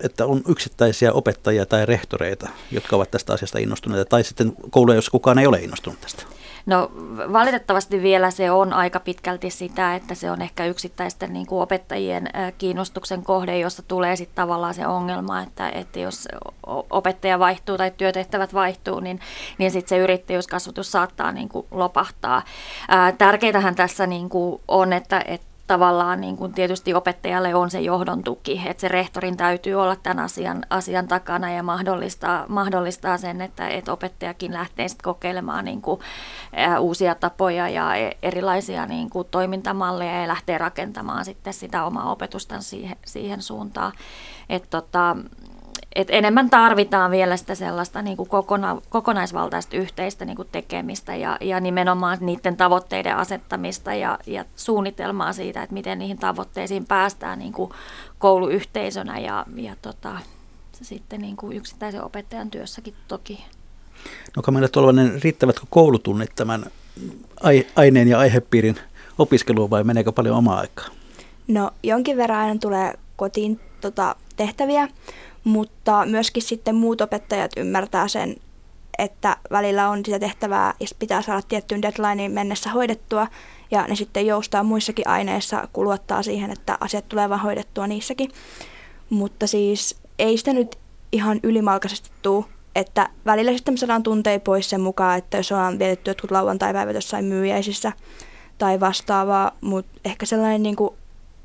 että 0.04 0.26
on 0.26 0.42
yksittäisiä 0.48 1.14
opettajia 1.14 1.66
tai 1.66 1.86
rehtoreita, 1.86 2.50
jotka 2.72 2.96
ovat 2.96 3.12
tästä 3.12 3.34
asiasta 3.34 3.60
innostuneita, 3.60 4.10
tai 4.10 4.24
sitten 4.24 4.54
kouluja, 4.70 4.96
joissa 4.96 5.12
kukaan 5.12 5.40
ei 5.40 5.48
ole 5.48 5.60
innostunut 5.60 6.02
tästä? 6.02 6.24
No 6.66 6.92
valitettavasti 7.34 8.02
vielä 8.02 8.32
se 8.32 8.52
on 8.52 8.74
aika 8.74 9.00
pitkälti 9.00 9.50
sitä, 9.50 9.96
että 9.96 10.16
se 10.16 10.32
on 10.32 10.42
ehkä 10.42 10.66
yksittäisten 10.66 11.34
niin 11.34 11.46
kuin 11.46 11.62
opettajien 11.62 12.30
kiinnostuksen 12.58 13.24
kohde, 13.24 13.60
jossa 13.60 13.84
tulee 13.88 14.16
sitten 14.16 14.36
tavallaan 14.36 14.74
se 14.74 14.88
ongelma, 14.88 15.42
että, 15.42 15.70
että 15.70 16.00
jos 16.00 16.28
opettaja 16.90 17.40
vaihtuu 17.40 17.78
tai 17.78 17.92
työtehtävät 17.98 18.54
vaihtuu, 18.54 19.00
niin, 19.00 19.20
niin 19.58 19.72
sitten 19.72 19.90
se 19.90 20.04
yrittäjyyskasvatus 20.04 20.92
saattaa 20.92 21.32
niin 21.32 21.50
kuin 21.50 21.68
lopahtaa. 21.72 22.42
tärkeitähän 23.18 23.76
tässä 23.76 24.08
niin 24.08 24.30
kuin 24.30 24.62
on, 24.68 24.94
että, 24.94 25.24
että 25.28 25.51
tavallaan 25.72 26.22
niin 26.22 26.38
kuin 26.38 26.54
tietysti 26.54 26.94
opettajalle 26.94 27.56
on 27.56 27.72
se 27.72 27.82
johdon 27.82 28.24
tuki, 28.24 28.62
että 28.66 28.82
se 28.82 28.88
rehtorin 28.88 29.38
täytyy 29.38 29.76
olla 29.76 29.96
tämän 29.96 30.20
asian, 30.20 30.66
asian 30.70 31.08
takana 31.08 31.52
ja 31.52 31.64
mahdollistaa, 31.64 32.46
mahdollistaa 32.48 33.18
sen, 33.18 33.42
että, 33.42 33.68
että 33.68 33.94
opettajakin 33.94 34.54
lähtee 34.54 34.88
sitten 34.88 35.04
kokeilemaan 35.04 35.66
niin 35.66 35.82
kuin, 35.82 36.00
uusia 36.80 37.16
tapoja 37.16 37.70
ja 37.70 37.96
e, 37.96 38.18
erilaisia 38.22 38.86
niin 38.86 39.10
kuin, 39.10 39.28
toimintamalleja 39.32 40.22
ja 40.22 40.28
lähtee 40.28 40.58
rakentamaan 40.58 41.26
sitten 41.26 41.54
sitä 41.54 41.84
omaa 41.84 42.12
opetusta 42.12 42.62
siihen, 42.62 42.98
siihen 43.06 43.42
suuntaan. 43.42 43.92
että 44.50 44.70
tota, 44.70 45.18
et 45.96 46.08
enemmän 46.12 46.50
tarvitaan 46.50 47.12
vielä 47.12 47.38
sitä 47.38 47.56
sellaista 47.56 48.02
niin 48.02 48.18
kuin 48.18 48.30
kokona, 48.30 48.82
kokonaisvaltaista 48.90 49.78
yhteistä 49.78 50.26
niin 50.26 50.36
kuin 50.36 50.48
tekemistä 50.52 51.16
ja, 51.16 51.38
ja 51.42 51.60
nimenomaan 51.60 52.18
niiden 52.22 52.58
tavoitteiden 52.58 53.16
asettamista 53.16 53.94
ja, 53.94 54.20
ja 54.28 54.46
suunnitelmaa 54.56 55.34
siitä, 55.34 55.64
että 55.64 55.74
miten 55.74 56.00
niihin 56.00 56.18
tavoitteisiin 56.18 56.86
päästään 56.86 57.40
niin 57.40 57.54
kuin 57.54 57.72
kouluyhteisönä 58.20 59.20
ja, 59.20 59.46
ja 59.56 59.76
tota, 59.82 60.18
se 60.72 60.84
sitten 60.84 61.22
niin 61.22 61.36
kuin 61.36 61.58
yksittäisen 61.58 62.04
opettajan 62.04 62.52
työssäkin 62.52 62.94
toki. 63.08 63.46
No 64.36 64.42
Kamilla 64.42 64.68
Tolvanen, 64.68 65.20
riittävätkö 65.24 65.66
koulutunnit 65.70 66.32
tämän 66.36 66.66
aineen 67.76 68.08
ja 68.08 68.20
aihepiirin 68.20 68.76
opiskeluun 69.18 69.70
vai 69.70 69.84
meneekö 69.84 70.12
paljon 70.12 70.38
omaa 70.38 70.60
aikaa? 70.60 70.88
No 71.48 71.72
jonkin 71.84 72.18
verran 72.18 72.40
aina 72.40 72.60
tulee 72.60 72.94
kotiin 73.16 73.60
tota, 73.82 74.16
tehtäviä, 74.36 74.88
mutta 75.44 76.06
myöskin 76.06 76.44
sitten 76.44 76.76
muut 76.76 77.02
opettajat 77.02 77.52
ymmärtää 77.58 78.08
sen, 78.08 78.36
että 78.98 79.38
välillä 79.52 79.90
on 79.90 80.06
sitä 80.06 80.20
tehtävää 80.20 80.74
ja 80.80 80.88
pitää 81.00 81.22
saada 81.22 81.42
tiettyyn 81.42 81.82
deadlineen 81.82 82.32
mennessä 82.32 82.70
hoidettua 82.70 83.28
ja 83.72 83.86
ne 83.88 83.96
sitten 83.96 84.28
joustaa 84.28 84.64
muissakin 84.64 85.08
aineissa, 85.08 85.68
kuluottaa 85.74 86.24
siihen, 86.24 86.52
että 86.52 86.78
asiat 86.80 87.10
tulee 87.10 87.30
vaan 87.30 87.42
hoidettua 87.42 87.88
niissäkin. 87.88 88.32
Mutta 89.10 89.48
siis 89.48 90.00
ei 90.20 90.38
sitä 90.38 90.54
nyt 90.54 90.78
ihan 91.12 91.40
ylimalkaisesti 91.44 92.10
tuu, 92.22 92.46
että 92.76 93.10
välillä 93.26 93.52
sitten 93.52 93.74
me 93.74 93.78
saadaan 93.78 94.04
tunteja 94.04 94.40
pois 94.40 94.70
sen 94.70 94.82
mukaan, 94.82 95.18
että 95.18 95.38
jos 95.38 95.52
ollaan 95.52 95.80
vietetty 95.80 96.10
jotkut 96.10 96.32
lauantai-päivät 96.32 96.96
jossain 96.96 97.26
myyjäisissä 97.26 97.92
tai 98.58 98.80
vastaavaa, 98.80 99.52
mutta 99.62 100.00
ehkä 100.06 100.26
sellainen 100.26 100.64
niin 100.64 100.76
kuin 100.76 100.94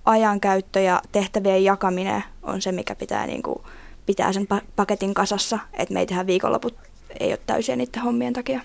ajankäyttö 0.05 0.81
ja 0.81 1.03
tehtävien 1.13 1.65
jakaminen 1.65 2.25
on 2.43 2.63
se, 2.63 2.73
mikä 2.73 2.95
pitää, 2.95 3.27
niin 3.27 3.43
kuin, 3.43 3.59
pitää 4.07 4.33
sen 4.33 4.49
paketin 4.77 5.15
kasassa, 5.15 5.59
että 5.73 5.95
me 5.95 6.01
ei 6.01 6.07
tehdä 6.07 6.27
viikonloput 6.27 6.75
ei 7.21 7.31
ole 7.31 7.41
täysiä 7.47 7.77
niiden 7.77 8.03
hommien 8.03 8.33
takia. 8.33 8.61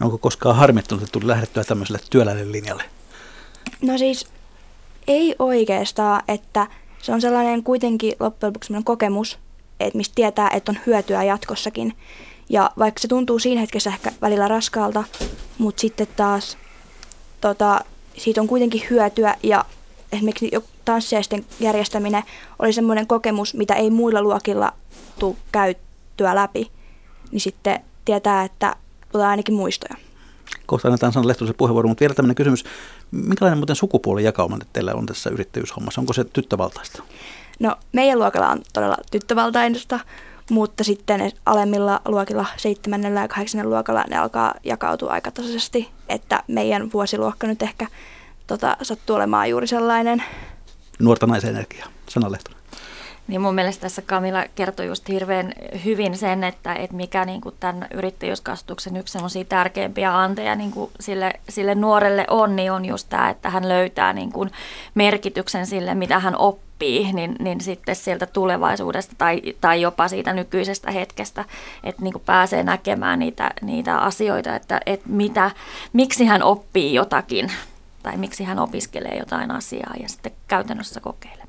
No 0.00 0.06
onko 0.06 0.18
koskaan 0.18 0.56
harmittunut, 0.56 1.02
että 1.02 1.12
tuli 1.12 1.26
lähdettyä 1.26 1.64
tämmöiselle 1.64 2.00
työläinen 2.10 2.52
linjalle? 2.52 2.84
No 3.82 3.98
siis 3.98 4.26
ei 5.06 5.36
oikeastaan, 5.38 6.22
että 6.28 6.66
se 7.02 7.12
on 7.12 7.20
sellainen 7.20 7.62
kuitenkin 7.62 8.14
loppujen 8.20 8.48
lopuksi 8.48 8.72
kokemus, 8.84 9.38
että 9.80 9.96
mistä 9.96 10.14
tietää, 10.14 10.50
että 10.50 10.72
on 10.72 10.78
hyötyä 10.86 11.22
jatkossakin. 11.22 11.96
Ja 12.48 12.70
vaikka 12.78 13.00
se 13.00 13.08
tuntuu 13.08 13.38
siinä 13.38 13.60
hetkessä 13.60 13.90
ehkä 13.90 14.12
välillä 14.22 14.48
raskaalta, 14.48 15.04
mutta 15.58 15.80
sitten 15.80 16.06
taas 16.16 16.58
tota, 17.40 17.80
siitä 18.16 18.40
on 18.40 18.46
kuitenkin 18.46 18.82
hyötyä 18.90 19.34
ja 19.42 19.64
esimerkiksi 20.12 20.50
tanssiaisten 20.84 21.44
järjestäminen 21.60 22.22
oli 22.58 22.72
semmoinen 22.72 23.06
kokemus, 23.06 23.54
mitä 23.54 23.74
ei 23.74 23.90
muilla 23.90 24.22
luokilla 24.22 24.72
tule 25.18 25.36
käyttöä 25.52 26.34
läpi, 26.34 26.70
niin 27.32 27.40
sitten 27.40 27.80
tietää, 28.04 28.44
että 28.44 28.76
tulee 29.12 29.26
ainakin 29.26 29.54
muistoja. 29.54 29.94
Kohta 30.66 30.88
annetaan 30.88 31.12
Sanna 31.12 31.28
Lehtosen 31.28 31.54
puheenvuoro, 31.58 31.88
mutta 31.88 32.00
vielä 32.00 32.14
tämmöinen 32.14 32.34
kysymys. 32.34 32.64
Minkälainen 33.10 33.58
muuten 33.58 33.76
sukupuolijakauma 33.76 34.58
teillä 34.72 34.94
on 34.94 35.06
tässä 35.06 35.30
yrittäjyyshommassa? 35.30 36.00
Onko 36.00 36.12
se 36.12 36.24
tyttövaltaista? 36.24 37.02
No 37.58 37.76
meidän 37.92 38.18
luokalla 38.18 38.48
on 38.48 38.62
todella 38.72 38.96
tyttövaltaista, 39.10 40.00
mutta 40.50 40.84
sitten 40.84 41.32
alemmilla 41.46 42.00
luokilla, 42.04 42.46
seitsemännellä 42.56 43.20
ja 43.20 43.28
kahdeksannen 43.28 43.70
luokalla, 43.70 44.04
ne 44.10 44.16
alkaa 44.16 44.54
jakautua 44.64 45.12
aika 45.12 45.30
tasaisesti, 45.30 45.88
että 46.08 46.42
meidän 46.48 46.92
vuosiluokka 46.92 47.46
nyt 47.46 47.62
ehkä 47.62 47.86
tota, 48.46 48.76
sattuu 48.82 49.16
olemaan 49.16 49.50
juuri 49.50 49.66
sellainen. 49.66 50.22
Nuorta 50.98 51.26
naisenergiaa, 51.26 51.88
Sanna 52.08 52.32
Lehtonen. 52.32 52.56
Niin 53.28 53.40
mun 53.40 53.54
mielestä 53.54 53.82
tässä 53.82 54.02
Kamila 54.02 54.44
kertoi 54.54 54.86
just 54.86 55.08
hirveän 55.08 55.52
hyvin 55.84 56.16
sen, 56.16 56.44
että, 56.44 56.74
että 56.74 56.96
mikä 56.96 57.24
niin 57.24 57.40
kuin 57.40 57.54
tämän 57.60 57.86
yrittäjyyskasvatuksen 57.94 58.96
yksi 58.96 59.12
sellaisia 59.12 59.44
tärkeimpiä 59.44 60.18
anteja 60.18 60.54
niin 60.54 60.70
kuin 60.70 60.90
sille, 61.00 61.32
sille 61.48 61.74
nuorelle 61.74 62.24
on, 62.30 62.56
niin 62.56 62.72
on 62.72 62.84
just 62.84 63.08
tämä, 63.08 63.30
että 63.30 63.50
hän 63.50 63.68
löytää 63.68 64.12
niin 64.12 64.32
kuin 64.32 64.50
merkityksen 64.94 65.66
sille, 65.66 65.94
mitä 65.94 66.18
hän 66.18 66.36
oppii, 66.36 67.12
niin, 67.12 67.36
niin 67.38 67.60
sitten 67.60 67.96
sieltä 67.96 68.26
tulevaisuudesta 68.26 69.14
tai, 69.18 69.42
tai 69.60 69.80
jopa 69.80 70.08
siitä 70.08 70.32
nykyisestä 70.32 70.90
hetkestä, 70.90 71.44
että 71.84 72.02
niin 72.02 72.12
kuin 72.12 72.22
pääsee 72.26 72.62
näkemään 72.62 73.18
niitä, 73.18 73.50
niitä 73.62 73.98
asioita, 73.98 74.56
että, 74.56 74.80
että 74.86 75.08
mitä, 75.08 75.50
miksi 75.92 76.24
hän 76.24 76.42
oppii 76.42 76.94
jotakin 76.94 77.52
tai 78.06 78.16
miksi 78.16 78.44
hän 78.44 78.58
opiskelee 78.58 79.18
jotain 79.18 79.50
asiaa 79.50 79.94
ja 80.02 80.08
sitten 80.08 80.32
käytännössä 80.48 81.00
kokeilee. 81.00 81.46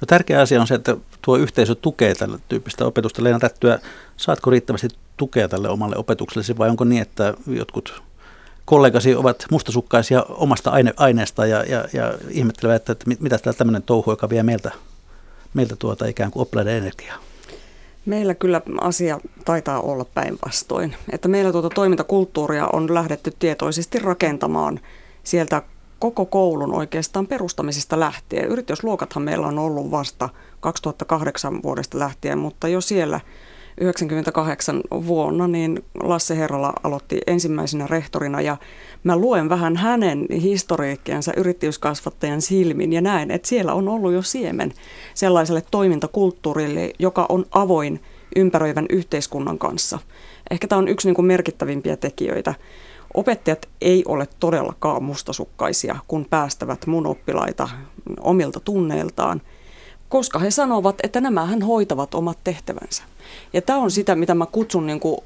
No 0.00 0.06
tärkeä 0.06 0.40
asia 0.40 0.60
on 0.60 0.66
se, 0.66 0.74
että 0.74 0.96
tuo 1.22 1.36
yhteisö 1.36 1.74
tukee 1.74 2.14
tällä 2.14 2.38
tyyppistä 2.48 2.86
opetusta. 2.86 3.24
Leena 3.24 3.38
Tättyä, 3.38 3.78
saatko 4.16 4.50
riittävästi 4.50 4.88
tukea 5.16 5.48
tälle 5.48 5.68
omalle 5.68 5.96
opetuksellesi 5.96 6.58
vai 6.58 6.70
onko 6.70 6.84
niin, 6.84 7.02
että 7.02 7.34
jotkut 7.46 8.02
kollegasi 8.64 9.14
ovat 9.14 9.46
mustasukkaisia 9.50 10.22
omasta 10.28 10.70
aine- 10.70 10.94
aineesta 10.96 11.46
ja, 11.46 11.64
ja, 11.64 11.84
ja 11.92 12.14
ihmettelevät, 12.28 12.76
että, 12.76 12.92
että 12.92 13.22
mitä 13.22 13.38
täällä 13.38 13.58
tämmöinen 13.58 13.82
touhu, 13.82 14.10
joka 14.10 14.30
vie 14.30 14.42
meiltä, 14.42 14.70
meiltä 15.54 15.76
tuota 15.76 16.06
ikään 16.06 16.30
kuin 16.30 16.42
oppilaiden 16.42 16.76
energiaa? 16.76 17.18
Meillä 18.06 18.34
kyllä 18.34 18.60
asia 18.80 19.20
taitaa 19.44 19.80
olla 19.80 20.04
päinvastoin. 20.04 20.96
Että 21.12 21.28
meillä 21.28 21.52
tuota 21.52 21.70
toimintakulttuuria 21.70 22.66
on 22.72 22.94
lähdetty 22.94 23.32
tietoisesti 23.38 23.98
rakentamaan 23.98 24.80
sieltä 25.30 25.62
koko 25.98 26.26
koulun 26.26 26.74
oikeastaan 26.74 27.26
perustamisesta 27.26 28.00
lähtien. 28.00 28.44
Yritysluokathan 28.44 29.22
meillä 29.22 29.46
on 29.46 29.58
ollut 29.58 29.90
vasta 29.90 30.28
2008 30.60 31.62
vuodesta 31.62 31.98
lähtien, 31.98 32.38
mutta 32.38 32.68
jo 32.68 32.80
siellä 32.80 33.20
98 33.80 34.80
vuonna 34.90 35.48
niin 35.48 35.84
Lasse 36.02 36.36
Herrala 36.36 36.72
aloitti 36.82 37.20
ensimmäisenä 37.26 37.86
rehtorina 37.86 38.40
ja 38.40 38.56
mä 39.04 39.16
luen 39.16 39.48
vähän 39.48 39.76
hänen 39.76 40.26
historiikkiansa 40.42 41.32
yrittäjyyskasvattajan 41.36 42.42
silmin 42.42 42.92
ja 42.92 43.00
näen, 43.00 43.30
että 43.30 43.48
siellä 43.48 43.74
on 43.74 43.88
ollut 43.88 44.12
jo 44.12 44.22
siemen 44.22 44.72
sellaiselle 45.14 45.62
toimintakulttuurille, 45.70 46.92
joka 46.98 47.26
on 47.28 47.46
avoin 47.50 48.00
ympäröivän 48.36 48.86
yhteiskunnan 48.90 49.58
kanssa. 49.58 49.98
Ehkä 50.50 50.66
tämä 50.66 50.78
on 50.78 50.88
yksi 50.88 51.08
niin 51.08 51.14
kuin 51.14 51.26
merkittävimpiä 51.26 51.96
tekijöitä 51.96 52.54
Opettajat 53.14 53.68
ei 53.80 54.02
ole 54.08 54.28
todellakaan 54.40 55.02
mustasukkaisia, 55.02 55.96
kun 56.08 56.26
päästävät 56.30 56.86
mun 56.86 57.06
oppilaita 57.06 57.68
omilta 58.20 58.60
tunneiltaan, 58.60 59.42
koska 60.08 60.38
he 60.38 60.50
sanovat, 60.50 60.96
että 61.02 61.20
nämähän 61.20 61.62
hoitavat 61.62 62.14
omat 62.14 62.38
tehtävänsä. 62.44 63.02
Ja 63.52 63.62
tämä 63.62 63.78
on 63.78 63.90
sitä, 63.90 64.14
mitä 64.14 64.34
mä 64.34 64.46
kutsun 64.46 64.86
niin 64.86 65.00
kuin 65.00 65.20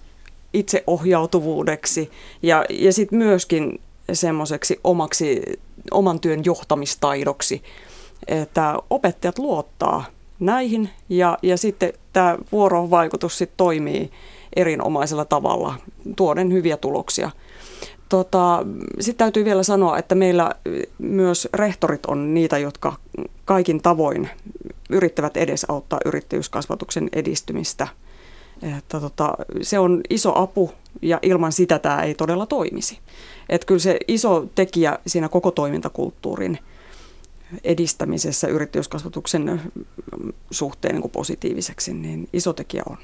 itseohjautuvuudeksi 0.52 2.10
ja, 2.42 2.64
ja 2.70 2.92
sitten 2.92 3.18
myöskin 3.18 3.80
semmoiseksi 4.12 4.80
omaksi, 4.84 5.42
oman 5.90 6.20
työn 6.20 6.44
johtamistaidoksi, 6.44 7.62
että 8.28 8.74
opettajat 8.90 9.38
luottaa 9.38 10.04
näihin 10.40 10.90
ja, 11.08 11.38
ja 11.42 11.56
sitten 11.56 11.92
tämä 12.12 12.38
vuorovaikutus 12.52 13.38
sitten 13.38 13.56
toimii 13.56 14.10
erinomaisella 14.56 15.24
tavalla, 15.24 15.74
tuoden 16.16 16.52
hyviä 16.52 16.76
tuloksia– 16.76 17.30
Tota, 18.14 18.66
Sitten 19.00 19.24
täytyy 19.24 19.44
vielä 19.44 19.62
sanoa, 19.62 19.98
että 19.98 20.14
meillä 20.14 20.50
myös 20.98 21.48
rehtorit 21.54 22.06
on 22.06 22.34
niitä, 22.34 22.58
jotka 22.58 22.96
kaikin 23.44 23.82
tavoin 23.82 24.30
yrittävät 24.90 25.36
edesauttaa 25.36 25.98
yrittäjyyskasvatuksen 26.04 27.08
edistymistä. 27.12 27.88
Että 28.78 29.00
tota, 29.00 29.34
se 29.62 29.78
on 29.78 30.00
iso 30.10 30.38
apu 30.38 30.70
ja 31.02 31.18
ilman 31.22 31.52
sitä 31.52 31.78
tämä 31.78 32.02
ei 32.02 32.14
todella 32.14 32.46
toimisi. 32.46 32.98
Että 33.48 33.66
kyllä 33.66 33.80
se 33.80 33.98
iso 34.08 34.46
tekijä 34.54 34.98
siinä 35.06 35.28
koko 35.28 35.50
toimintakulttuurin 35.50 36.58
edistämisessä 37.64 38.48
yrittäjyyskasvatuksen 38.48 39.60
suhteen 40.50 40.94
niin 40.94 41.10
positiiviseksi, 41.10 41.94
niin 41.94 42.28
iso 42.32 42.52
tekijä 42.52 42.82
on. 42.90 42.98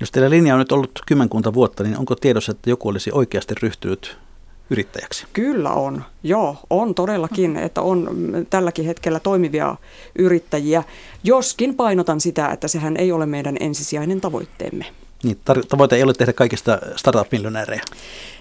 Jos 0.00 0.10
teillä 0.10 0.30
linja 0.30 0.54
on 0.54 0.58
nyt 0.58 0.72
ollut 0.72 1.02
kymmenkunta 1.06 1.54
vuotta, 1.54 1.82
niin 1.82 1.98
onko 1.98 2.14
tiedossa, 2.14 2.52
että 2.52 2.70
joku 2.70 2.88
olisi 2.88 3.10
oikeasti 3.12 3.54
ryhtynyt 3.62 4.16
yrittäjäksi? 4.70 5.26
Kyllä 5.32 5.70
on, 5.70 6.04
joo, 6.22 6.56
on 6.70 6.94
todellakin, 6.94 7.56
että 7.56 7.80
on 7.82 8.08
tälläkin 8.50 8.84
hetkellä 8.84 9.20
toimivia 9.20 9.76
yrittäjiä, 10.18 10.82
joskin 11.24 11.74
painotan 11.74 12.20
sitä, 12.20 12.48
että 12.48 12.68
sehän 12.68 12.96
ei 12.96 13.12
ole 13.12 13.26
meidän 13.26 13.56
ensisijainen 13.60 14.20
tavoitteemme. 14.20 14.86
Niin, 15.22 15.38
tar- 15.50 15.66
tavoite 15.68 15.96
ei 15.96 16.02
ole 16.02 16.12
tehdä 16.12 16.32
kaikista 16.32 16.78
startup-miljonäärejä. 16.96 17.82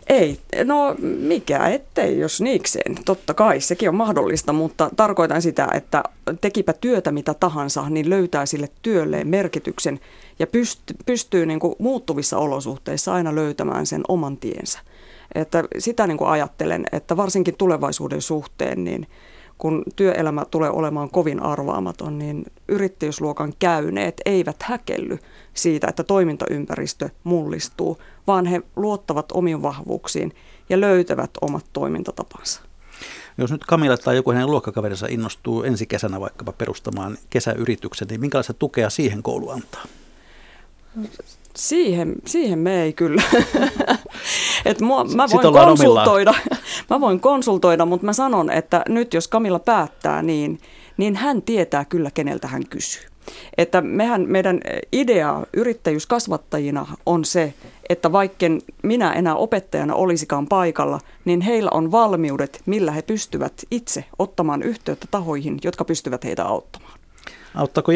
Ei, 0.07 0.39
no 0.63 0.95
mikä 1.19 1.67
ettei, 1.67 2.19
jos 2.19 2.41
niikseen. 2.41 2.95
Totta 3.05 3.33
kai, 3.33 3.61
sekin 3.61 3.89
on 3.89 3.95
mahdollista, 3.95 4.53
mutta 4.53 4.89
tarkoitan 4.95 5.41
sitä, 5.41 5.67
että 5.73 6.03
tekipä 6.41 6.73
työtä 6.73 7.11
mitä 7.11 7.33
tahansa, 7.33 7.89
niin 7.89 8.09
löytää 8.09 8.45
sille 8.45 8.69
työlleen 8.81 9.27
merkityksen 9.27 9.99
ja 10.41 10.47
pystyy, 10.47 10.95
pystyy 11.05 11.45
niin 11.45 11.59
kuin 11.59 11.75
muuttuvissa 11.79 12.37
olosuhteissa 12.37 13.13
aina 13.13 13.35
löytämään 13.35 13.85
sen 13.85 14.01
oman 14.07 14.37
tiensä. 14.37 14.79
Että 15.35 15.63
sitä 15.77 16.07
niin 16.07 16.17
kuin 16.17 16.29
ajattelen, 16.29 16.85
että 16.91 17.17
varsinkin 17.17 17.57
tulevaisuuden 17.57 18.21
suhteen, 18.21 18.83
niin 18.83 19.07
kun 19.57 19.83
työelämä 19.95 20.45
tulee 20.51 20.69
olemaan 20.69 21.09
kovin 21.09 21.39
arvaamaton, 21.39 22.17
niin 22.17 22.45
yrittäjyysluokan 22.67 23.53
käyneet 23.59 24.21
eivät 24.25 24.63
häkelly 24.63 25.19
siitä, 25.53 25.87
että 25.87 26.03
toimintaympäristö 26.03 27.09
mullistuu, 27.23 27.97
vaan 28.27 28.45
he 28.45 28.61
luottavat 28.75 29.31
omiin 29.31 29.61
vahvuuksiin 29.61 30.33
ja 30.69 30.81
löytävät 30.81 31.31
omat 31.41 31.65
toimintatapansa. 31.73 32.61
Jos 33.37 33.51
nyt 33.51 33.65
Kamilla 33.65 33.97
tai 33.97 34.15
joku 34.15 34.31
hänen 34.31 34.51
luokkakaverinsa 34.51 35.07
innostuu 35.09 35.63
ensi 35.63 35.85
kesänä 35.85 36.19
vaikkapa 36.19 36.51
perustamaan 36.51 37.17
kesäyrityksen, 37.29 38.07
niin 38.07 38.21
minkälaista 38.21 38.53
tukea 38.53 38.89
siihen 38.89 39.23
koulu 39.23 39.49
antaa? 39.49 39.83
Siihen, 41.55 42.15
siihen 42.25 42.59
me 42.59 42.83
ei 42.83 42.93
kyllä. 42.93 43.21
Et 44.65 44.81
mua, 44.81 45.03
mä, 45.03 45.27
voin 45.33 45.53
konsultoida, 45.53 46.33
mä 46.89 47.01
voin 47.01 47.19
konsultoida, 47.19 47.85
mutta 47.85 48.05
mä 48.05 48.13
sanon, 48.13 48.49
että 48.49 48.83
nyt 48.89 49.13
jos 49.13 49.27
Kamilla 49.27 49.59
päättää, 49.59 50.21
niin, 50.21 50.59
niin 50.97 51.15
hän 51.15 51.41
tietää 51.41 51.85
kyllä, 51.85 52.11
keneltä 52.11 52.47
hän 52.47 52.67
kysyy. 52.69 53.11
Että 53.57 53.81
mehän, 53.81 54.25
meidän 54.27 54.59
idea 54.91 55.43
yrittäjyyskasvattajina 55.53 56.87
on 57.05 57.25
se, 57.25 57.53
että 57.89 58.11
vaikken 58.11 58.61
minä 58.83 59.13
enää 59.13 59.35
opettajana 59.35 59.95
olisikaan 59.95 60.47
paikalla, 60.47 60.99
niin 61.25 61.41
heillä 61.41 61.69
on 61.73 61.91
valmiudet, 61.91 62.61
millä 62.65 62.91
he 62.91 63.01
pystyvät 63.01 63.53
itse 63.71 64.05
ottamaan 64.19 64.63
yhteyttä 64.63 65.07
tahoihin, 65.11 65.59
jotka 65.63 65.85
pystyvät 65.85 66.23
heitä 66.23 66.45
auttamaan. 66.45 66.99
Auttaako 67.55 67.91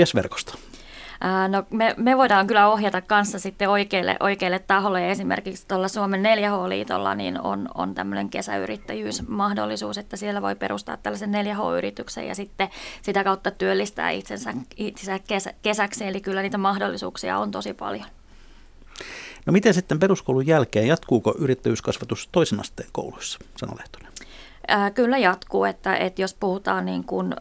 No, 1.48 1.64
me, 1.70 1.96
me 1.98 2.18
voidaan 2.18 2.48
kyllä 2.48 2.68
ohjata 2.68 3.02
kanssa 3.02 3.40
sitten 3.40 3.70
oikeille, 3.70 4.18
oikeille 4.20 4.60
taholle. 4.60 5.12
Esimerkiksi 5.12 5.68
tuolla 5.68 5.88
Suomen 5.88 6.24
4H-liitolla 6.24 7.16
niin 7.16 7.42
on, 7.42 7.70
on 7.76 7.96
tämmöinen 7.96 8.30
kesäyrittäjyysmahdollisuus, 8.30 9.98
että 9.98 10.18
siellä 10.18 10.42
voi 10.42 10.56
perustaa 10.56 10.98
tällaisen 10.98 11.34
4H-yrityksen 11.34 12.28
ja 12.28 12.36
sitten 12.36 12.70
sitä 13.02 13.24
kautta 13.24 13.52
työllistää 13.52 14.10
itsensä, 14.10 14.54
itsensä 14.78 15.20
kesä, 15.28 15.54
kesäksi. 15.62 16.06
Eli 16.06 16.22
kyllä 16.22 16.42
niitä 16.42 16.58
mahdollisuuksia 16.58 17.38
on 17.38 17.52
tosi 17.52 17.74
paljon. 17.74 18.06
No 19.46 19.54
miten 19.54 19.74
sitten 19.74 20.00
peruskoulun 20.00 20.48
jälkeen, 20.48 20.88
jatkuuko 20.88 21.36
yrittäjyyskasvatus 21.38 22.30
toisen 22.32 22.60
asteen 22.60 22.90
kouluissa, 22.92 23.40
Sano 23.58 23.74
Lehtonen? 23.80 24.12
Kyllä 24.94 25.18
jatkuu, 25.18 25.66
että, 25.66 25.96
että 25.96 26.22
jos 26.22 26.34
puhutaan 26.34 26.86
niin 26.86 27.04
kuin, 27.04 27.34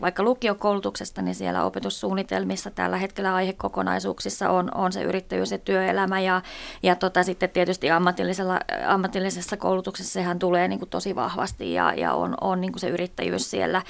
vaikka 0.00 0.22
lukiokoulutuksesta, 0.22 1.22
niin 1.22 1.34
siellä 1.34 1.64
opetussuunnitelmissa 1.64 2.70
tällä 2.70 2.96
hetkellä 2.96 3.34
aihekokonaisuuksissa 3.34 4.50
on, 4.50 4.70
on 4.74 4.92
se 4.92 5.02
yrittäjyys 5.02 5.50
ja 5.50 5.58
työelämä 5.58 6.20
ja, 6.20 6.42
ja 6.82 6.96
tota, 6.96 7.22
sitten 7.22 7.50
tietysti 7.50 7.90
ammatillisella, 7.90 8.60
ammatillisessa 8.86 9.56
koulutuksessa 9.56 10.12
sehän 10.12 10.38
tulee 10.38 10.68
niin 10.68 10.78
kuin 10.78 10.88
tosi 10.88 11.14
vahvasti 11.14 11.72
ja, 11.72 11.94
ja 11.96 12.14
on, 12.14 12.34
on 12.40 12.60
niin 12.60 12.72
kuin 12.72 12.80
se 12.80 12.88
yrittäjyys 12.88 13.50
siellä, 13.50 13.82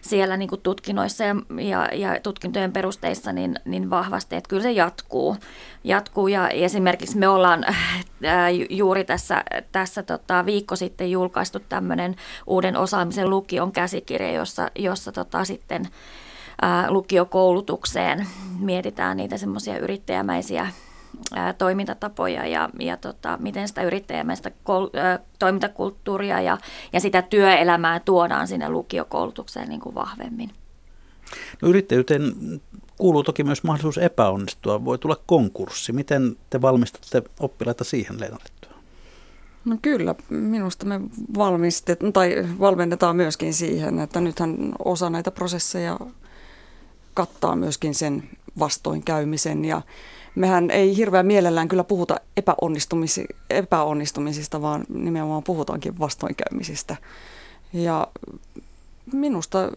siellä 0.00 0.36
niin 0.36 0.48
kuin 0.48 0.60
tutkinnoissa 0.60 1.24
ja, 1.24 1.36
ja, 1.60 1.94
ja 1.94 2.20
tutkintojen 2.22 2.72
perusteissa 2.72 3.32
niin, 3.32 3.54
niin 3.64 3.90
vahvasti, 3.90 4.36
että 4.36 4.48
kyllä 4.48 4.62
se 4.62 4.72
jatkuu. 4.72 5.36
jatkuu 5.84 6.28
ja 6.28 6.48
esimerkiksi 6.48 7.18
me 7.18 7.28
ollaan 7.28 7.64
juuri 8.70 9.04
tässä, 9.04 9.44
tässä 9.72 10.02
tota, 10.02 10.46
viikko 10.46 10.76
sitten 10.76 11.10
julkaistu 11.10 11.60
tämmöinen 11.60 12.16
uuden 12.46 12.76
osaamisen 12.76 13.30
lukion 13.30 13.72
käsikirja, 13.72 14.32
jossa, 14.32 14.70
jossa 14.78 15.12
tota 15.12 15.44
sitten 15.44 15.88
ää, 16.62 16.90
lukiokoulutukseen 16.90 18.26
mietitään 18.58 19.16
niitä 19.16 19.36
semmoisia 19.38 19.78
yrittäjämäisiä 19.78 20.72
ää, 21.34 21.52
toimintatapoja 21.52 22.46
ja, 22.46 22.70
ja 22.78 22.96
tota, 22.96 23.38
miten 23.40 23.68
sitä 23.68 23.82
yrittäjämäistä 23.82 24.50
koul, 24.64 24.88
ää, 24.94 25.18
toimintakulttuuria 25.38 26.40
ja, 26.40 26.58
ja 26.92 27.00
sitä 27.00 27.22
työelämää 27.22 28.00
tuodaan 28.00 28.48
sinne 28.48 28.68
lukiokoulutukseen 28.68 29.68
niin 29.68 29.80
kuin 29.80 29.94
vahvemmin. 29.94 30.50
No 31.62 31.68
yrittäjyyteen 31.68 32.32
kuuluu 32.98 33.22
toki 33.22 33.44
myös 33.44 33.62
mahdollisuus 33.62 33.98
epäonnistua. 33.98 34.84
Voi 34.84 34.98
tulla 34.98 35.16
konkurssi. 35.26 35.92
Miten 35.92 36.36
te 36.50 36.62
valmistatte 36.62 37.22
oppilaita 37.40 37.84
siihen, 37.84 38.20
Leena 38.20 38.38
No 39.68 39.76
kyllä, 39.82 40.14
minusta 40.30 40.86
me 40.86 41.00
valmistet, 41.38 41.98
tai 42.12 42.46
valmennetaan 42.60 43.16
myöskin 43.16 43.54
siihen, 43.54 43.98
että 43.98 44.20
nythän 44.20 44.72
osa 44.84 45.10
näitä 45.10 45.30
prosesseja 45.30 45.98
kattaa 47.14 47.56
myöskin 47.56 47.94
sen 47.94 48.22
vastoinkäymisen 48.58 49.64
ja 49.64 49.82
mehän 50.34 50.70
ei 50.70 50.96
hirveän 50.96 51.26
mielellään 51.26 51.68
kyllä 51.68 51.84
puhuta 51.84 52.16
epäonnistumisi, 52.36 53.26
epäonnistumisista, 53.50 54.62
vaan 54.62 54.84
nimenomaan 54.88 55.42
puhutaankin 55.42 55.98
vastoinkäymisistä. 55.98 56.96
Ja 57.72 58.08
minusta 59.12 59.72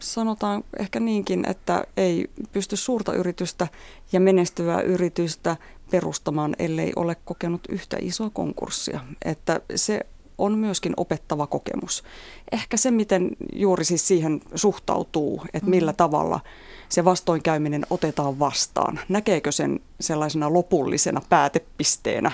sanotaan 0.00 0.64
ehkä 0.78 1.00
niinkin, 1.00 1.50
että 1.50 1.84
ei 1.96 2.30
pysty 2.52 2.76
suurta 2.76 3.12
yritystä 3.12 3.68
ja 4.12 4.20
menestyvää 4.20 4.80
yritystä 4.80 5.56
perustamaan, 5.90 6.56
ellei 6.58 6.92
ole 6.96 7.16
kokenut 7.24 7.60
yhtä 7.68 7.96
isoa 8.00 8.30
konkurssia. 8.30 9.00
Että 9.24 9.60
se 9.74 10.00
on 10.38 10.58
myöskin 10.58 10.94
opettava 10.96 11.46
kokemus. 11.46 12.04
Ehkä 12.52 12.76
se, 12.76 12.90
miten 12.90 13.30
juuri 13.52 13.84
siis 13.84 14.08
siihen 14.08 14.40
suhtautuu, 14.54 15.42
että 15.54 15.70
millä 15.70 15.92
mm. 15.92 15.96
tavalla 15.96 16.40
se 16.88 17.04
vastoinkäyminen 17.04 17.86
otetaan 17.90 18.38
vastaan. 18.38 19.00
Näkeekö 19.08 19.52
sen 19.52 19.80
sellaisena 20.00 20.52
lopullisena 20.52 21.20
päätepisteenä, 21.28 22.32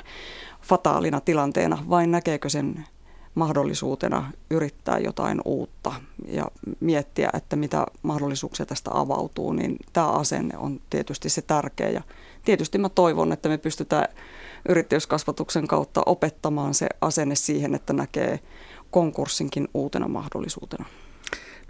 fataalina 0.63 1.21
tilanteena 1.21 1.85
vai 1.91 2.07
näkeekö 2.07 2.49
sen 2.49 2.85
mahdollisuutena 3.35 4.33
yrittää 4.51 4.99
jotain 4.99 5.41
uutta 5.45 5.93
ja 6.29 6.51
miettiä, 6.81 7.31
että 7.33 7.57
mitä 7.57 7.87
mahdollisuuksia 8.03 8.67
tästä 8.67 8.91
avautuu, 8.95 9.53
niin 9.53 9.77
tämä 9.93 10.09
asenne 10.09 10.59
on 10.59 10.81
tietysti 10.91 11.29
se 11.29 11.43
tärkeä. 11.43 11.89
Ja 11.89 12.03
tietysti 12.45 12.79
mä 12.79 12.89
toivon, 12.89 13.33
että 13.33 13.49
me 13.49 13.59
pystytään 13.59 14.09
yrittäjyyskasvatuksen 14.69 15.67
kautta 15.67 16.03
opettamaan 16.07 16.75
se 16.75 16.87
asenne 17.01 17.35
siihen, 17.35 17.75
että 17.75 17.93
näkee 17.93 18.41
konkurssinkin 18.91 19.69
uutena 19.75 20.09
mahdollisuutena. 20.09 20.85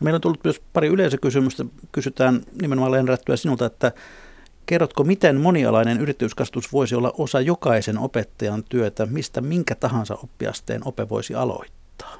No 0.00 0.04
meillä 0.04 0.16
on 0.16 0.20
tullut 0.20 0.44
myös 0.44 0.62
pari 0.72 0.88
yleisökysymystä. 0.88 1.64
Kysytään 1.92 2.42
nimenomaan 2.62 2.92
Leenrättyä 2.92 3.36
sinulta, 3.36 3.66
että 3.66 3.92
Kerrotko, 4.70 5.04
miten 5.04 5.36
monialainen 5.36 6.00
yrityskasvatus 6.00 6.72
voisi 6.72 6.94
olla 6.94 7.12
osa 7.18 7.40
jokaisen 7.40 7.98
opettajan 7.98 8.64
työtä, 8.64 9.06
mistä 9.06 9.40
minkä 9.40 9.74
tahansa 9.74 10.14
oppiasteen 10.14 10.80
ope 10.84 11.08
voisi 11.08 11.34
aloittaa? 11.34 12.14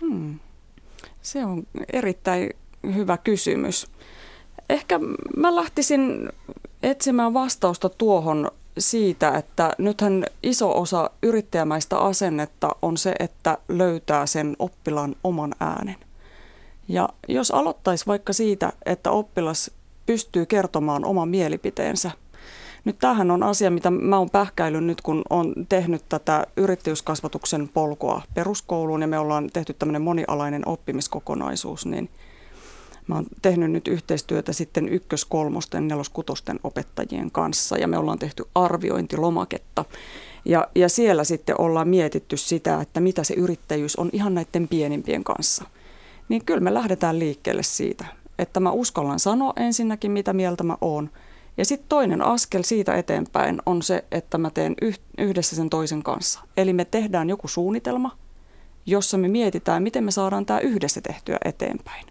Hmm. 0.00 0.38
Se 1.22 1.44
on 1.44 1.66
erittäin 1.92 2.50
hyvä 2.94 3.18
kysymys. 3.18 3.86
Ehkä 4.68 5.00
mä 5.36 5.56
lähtisin 5.56 6.28
etsimään 6.82 7.34
vastausta 7.34 7.88
tuohon 7.88 8.50
siitä, 8.78 9.28
että 9.38 9.72
nythän 9.78 10.26
iso 10.42 10.80
osa 10.80 11.10
yrittäjämäistä 11.22 11.98
asennetta 11.98 12.76
on 12.82 12.96
se, 12.96 13.14
että 13.18 13.58
löytää 13.68 14.26
sen 14.26 14.56
oppilaan 14.58 15.16
oman 15.24 15.54
äänen. 15.60 15.96
Ja 16.88 17.08
jos 17.28 17.50
aloittaisi 17.50 18.06
vaikka 18.06 18.32
siitä, 18.32 18.72
että 18.86 19.10
oppilas 19.10 19.70
pystyy 20.06 20.46
kertomaan 20.46 21.04
oman 21.04 21.28
mielipiteensä. 21.28 22.10
Nyt 22.84 22.98
tämähän 22.98 23.30
on 23.30 23.42
asia, 23.42 23.70
mitä 23.70 23.90
mä 23.90 24.18
oon 24.18 24.30
pähkäillyt 24.30 24.84
nyt, 24.84 25.00
kun 25.00 25.22
on 25.30 25.54
tehnyt 25.68 26.02
tätä 26.08 26.46
yrittäjyyskasvatuksen 26.56 27.68
polkua 27.68 28.22
peruskouluun 28.34 29.00
ja 29.00 29.08
me 29.08 29.18
ollaan 29.18 29.50
tehty 29.52 29.74
tämmöinen 29.74 30.02
monialainen 30.02 30.68
oppimiskokonaisuus, 30.68 31.86
niin 31.86 32.10
mä 33.10 33.14
oon 33.14 33.26
tehnyt 33.42 33.70
nyt 33.70 33.88
yhteistyötä 33.88 34.52
sitten 34.52 34.88
ykkös-, 34.88 35.24
kolmosten, 35.24 35.88
nelos-, 35.88 36.08
kutosten 36.08 36.60
opettajien 36.64 37.30
kanssa 37.30 37.78
ja 37.78 37.88
me 37.88 37.98
ollaan 37.98 38.18
tehty 38.18 38.44
arviointilomaketta. 38.54 39.84
Ja, 40.44 40.68
ja 40.74 40.88
siellä 40.88 41.24
sitten 41.24 41.60
ollaan 41.60 41.88
mietitty 41.88 42.36
sitä, 42.36 42.80
että 42.80 43.00
mitä 43.00 43.24
se 43.24 43.34
yrittäjyys 43.34 43.96
on 43.96 44.10
ihan 44.12 44.34
näiden 44.34 44.68
pienimpien 44.68 45.24
kanssa. 45.24 45.64
Niin 46.28 46.44
kyllä 46.44 46.60
me 46.60 46.74
lähdetään 46.74 47.18
liikkeelle 47.18 47.62
siitä, 47.62 48.04
että 48.38 48.60
mä 48.60 48.70
uskallan 48.70 49.20
sanoa 49.20 49.52
ensinnäkin, 49.56 50.10
mitä 50.10 50.32
mieltä 50.32 50.64
mä 50.64 50.76
oon. 50.80 51.10
Ja 51.56 51.64
sitten 51.64 51.88
toinen 51.88 52.22
askel 52.22 52.62
siitä 52.62 52.94
eteenpäin 52.94 53.62
on 53.66 53.82
se, 53.82 54.04
että 54.12 54.38
mä 54.38 54.50
teen 54.50 54.74
yhdessä 55.18 55.56
sen 55.56 55.70
toisen 55.70 56.02
kanssa. 56.02 56.40
Eli 56.56 56.72
me 56.72 56.84
tehdään 56.84 57.28
joku 57.28 57.48
suunnitelma, 57.48 58.16
jossa 58.86 59.18
me 59.18 59.28
mietitään, 59.28 59.82
miten 59.82 60.04
me 60.04 60.10
saadaan 60.10 60.46
tämä 60.46 60.60
yhdessä 60.60 61.00
tehtyä 61.00 61.38
eteenpäin. 61.44 62.09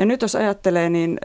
Ja 0.00 0.06
nyt 0.06 0.22
jos 0.22 0.36
ajattelee, 0.36 0.90
niin 0.90 1.18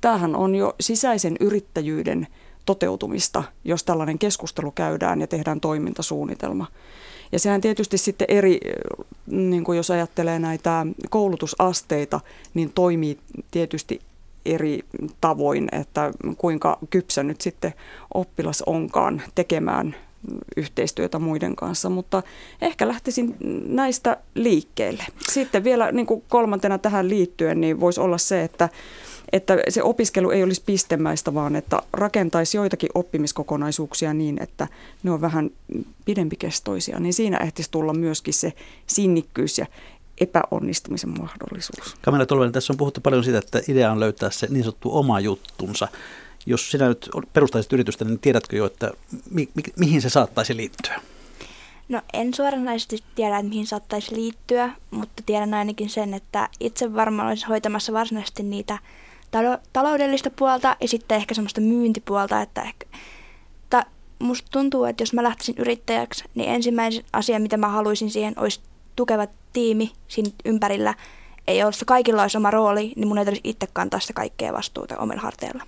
tämähän 0.00 0.36
on 0.36 0.54
jo 0.54 0.74
sisäisen 0.80 1.36
yrittäjyyden 1.40 2.26
toteutumista, 2.66 3.44
jos 3.64 3.84
tällainen 3.84 4.18
keskustelu 4.18 4.70
käydään 4.70 5.20
ja 5.20 5.26
tehdään 5.26 5.60
toimintasuunnitelma. 5.60 6.66
Ja 7.32 7.38
sehän 7.38 7.60
tietysti 7.60 7.98
sitten 7.98 8.26
eri, 8.30 8.60
niin 9.26 9.64
kuin 9.64 9.76
jos 9.76 9.90
ajattelee 9.90 10.38
näitä 10.38 10.86
koulutusasteita, 11.10 12.20
niin 12.54 12.72
toimii 12.74 13.18
tietysti 13.50 14.00
eri 14.46 14.80
tavoin, 15.20 15.68
että 15.72 16.12
kuinka 16.38 16.78
kypsä 16.90 17.22
nyt 17.22 17.40
sitten 17.40 17.74
oppilas 18.14 18.62
onkaan 18.62 19.22
tekemään 19.34 19.94
yhteistyötä 20.56 21.18
muiden 21.18 21.56
kanssa, 21.56 21.90
mutta 21.90 22.22
ehkä 22.62 22.88
lähtisin 22.88 23.36
näistä 23.66 24.16
liikkeelle. 24.34 25.04
Sitten 25.32 25.64
vielä 25.64 25.92
niin 25.92 26.06
kuin 26.06 26.24
kolmantena 26.28 26.78
tähän 26.78 27.08
liittyen, 27.08 27.60
niin 27.60 27.80
voisi 27.80 28.00
olla 28.00 28.18
se, 28.18 28.44
että 28.44 28.68
että 29.32 29.58
se 29.68 29.82
opiskelu 29.82 30.30
ei 30.30 30.42
olisi 30.42 30.62
pistemäistä, 30.66 31.34
vaan 31.34 31.56
että 31.56 31.82
rakentaisi 31.92 32.56
joitakin 32.56 32.88
oppimiskokonaisuuksia 32.94 34.14
niin, 34.14 34.42
että 34.42 34.68
ne 35.02 35.10
on 35.10 35.20
vähän 35.20 35.50
pidempikestoisia, 36.04 37.00
niin 37.00 37.14
siinä 37.14 37.36
ehtisi 37.36 37.70
tulla 37.70 37.94
myöskin 37.94 38.34
se 38.34 38.52
sinnikkyys 38.86 39.58
ja 39.58 39.66
epäonnistumisen 40.20 41.10
mahdollisuus. 41.20 41.96
Kamila 42.02 42.26
Tolvanen, 42.26 42.52
tässä 42.52 42.72
on 42.72 42.76
puhuttu 42.76 43.00
paljon 43.00 43.24
siitä, 43.24 43.38
että 43.38 43.60
idea 43.68 43.92
on 43.92 44.00
löytää 44.00 44.30
se 44.30 44.46
niin 44.50 44.64
sanottu 44.64 44.96
oma 44.96 45.20
juttunsa. 45.20 45.88
Jos 46.46 46.70
sinä 46.70 46.88
nyt 46.88 47.10
perustaisit 47.32 47.72
yritystä, 47.72 48.04
niin 48.04 48.18
tiedätkö 48.18 48.56
jo, 48.56 48.66
että 48.66 48.90
mi- 49.30 49.48
mi- 49.54 49.72
mihin 49.76 50.02
se 50.02 50.10
saattaisi 50.10 50.56
liittyä? 50.56 51.00
No 51.88 52.00
en 52.12 52.34
suoranaisesti 52.34 52.98
tiedä, 53.14 53.38
että 53.38 53.48
mihin 53.48 53.66
saattaisi 53.66 54.14
liittyä, 54.14 54.70
mutta 54.90 55.22
tiedän 55.26 55.54
ainakin 55.54 55.90
sen, 55.90 56.14
että 56.14 56.48
itse 56.60 56.94
varmaan 56.94 57.28
olisi 57.28 57.46
hoitamassa 57.46 57.92
varsinaisesti 57.92 58.42
niitä 58.42 58.78
talo- 59.30 59.60
taloudellista 59.72 60.30
puolta 60.30 60.76
ja 60.80 60.88
sitten 60.88 61.16
ehkä 61.16 61.34
semmoista 61.34 61.60
myyntipuolta, 61.60 62.42
että 62.42 62.62
ehkä, 62.62 62.86
ta, 63.70 63.84
musta 64.18 64.48
tuntuu, 64.50 64.84
että 64.84 65.02
jos 65.02 65.12
mä 65.12 65.22
lähtisin 65.22 65.54
yrittäjäksi, 65.58 66.24
niin 66.34 66.50
ensimmäinen 66.50 67.04
asia, 67.12 67.40
mitä 67.40 67.56
mä 67.56 67.68
haluaisin 67.68 68.10
siihen, 68.10 68.34
olisi 68.36 68.60
tukeva 68.96 69.26
tiimi 69.52 69.92
siinä 70.08 70.30
ympärillä. 70.44 70.94
Ei 71.46 71.62
ole, 71.62 71.72
kaikilla 71.86 72.22
olisi 72.22 72.36
oma 72.36 72.50
rooli, 72.50 72.92
niin 72.96 73.08
mun 73.08 73.18
ei 73.18 73.24
tarvitsisi 73.24 73.50
itse 73.50 73.66
kantaa 73.72 74.00
sitä 74.00 74.12
kaikkea 74.12 74.52
vastuuta 74.52 74.98
omilla 74.98 75.22
harteilla. 75.22 75.64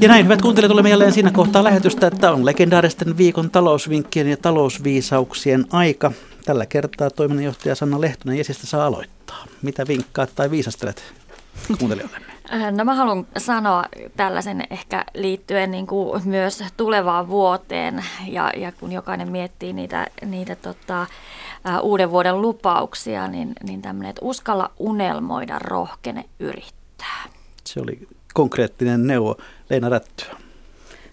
Ja 0.00 0.08
näin, 0.08 0.24
hyvät 0.24 0.42
kuuntelijat, 0.42 0.72
olemme 0.72 0.90
jälleen 0.90 1.12
siinä 1.12 1.30
kohtaa 1.30 1.64
lähetystä, 1.64 2.06
että 2.06 2.32
on 2.32 2.46
legendaaristen 2.46 3.16
viikon 3.16 3.50
talousvinkkien 3.50 4.28
ja 4.28 4.36
talousviisauksien 4.36 5.64
aika. 5.70 6.12
Tällä 6.44 6.66
kertaa 6.66 7.10
toiminnanjohtaja 7.10 7.74
Sanna 7.74 8.00
Lehtonen 8.00 8.38
Jesistä 8.38 8.66
saa 8.66 8.86
aloittaa. 8.86 9.44
Mitä 9.62 9.84
vinkkaat 9.88 10.30
tai 10.34 10.50
viisastelet 10.50 11.02
kuuntelijoillemme? 11.78 12.26
Äh, 12.52 12.72
no 12.72 12.84
mä 12.84 12.94
haluan 12.94 13.26
sanoa 13.38 13.84
tällaisen 14.16 14.64
ehkä 14.70 15.04
liittyen 15.14 15.70
niin 15.70 15.86
kuin 15.86 16.22
myös 16.24 16.64
tulevaan 16.76 17.28
vuoteen 17.28 18.04
ja, 18.28 18.52
ja 18.56 18.72
kun 18.72 18.92
jokainen 18.92 19.32
miettii 19.32 19.72
niitä, 19.72 20.06
niitä 20.24 20.56
tota, 20.56 21.00
ä, 21.68 21.80
uuden 21.80 22.10
vuoden 22.10 22.42
lupauksia, 22.42 23.28
niin, 23.28 23.52
niin 23.62 23.82
tämmöinen, 23.82 24.10
että 24.10 24.24
uskalla 24.24 24.70
unelmoida, 24.78 25.58
rohkene 25.58 26.24
yrittää. 26.40 27.24
Se 27.64 27.80
oli 27.80 28.08
konkreettinen 28.34 29.06
neuvo. 29.06 29.36
Leena 29.70 29.88
Rättyä. 29.88 30.36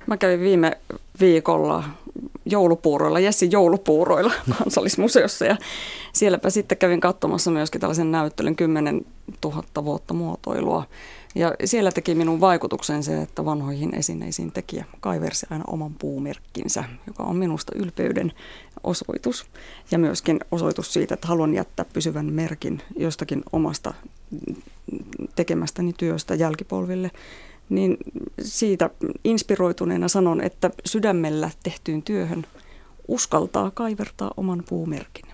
Mä 0.08 0.18
kävin 0.18 0.40
viime 0.40 0.78
viikolla 1.20 1.84
joulupuuroilla, 2.46 3.20
Jessi 3.20 3.48
joulupuuroilla 3.52 4.34
kansallismuseossa 4.60 5.46
ja 5.46 5.58
sielläpä 6.14 6.50
sitten 6.50 6.78
kävin 6.78 7.02
katsomassa 7.02 7.52
myöskin 7.52 7.82
tällaisen 7.82 8.12
näyttelyn 8.12 8.56
10 8.56 9.06
000 9.44 9.86
vuotta 9.86 10.14
muotoilua. 10.14 10.84
Ja 11.36 11.54
siellä 11.66 11.92
teki 11.92 12.16
minun 12.16 12.42
vaikutuksen 12.42 13.04
se, 13.04 13.22
että 13.22 13.46
vanhoihin 13.46 13.96
esineisiin 13.96 14.52
tekijä 14.52 14.86
kaiversi 15.00 15.46
aina 15.50 15.64
oman 15.68 15.94
puumerkkinsä, 15.94 16.84
joka 17.08 17.24
on 17.24 17.36
minusta 17.36 17.72
ylpeyden 17.76 18.32
osoitus. 18.84 19.46
Ja 19.92 19.98
myöskin 19.98 20.40
osoitus 20.52 20.94
siitä, 20.94 21.14
että 21.14 21.28
haluan 21.28 21.54
jättää 21.54 21.86
pysyvän 21.94 22.34
merkin 22.34 22.82
jostakin 22.98 23.44
omasta 23.52 23.94
tekemästäni 25.36 25.94
työstä 25.98 26.36
jälkipolville 26.36 27.12
niin 27.76 27.98
siitä 28.42 28.90
inspiroituneena 29.24 30.08
sanon, 30.08 30.42
että 30.42 30.72
sydämellä 30.86 31.50
tehtyyn 31.64 32.02
työhön 32.02 32.46
uskaltaa 33.08 33.72
kaivertaa 33.72 34.32
oman 34.38 34.64
puumerkin. 34.70 35.26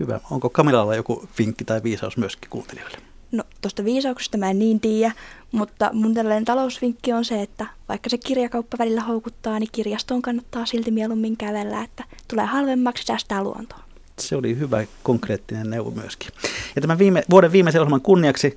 Hyvä. 0.00 0.20
Onko 0.30 0.50
Kamilalla 0.50 0.94
joku 0.94 1.28
vinkki 1.38 1.64
tai 1.64 1.82
viisaus 1.82 2.16
myöskin 2.16 2.50
kuuntelijoille? 2.50 2.98
No 3.32 3.44
tuosta 3.60 3.84
viisauksesta 3.84 4.38
mä 4.38 4.50
en 4.50 4.58
niin 4.58 4.80
tiedä, 4.80 5.12
mutta 5.52 5.90
mun 5.92 6.14
tällainen 6.14 6.44
talousvinkki 6.44 7.12
on 7.12 7.24
se, 7.24 7.42
että 7.42 7.66
vaikka 7.88 8.10
se 8.10 8.18
kirjakauppa 8.18 8.78
välillä 8.78 9.00
houkuttaa, 9.00 9.58
niin 9.58 9.68
kirjastoon 9.72 10.22
kannattaa 10.22 10.66
silti 10.66 10.90
mieluummin 10.90 11.36
kävellä, 11.36 11.82
että 11.82 12.04
tulee 12.28 12.44
halvemmaksi 12.44 13.04
säästää 13.04 13.42
luontoa. 13.42 13.78
Se 14.18 14.36
oli 14.36 14.58
hyvä 14.58 14.84
konkreettinen 15.02 15.70
neuvo 15.70 15.90
myöskin. 15.90 16.30
Ja 16.76 16.82
tämän 16.82 16.98
viime, 16.98 17.22
vuoden 17.30 17.52
viimeisen 17.52 17.80
ohjelman 17.80 18.00
kunniaksi 18.00 18.56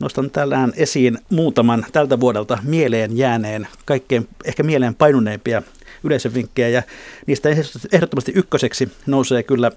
Nostan 0.00 0.30
tällään 0.30 0.72
esiin 0.76 1.18
muutaman 1.30 1.86
tältä 1.92 2.20
vuodelta 2.20 2.58
mieleen 2.62 3.16
jääneen, 3.16 3.68
kaikkein 3.84 4.28
ehkä 4.44 4.62
mieleen 4.62 4.94
painuneimpia 4.94 5.62
yleisövinkkejä 6.04 6.68
ja 6.68 6.82
niistä 7.26 7.48
ehdottomasti 7.92 8.32
ykköseksi 8.34 8.92
nousee 9.06 9.42
kyllä 9.42 9.72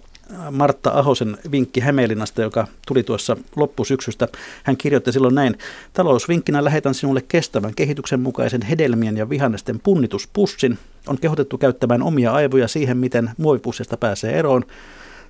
Martta 0.51 0.91
Ahosen 0.93 1.38
vinkki 1.51 1.80
Hämeenlinnasta, 1.80 2.41
joka 2.41 2.67
tuli 2.88 3.03
tuossa 3.03 3.38
loppusyksystä. 3.55 4.28
Hän 4.63 4.78
kirjoitti 4.78 5.11
silloin 5.11 5.36
näin, 5.36 5.57
talousvinkkinä 5.93 6.63
lähetän 6.63 6.93
sinulle 6.93 7.21
kestävän 7.28 7.76
kehityksen 7.76 8.19
mukaisen 8.19 8.61
hedelmien 8.61 9.17
ja 9.17 9.30
vihannesten 9.30 9.80
punnituspussin. 9.80 10.78
On 11.07 11.17
kehotettu 11.17 11.57
käyttämään 11.57 12.03
omia 12.03 12.32
aivoja 12.32 12.67
siihen, 12.67 12.97
miten 12.97 13.30
muovipussista 13.38 13.97
pääsee 13.97 14.39
eroon. 14.39 14.65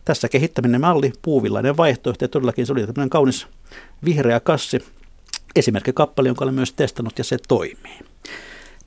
Tässä 0.05 0.29
kehittäminen 0.29 0.81
malli, 0.81 1.13
puuvillainen 1.21 1.77
vaihtoehto 1.77 2.25
ja 2.25 2.29
todellakin 2.29 2.65
se 2.65 2.71
oli 2.71 2.81
tämmöinen 2.81 3.09
kaunis 3.09 3.47
vihreä 4.05 4.39
kassi. 4.39 4.85
Esimerkki 5.55 5.93
kappale, 5.93 6.29
jonka 6.29 6.45
olen 6.45 6.55
myös 6.55 6.73
testannut 6.73 7.17
ja 7.17 7.23
se 7.23 7.37
toimii. 7.47 7.99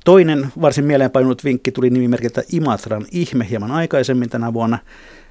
Toinen 0.05 0.53
varsin 0.61 0.85
mieleenpainunut 0.85 1.45
vinkki 1.45 1.73
tuli 1.73 1.91
nimimerkiltä 1.91 2.43
Imatran 2.53 3.07
ihme 3.11 3.47
hieman 3.51 3.71
aikaisemmin 3.71 4.31
tänä 4.31 4.53
vuonna. 4.53 4.79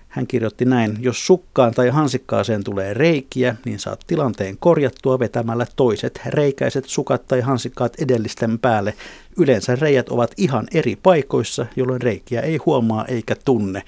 Hän 0.07 0.27
kirjoitti 0.27 0.65
näin, 0.65 0.97
jos 0.99 1.27
sukkaan 1.27 1.73
tai 1.73 1.89
hansikkaaseen 1.89 2.63
tulee 2.63 2.93
reikiä, 2.93 3.55
niin 3.65 3.79
saat 3.79 3.99
tilanteen 4.07 4.57
korjattua 4.59 5.19
vetämällä 5.19 5.65
toiset 5.75 6.21
reikäiset 6.25 6.85
sukat 6.85 7.27
tai 7.27 7.41
hansikkaat 7.41 7.93
edellisten 8.01 8.59
päälle. 8.59 8.93
Yleensä 9.37 9.75
reijät 9.75 10.09
ovat 10.09 10.31
ihan 10.37 10.67
eri 10.73 10.95
paikoissa, 10.95 11.65
jolloin 11.75 12.01
reikiä 12.01 12.41
ei 12.41 12.57
huomaa 12.65 13.05
eikä 13.05 13.35
tunne. 13.45 13.83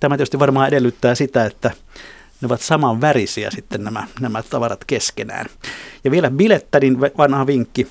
Tämä 0.00 0.16
tietysti 0.16 0.38
varmaan 0.38 0.68
edellyttää 0.68 1.14
sitä, 1.14 1.44
että 1.44 1.70
ne 2.40 2.46
ovat 2.46 2.60
saman 2.60 3.00
värisiä 3.00 3.50
sitten 3.50 3.84
nämä, 3.84 4.06
nämä 4.20 4.42
tavarat 4.42 4.84
keskenään. 4.84 5.46
Ja 6.04 6.10
vielä 6.10 6.30
bilettärin 6.30 7.00
vanha 7.00 7.46
vinkki. 7.46 7.86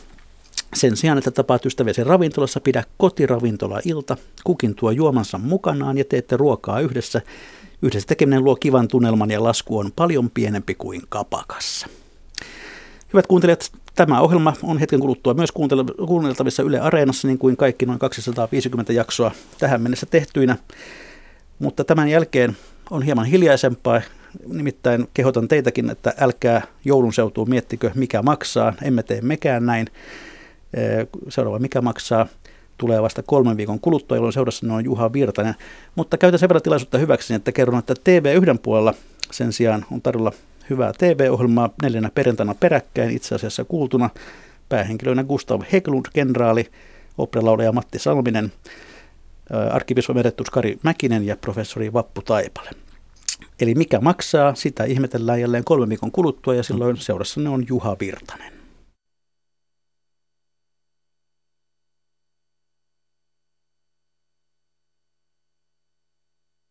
Sen 0.73 0.97
sijaan, 0.97 1.17
että 1.17 1.31
tapaat 1.31 1.65
ystäviäsi 1.65 2.03
ravintolassa, 2.03 2.59
pidä 2.59 2.83
kotiravintola 2.97 3.79
ilta. 3.85 4.17
Kukin 4.43 4.75
tuo 4.75 4.91
juomansa 4.91 5.37
mukanaan 5.37 5.97
ja 5.97 6.05
teette 6.05 6.37
ruokaa 6.37 6.79
yhdessä. 6.79 7.21
Yhdessä 7.81 8.07
tekeminen 8.07 8.43
luo 8.43 8.55
kivan 8.55 8.87
tunnelman 8.87 9.31
ja 9.31 9.43
lasku 9.43 9.77
on 9.77 9.91
paljon 9.95 10.29
pienempi 10.29 10.75
kuin 10.75 11.01
kapakassa. 11.09 11.87
Hyvät 13.13 13.27
kuuntelijat, 13.27 13.71
tämä 13.95 14.21
ohjelma 14.21 14.53
on 14.63 14.77
hetken 14.77 14.99
kuluttua 14.99 15.33
myös 15.33 15.51
kuunneltavissa 16.07 16.63
Yle 16.63 16.79
Areenassa, 16.79 17.27
niin 17.27 17.37
kuin 17.37 17.57
kaikki 17.57 17.85
noin 17.85 17.99
250 17.99 18.93
jaksoa 18.93 19.31
tähän 19.59 19.81
mennessä 19.81 20.05
tehtyinä. 20.05 20.57
Mutta 21.59 21.83
tämän 21.83 22.09
jälkeen 22.09 22.57
on 22.89 23.01
hieman 23.01 23.25
hiljaisempaa, 23.25 24.01
nimittäin 24.47 25.07
kehotan 25.13 25.47
teitäkin, 25.47 25.89
että 25.89 26.13
älkää 26.19 26.61
joulun 26.85 27.13
seutuun 27.13 27.49
miettikö 27.49 27.91
mikä 27.95 28.21
maksaa, 28.21 28.73
emme 28.81 29.03
tee 29.03 29.21
mekään 29.21 29.65
näin. 29.65 29.87
Seuraava 31.29 31.59
mikä 31.59 31.81
maksaa 31.81 32.27
tulee 32.77 33.01
vasta 33.01 33.23
kolmen 33.23 33.57
viikon 33.57 33.79
kuluttua, 33.79 34.17
jolloin 34.17 34.33
seurassa 34.33 34.73
on 34.73 34.85
Juha 34.85 35.13
Virtanen. 35.13 35.55
Mutta 35.95 36.17
käytän 36.17 36.39
sen 36.39 36.49
verran 36.49 36.61
tilaisuutta 36.61 36.97
hyväksi, 36.97 37.33
että 37.33 37.51
kerron, 37.51 37.79
että 37.79 37.93
TV1 37.93 38.59
puolella 38.61 38.93
sen 39.31 39.53
sijaan 39.53 39.85
on 39.91 40.01
tarjolla 40.01 40.31
hyvää 40.69 40.91
TV-ohjelmaa 40.97 41.69
neljänä 41.83 42.09
perjantaina 42.15 42.55
peräkkäin 42.55 43.11
itse 43.11 43.35
asiassa 43.35 43.63
kuultuna. 43.63 44.09
Päähenkilöinä 44.69 45.23
Gustav 45.23 45.61
Heglund, 45.71 46.05
kenraali, 46.13 46.65
operalaulaja 47.17 47.71
Matti 47.71 47.99
Salminen, 47.99 48.51
arkkipiispa 49.71 50.13
Merettus 50.13 50.49
Kari 50.49 50.79
Mäkinen 50.83 51.25
ja 51.25 51.37
professori 51.37 51.93
Vappu 51.93 52.21
Taipale. 52.21 52.69
Eli 53.59 53.75
mikä 53.75 53.99
maksaa, 53.99 54.55
sitä 54.55 54.83
ihmetellään 54.83 55.41
jälleen 55.41 55.63
kolmen 55.63 55.89
viikon 55.89 56.11
kuluttua 56.11 56.55
ja 56.55 56.63
silloin 56.63 56.97
seurassanne 56.97 57.49
on 57.49 57.65
Juha 57.69 57.95
Virtanen. 57.99 58.54